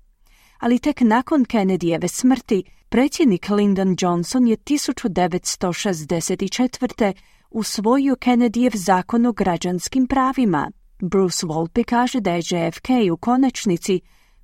Ali 0.59 0.79
tek 0.79 1.01
nakon 1.01 1.45
Kennedyjeve 1.45 2.07
smrti, 2.07 2.63
predsjednik 2.89 3.49
Lyndon 3.49 4.05
Johnson 4.05 4.47
je 4.47 4.57
1964. 4.57 7.13
usvojio 7.49 8.15
Kennedyjev 8.15 8.75
zakon 8.75 9.25
o 9.25 9.31
građanskim 9.31 10.07
pravima. 10.07 10.71
Bruce 10.99 11.45
Volpe 11.45 11.83
kaže 11.83 12.19
da 12.19 12.31
je 12.31 12.39
JFK 12.39 12.87
u 13.13 13.17
konečnici 13.17 14.01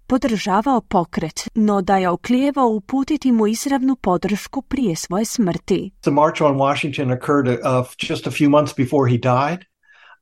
podržavao 0.08 0.82
pokret, 0.82 1.50
no 1.56 1.82
da 1.82 1.98
je 1.98 2.10
oklijevao 2.10 2.68
uputiti 2.68 3.32
mu 3.32 3.48
izravnu 3.48 3.96
podršku 3.96 4.62
prije 4.62 4.96
svoje 4.96 5.26
smrti. 5.26 5.92
The 6.02 6.12
march 6.12 6.42
on 6.42 6.56
Washington 6.56 7.12
occurred 7.12 7.48
uh, 7.48 8.10
just 8.10 8.28
a 8.28 8.32
few 8.32 8.50
months 8.50 8.76
before 8.78 9.12
he 9.12 9.18
died. 9.18 9.66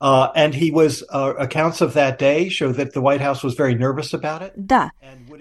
Uh, 0.01 0.27
and 0.35 0.53
he 0.53 0.71
was, 0.73 1.01
uh, 1.01 1.33
accounts 1.39 1.81
of 1.81 1.93
that 1.93 2.19
day 2.19 2.49
show 2.49 2.73
that 2.73 2.91
the 2.91 2.99
White 2.99 3.23
House 3.23 3.47
was 3.47 3.53
very 3.57 3.75
nervous 3.75 4.13
about 4.13 4.41
it. 4.41 4.53
Da, 4.55 4.89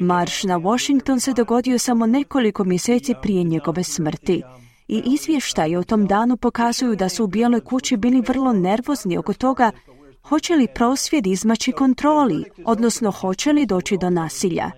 marš 0.01 0.45
na 0.45 0.57
Washington 0.57 1.21
se 1.21 1.33
dogodio 1.33 1.79
samo 1.79 2.07
nekoliko 2.07 2.65
mjeseci 2.65 3.15
prije 3.23 3.45
njegove 3.45 3.83
smrti. 3.83 4.43
I 4.89 5.03
izvještaji 5.07 5.77
o 5.77 5.83
tom 5.83 6.07
danu 6.07 6.37
pokazuju 6.37 6.97
da 6.97 7.09
su 7.09 7.25
u 7.25 7.27
Bijeloj 7.27 7.61
kući 7.61 7.97
bili 7.97 8.21
vrlo 8.21 8.53
nervozni 8.53 9.19
oko 9.19 9.33
toga 9.33 9.71
Hoće 10.29 10.55
li 10.57 10.69
prosvjed 10.75 11.27
izmaći 11.27 11.73
kontroli, 11.73 12.45
odnosno 12.65 13.11
hoće 13.11 13.53
li 13.53 13.67
doći 13.67 13.99
do 13.99 14.11
nasilja? 14.11 14.71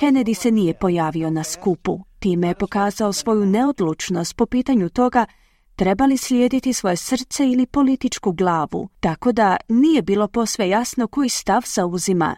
Kennedy 0.00 0.34
se 0.34 0.50
nije 0.50 0.74
pojavio 0.74 1.30
na 1.30 1.44
skupu. 1.44 2.00
Time 2.18 2.48
je 2.48 2.54
pokazao 2.54 3.12
svoju 3.12 3.46
neodlučnost 3.46 4.36
po 4.36 4.46
pitanju 4.46 4.88
toga 4.88 5.26
treba 5.76 6.06
li 6.06 6.16
slijediti 6.16 6.72
svoje 6.72 6.96
srce 6.96 7.50
ili 7.50 7.66
političku 7.66 8.32
glavu, 8.32 8.88
tako 9.00 9.32
da 9.32 9.56
nije 9.68 10.02
bilo 10.02 10.28
posve 10.28 10.68
jasno 10.68 11.06
koji 11.06 11.28
stav 11.28 11.62
zauzima. 11.66 12.36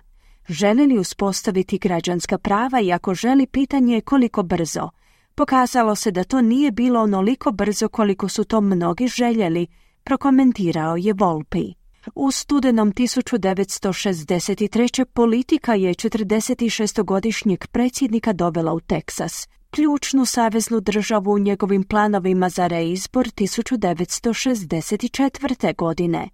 Želi 0.49 0.87
li 0.87 0.99
uspostaviti 0.99 1.79
građanska 1.79 2.39
prava 2.39 2.81
i 2.81 2.93
ako 2.93 3.15
želi 3.15 3.47
pitanje 3.47 3.95
je 3.95 4.01
koliko 4.01 4.43
brzo. 4.43 4.91
Pokazalo 5.35 5.95
se 5.95 6.11
da 6.11 6.25
to 6.25 6.41
nije 6.41 6.71
bilo 6.71 7.01
onoliko 7.01 7.53
brzo 7.53 7.89
koliko 7.89 8.29
su 8.29 8.45
to 8.45 8.61
mnogi 8.61 9.09
željeli, 9.09 9.67
prokomentirao 10.05 10.97
je 10.97 11.13
Volpi. 11.13 11.86
U 12.15 12.31
studenom 12.31 12.93
1963. 12.93 15.05
politika 15.05 15.75
je 15.75 15.95
46-godišnjeg 15.95 17.67
predsjednika 17.67 18.33
dovela 18.33 18.73
u 18.73 18.81
Teksas, 18.81 19.49
ključnu 19.71 20.25
saveznu 20.25 20.81
državu 20.81 21.33
u 21.33 21.39
njegovim 21.39 21.85
planovima 21.85 22.49
za 22.49 22.67
reizbor 22.67 23.27
1964. 23.27 25.77
godine. 25.77 26.29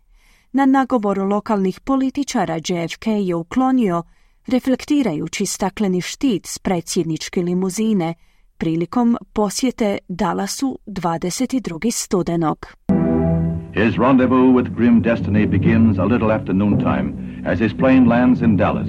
Na 0.53 0.67
nagovoru 0.67 1.25
lokalnih 1.25 1.81
političara 1.81 2.57
JFK 2.57 3.07
je 3.07 3.35
uklonio, 3.35 4.03
reflektirajući 4.47 5.47
stakleni 5.47 6.01
štit 6.01 6.47
s 6.47 6.59
predsjedničke 6.59 7.43
limuzine, 7.43 8.15
prilikom 8.57 9.17
posjete 9.33 9.99
Dallasu 10.09 10.79
22. 10.87 11.91
studenog. 11.91 12.67
His 13.75 13.99
rendezvous 13.99 14.53
with 14.53 14.75
grim 14.77 15.03
destiny 15.03 15.47
begins 15.47 15.99
a 15.99 16.05
little 16.05 16.33
after 16.33 16.55
noontime 16.55 17.43
as 17.47 17.59
his 17.59 17.73
plane 17.79 18.07
lands 18.07 18.41
in 18.43 18.57
Dallas. 18.57 18.89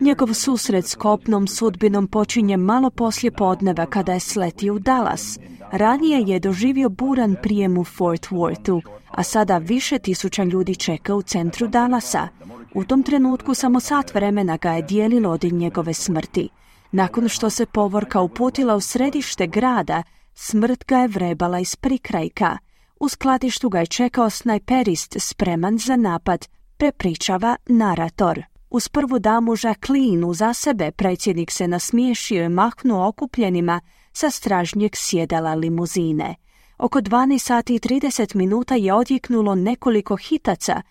Njegov 0.00 0.32
susret 0.34 0.86
s 0.86 0.94
kopnom 0.94 1.46
sudbinom 1.46 2.06
počinje 2.06 2.56
malo 2.56 2.90
poslije 2.90 3.30
podneva 3.30 3.86
kada 3.86 4.12
je 4.12 4.20
sletio 4.20 4.74
u 4.74 4.78
Dallas. 4.78 5.38
Ranije 5.72 6.20
je 6.26 6.40
doživio 6.40 6.88
buran 6.88 7.36
prijem 7.42 7.78
u 7.78 7.84
Fort 7.84 8.28
Worthu, 8.28 8.80
a 9.10 9.22
sada 9.22 9.58
više 9.58 9.98
tisuća 9.98 10.44
ljudi 10.44 10.76
čeka 10.76 11.14
u 11.14 11.22
centru 11.22 11.68
Dallasa. 11.68 12.28
U 12.74 12.84
tom 12.84 13.02
trenutku 13.02 13.54
samo 13.54 13.80
sat 13.80 14.14
vremena 14.14 14.56
ga 14.56 14.72
je 14.72 14.82
dijelilo 14.82 15.30
od 15.30 15.44
njegove 15.44 15.94
smrti. 15.94 16.48
Nakon 16.92 17.28
što 17.28 17.50
se 17.50 17.66
povorka 17.66 18.20
uputila 18.20 18.76
u 18.76 18.80
središte 18.80 19.46
grada, 19.46 20.02
smrt 20.34 20.84
ga 20.86 20.98
je 20.98 21.08
vrebala 21.08 21.58
iz 21.58 21.76
prikrajka. 21.76 22.58
U 23.02 23.08
skladištu 23.08 23.68
ga 23.68 23.80
je 23.80 23.86
čekao 23.86 24.30
snajperist 24.30 25.16
spreman 25.18 25.78
za 25.78 25.96
napad, 25.96 26.48
prepričava 26.76 27.56
narator. 27.66 28.42
Uz 28.70 28.88
prvu 28.88 29.18
damu 29.18 29.52
Jacqueline 29.52 30.34
za 30.34 30.54
sebe 30.54 30.90
predsjednik 30.90 31.50
se 31.50 31.68
nasmiješio 31.68 32.44
i 32.44 32.48
mahnuo 32.48 33.08
okupljenima 33.08 33.80
sa 34.12 34.30
stražnjeg 34.30 34.90
sjedala 34.94 35.54
limuzine. 35.54 36.34
Oko 36.78 37.00
12 37.00 37.38
sati 37.38 37.74
i 37.74 37.78
30 37.78 38.36
minuta 38.36 38.74
je 38.74 38.94
odjeknulo 38.94 39.54
nekoliko 39.54 40.16
hitaca 40.16 40.82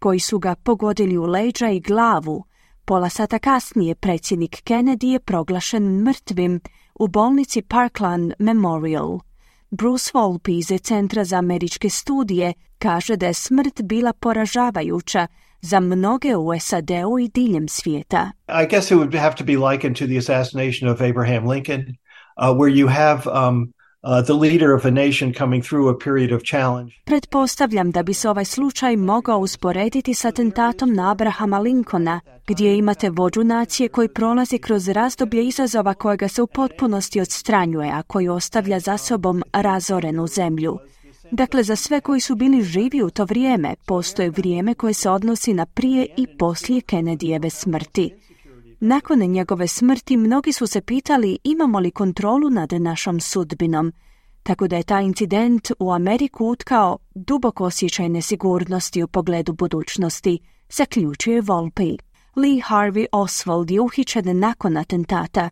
koji 0.00 0.20
su 0.20 0.38
ga 0.38 0.54
pogodili 0.54 1.18
u 1.18 1.24
leđa 1.24 1.68
i 1.68 1.80
glavu. 1.80 2.44
Pola 2.84 3.08
sata 3.08 3.38
kasnije 3.38 3.94
predsjednik 3.94 4.62
Kennedy 4.64 5.06
je 5.06 5.20
proglašen 5.20 6.02
mrtvim 6.02 6.60
u 6.94 7.08
bolnici 7.08 7.62
Parkland 7.62 8.32
Memorial. 8.38 9.25
Bruce 9.70 10.10
Volpe 10.14 10.52
iz 10.52 10.72
Centra 10.82 11.24
za 11.24 11.36
američke 11.36 11.90
studije 11.90 12.52
kaže 12.78 13.16
da 13.16 13.26
je 13.26 13.34
smrt 13.34 13.82
bila 13.82 14.12
poražavajuća 14.12 15.26
za 15.60 15.80
mnoge 15.80 16.36
u 16.36 16.60
SAD-u 16.60 17.18
i 17.18 17.28
diljem 17.28 17.68
svijeta. 17.68 18.30
I 18.48 18.66
guess 18.70 18.90
it 18.90 18.98
would 18.98 19.20
have 19.20 19.34
to 19.36 19.44
be 19.44 19.56
likened 19.56 19.98
to 19.98 20.06
the 20.06 20.18
assassination 20.18 20.90
of 20.90 21.00
Abraham 21.00 21.46
Lincoln, 21.46 21.84
uh, 22.36 22.56
where 22.56 22.74
you 22.74 22.88
have 22.88 23.22
um, 23.26 23.72
Pretpostavljam 27.04 27.90
da 27.90 28.02
bi 28.02 28.14
se 28.14 28.28
ovaj 28.28 28.44
slučaj 28.44 28.96
mogao 28.96 29.38
usporediti 29.38 30.14
s 30.14 30.24
atentatom 30.24 30.94
na 30.94 31.10
Abrahama 31.10 31.58
Lincolna, 31.58 32.20
gdje 32.46 32.76
imate 32.76 33.10
vođu 33.10 33.44
nacije 33.44 33.88
koji 33.88 34.08
prolazi 34.08 34.58
kroz 34.58 34.88
razdoblje 34.88 35.44
izazova 35.44 35.94
kojega 35.94 36.28
se 36.28 36.42
u 36.42 36.46
potpunosti 36.46 37.20
odstranjuje, 37.20 37.90
a 37.90 38.02
koji 38.02 38.28
ostavlja 38.28 38.80
za 38.80 38.96
sobom 38.96 39.42
razorenu 39.52 40.26
zemlju. 40.26 40.78
Dakle, 41.30 41.62
za 41.62 41.76
sve 41.76 42.00
koji 42.00 42.20
su 42.20 42.34
bili 42.34 42.62
živi 42.62 43.02
u 43.02 43.10
to 43.10 43.24
vrijeme, 43.24 43.74
postoje 43.86 44.30
vrijeme 44.30 44.74
koje 44.74 44.94
se 44.94 45.10
odnosi 45.10 45.54
na 45.54 45.66
prije 45.66 46.06
i 46.16 46.26
poslije 46.38 46.80
Kennedyjeve 46.80 47.50
smrti. 47.50 48.25
Nakon 48.80 49.18
njegove 49.18 49.66
smrti 49.66 50.16
mnogi 50.16 50.52
su 50.52 50.66
se 50.66 50.80
pitali 50.80 51.38
imamo 51.44 51.78
li 51.80 51.90
kontrolu 51.90 52.50
nad 52.50 52.72
našom 52.72 53.20
sudbinom, 53.20 53.92
tako 54.42 54.68
da 54.68 54.76
je 54.76 54.82
taj 54.82 55.04
incident 55.04 55.70
u 55.78 55.92
Ameriku 55.92 56.46
utkao 56.46 56.98
duboko 57.14 57.64
osjećaj 57.64 58.08
nesigurnosti 58.08 59.02
u 59.02 59.08
pogledu 59.08 59.52
budućnosti, 59.52 60.38
zaključuje 60.68 61.40
Volpe. 61.40 61.96
Lee 62.36 62.60
Harvey 62.68 63.06
Oswald 63.12 63.70
je 63.70 63.80
uhićen 63.80 64.38
nakon 64.38 64.76
atentata, 64.76 65.50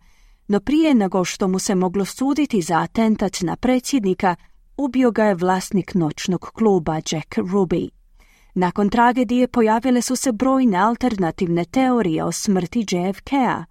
no 0.48 0.60
prije 0.60 0.94
nego 0.94 1.24
što 1.24 1.48
mu 1.48 1.58
se 1.58 1.74
moglo 1.74 2.04
suditi 2.04 2.62
za 2.62 2.78
atentat 2.78 3.40
na 3.40 3.56
predsjednika, 3.56 4.36
ubio 4.76 5.10
ga 5.10 5.24
je 5.24 5.34
vlasnik 5.34 5.94
noćnog 5.94 6.40
kluba 6.40 6.94
Jack 6.94 7.34
Ruby. 7.36 7.88
Nakon 8.54 8.88
tragedije 8.88 9.48
pojavile 9.48 10.02
su 10.02 10.16
se 10.16 10.32
brojne 10.32 10.78
alternativne 10.78 11.64
teorije 11.64 12.24
o 12.24 12.32
smrti 12.32 12.86
JFK-a. 12.90 13.64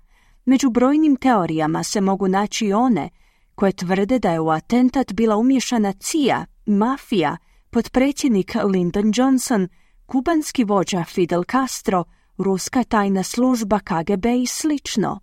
Među 0.45 0.69
brojnim 0.69 1.15
teorijama 1.15 1.83
se 1.83 2.01
mogu 2.01 2.27
naći 2.27 2.73
one 2.73 3.09
koje 3.55 3.71
tvrde 3.71 4.19
da 4.19 4.31
je 4.31 4.39
u 4.39 4.49
atentat 4.49 5.13
bila 5.13 5.37
umješana 5.37 5.93
CIA, 5.93 6.45
mafija, 6.65 7.37
potpredsjednik 7.69 8.55
Lyndon 8.55 9.21
Johnson, 9.21 9.67
kubanski 10.05 10.63
vođa 10.63 11.03
Fidel 11.03 11.43
Castro, 11.43 12.03
ruska 12.37 12.83
tajna 12.83 13.23
služba 13.23 13.79
KGB 13.79 14.25
i 14.25 14.45
slično. 14.45 15.19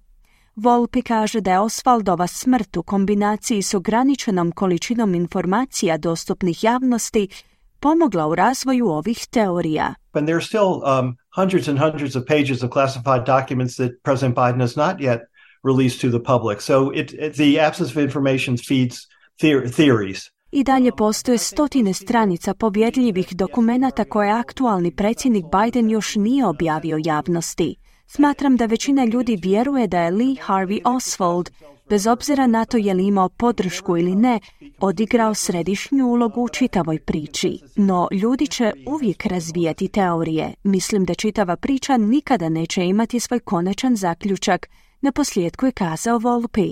Volpi 0.57 1.03
kaže 1.03 1.41
da 1.41 1.53
je 1.53 1.61
Osvaldova 1.61 2.27
smrt 2.27 2.77
u 2.77 2.83
kombinaciji 2.83 3.63
s 3.63 3.75
ograničenom 3.75 4.53
količinom 4.53 5.15
informacija 5.15 5.97
dostupnih 5.97 6.65
javnosti 6.65 7.29
pomogla 7.81 8.27
u 8.27 8.35
razvoju 8.35 8.89
ovih 8.89 9.27
teorija. 9.31 9.95
And 10.13 10.27
there 10.27 10.37
are 10.37 10.45
still 10.45 10.73
um, 10.85 11.17
hundreds 11.37 11.69
and 11.69 11.79
hundreds 11.79 12.17
of 12.17 12.23
pages 12.27 12.63
of 12.63 12.71
classified 12.71 13.25
documents 13.27 13.77
that 13.77 13.91
President 14.03 14.37
Biden 14.37 14.61
has 14.61 14.77
not 14.77 14.97
yet 14.97 15.21
released 15.63 16.01
to 16.01 16.09
the 16.09 16.25
public. 16.25 16.61
So 16.61 16.91
it, 16.95 17.13
it, 17.13 17.35
the 17.37 17.61
absence 17.69 17.91
of 17.91 17.97
information 17.97 18.57
feeds 18.57 18.97
theories. 19.77 20.31
I 20.53 20.65
dalje 20.65 20.93
postoje 20.93 21.39
stotine 21.39 21.95
stranica 21.95 22.55
povjedljivih 22.55 23.29
dokumenata 23.37 24.05
koje 24.05 24.31
aktualni 24.31 24.97
predsjednik 24.97 25.45
Biden 25.45 25.91
još 25.91 26.17
nije 26.17 26.47
objavio 26.47 26.99
javnosti. 27.05 27.77
Smatram 28.07 28.57
da 28.57 28.67
većina 28.67 29.05
ljudi 29.05 29.39
vjeruje 29.43 29.87
da 29.87 30.01
je 30.01 30.11
Lee 30.11 30.37
Harvey 30.47 30.81
Oswald, 30.85 31.51
bez 31.91 32.07
obzira 32.07 32.47
na 32.47 32.65
to 32.65 32.77
je 32.77 32.95
li 32.95 33.07
imao 33.07 33.29
podršku 33.29 33.97
ili 33.97 34.15
ne, 34.15 34.41
odigrao 34.81 35.35
središnju 35.35 36.07
ulogu 36.07 36.43
u 36.43 36.49
čitavoj 36.49 36.99
priči. 36.99 37.59
No, 37.77 38.09
ljudi 38.13 38.47
će 38.47 38.73
uvijek 38.87 39.27
razvijati 39.27 39.89
teorije. 39.89 40.55
Mislim 40.63 41.05
da 41.05 41.15
čitava 41.15 41.57
priča 41.57 41.97
nikada 41.97 42.49
neće 42.49 42.85
imati 42.85 43.21
svoj 43.21 43.41
konačan 43.41 43.97
zaključak, 43.97 44.69
na 45.01 45.13
posljedku 45.13 45.67
je 45.67 45.73
kazao 45.73 46.19
Volpe. 46.19 46.67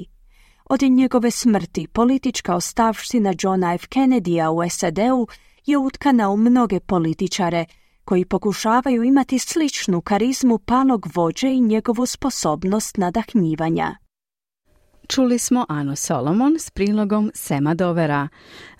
Od 0.64 0.82
njegove 0.82 1.30
smrti 1.30 1.86
politička 1.86 2.54
ostavština 2.54 3.34
Johna 3.42 3.74
F. 3.74 3.86
Kennedy-a 3.88 4.50
u 4.50 4.70
SAD-u 4.70 5.26
je 5.66 5.78
utkana 5.78 6.30
u 6.30 6.36
mnoge 6.36 6.80
političare, 6.80 7.64
koji 8.04 8.24
pokušavaju 8.24 9.02
imati 9.02 9.38
sličnu 9.38 10.00
karizmu 10.00 10.58
palog 10.58 11.06
vođe 11.14 11.48
i 11.48 11.60
njegovu 11.60 12.06
sposobnost 12.06 12.96
nadahnjivanja. 12.96 13.96
Čuli 15.08 15.38
smo 15.38 15.66
Anu 15.68 15.96
Solomon 15.96 16.56
s 16.58 16.70
prilogom 16.70 17.30
Sema 17.34 17.74
Dovera. 17.74 18.28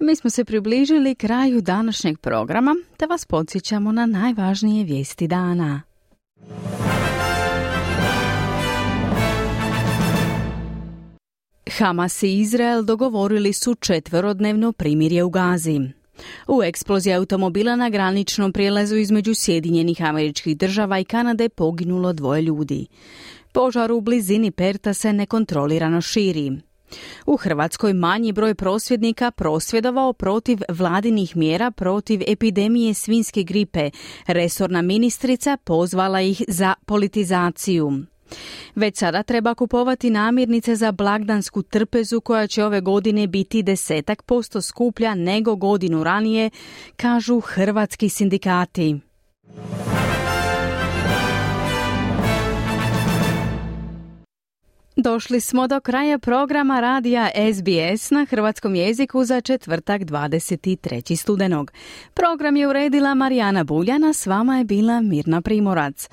Mi 0.00 0.16
smo 0.16 0.30
se 0.30 0.44
približili 0.44 1.14
kraju 1.14 1.60
današnjeg 1.60 2.18
programa, 2.18 2.74
te 2.96 3.06
vas 3.06 3.24
podsjećamo 3.24 3.92
na 3.92 4.06
najvažnije 4.06 4.84
vijesti 4.84 5.26
dana. 5.26 5.82
Hamas 11.78 12.22
i 12.22 12.38
Izrael 12.38 12.82
dogovorili 12.82 13.52
su 13.52 13.74
četverodnevno 13.74 14.72
primirje 14.72 15.24
u 15.24 15.30
Gazi. 15.30 15.80
U 16.48 16.62
eksploziji 16.62 17.14
automobila 17.14 17.76
na 17.76 17.90
graničnom 17.90 18.52
prijelazu 18.52 18.96
između 18.96 19.34
Sjedinjenih 19.34 20.02
američkih 20.02 20.56
država 20.56 20.98
i 20.98 21.04
Kanade 21.04 21.48
poginulo 21.48 22.12
dvoje 22.12 22.42
ljudi. 22.42 22.86
Požar 23.58 23.92
u 23.92 24.00
blizini 24.00 24.50
Perta 24.50 24.94
se 24.94 25.12
nekontrolirano 25.12 26.00
širi. 26.00 26.52
U 27.26 27.36
Hrvatskoj 27.36 27.92
manji 27.92 28.32
broj 28.32 28.54
prosvjednika 28.54 29.30
prosvjedovao 29.30 30.12
protiv 30.12 30.58
vladinih 30.68 31.36
mjera 31.36 31.70
protiv 31.70 32.20
epidemije 32.26 32.94
svinske 32.94 33.42
gripe. 33.42 33.90
Resorna 34.26 34.82
ministrica 34.82 35.56
pozvala 35.64 36.20
ih 36.20 36.42
za 36.48 36.74
politizaciju. 36.86 37.92
Već 38.74 38.98
sada 38.98 39.22
treba 39.22 39.54
kupovati 39.54 40.10
namirnice 40.10 40.76
za 40.76 40.92
blagdansku 40.92 41.62
trpezu 41.62 42.20
koja 42.20 42.46
će 42.46 42.64
ove 42.64 42.80
godine 42.80 43.26
biti 43.26 43.62
desetak 43.62 44.22
posto 44.22 44.60
skuplja 44.62 45.14
nego 45.14 45.56
godinu 45.56 46.04
ranije, 46.04 46.50
kažu 46.96 47.40
hrvatski 47.40 48.08
sindikati. 48.08 49.00
Došli 55.00 55.40
smo 55.40 55.66
do 55.66 55.80
kraja 55.80 56.18
programa 56.18 56.80
radija 56.80 57.30
SBS 57.52 58.10
na 58.10 58.26
hrvatskom 58.30 58.74
jeziku 58.74 59.24
za 59.24 59.40
četvrtak 59.40 60.02
23. 60.02 61.16
studenog. 61.16 61.72
Program 62.14 62.56
je 62.56 62.68
uredila 62.68 63.14
Marijana 63.14 63.64
Buljana, 63.64 64.12
s 64.12 64.26
vama 64.26 64.58
je 64.58 64.64
bila 64.64 65.00
Mirna 65.00 65.40
Primorac. 65.40 66.08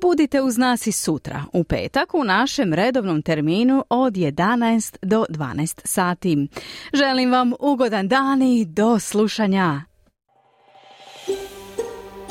Budite 0.00 0.42
uz 0.42 0.58
nas 0.58 0.86
i 0.86 0.92
sutra, 0.92 1.44
u 1.52 1.64
petak, 1.64 2.14
u 2.14 2.24
našem 2.24 2.74
redovnom 2.74 3.22
terminu 3.22 3.84
od 3.88 4.14
11 4.14 4.96
do 5.02 5.24
12 5.28 5.80
sati. 5.84 6.48
Želim 6.92 7.32
vam 7.32 7.52
ugodan 7.60 8.08
dan 8.08 8.42
i 8.42 8.64
do 8.64 8.98
slušanja. 8.98 9.91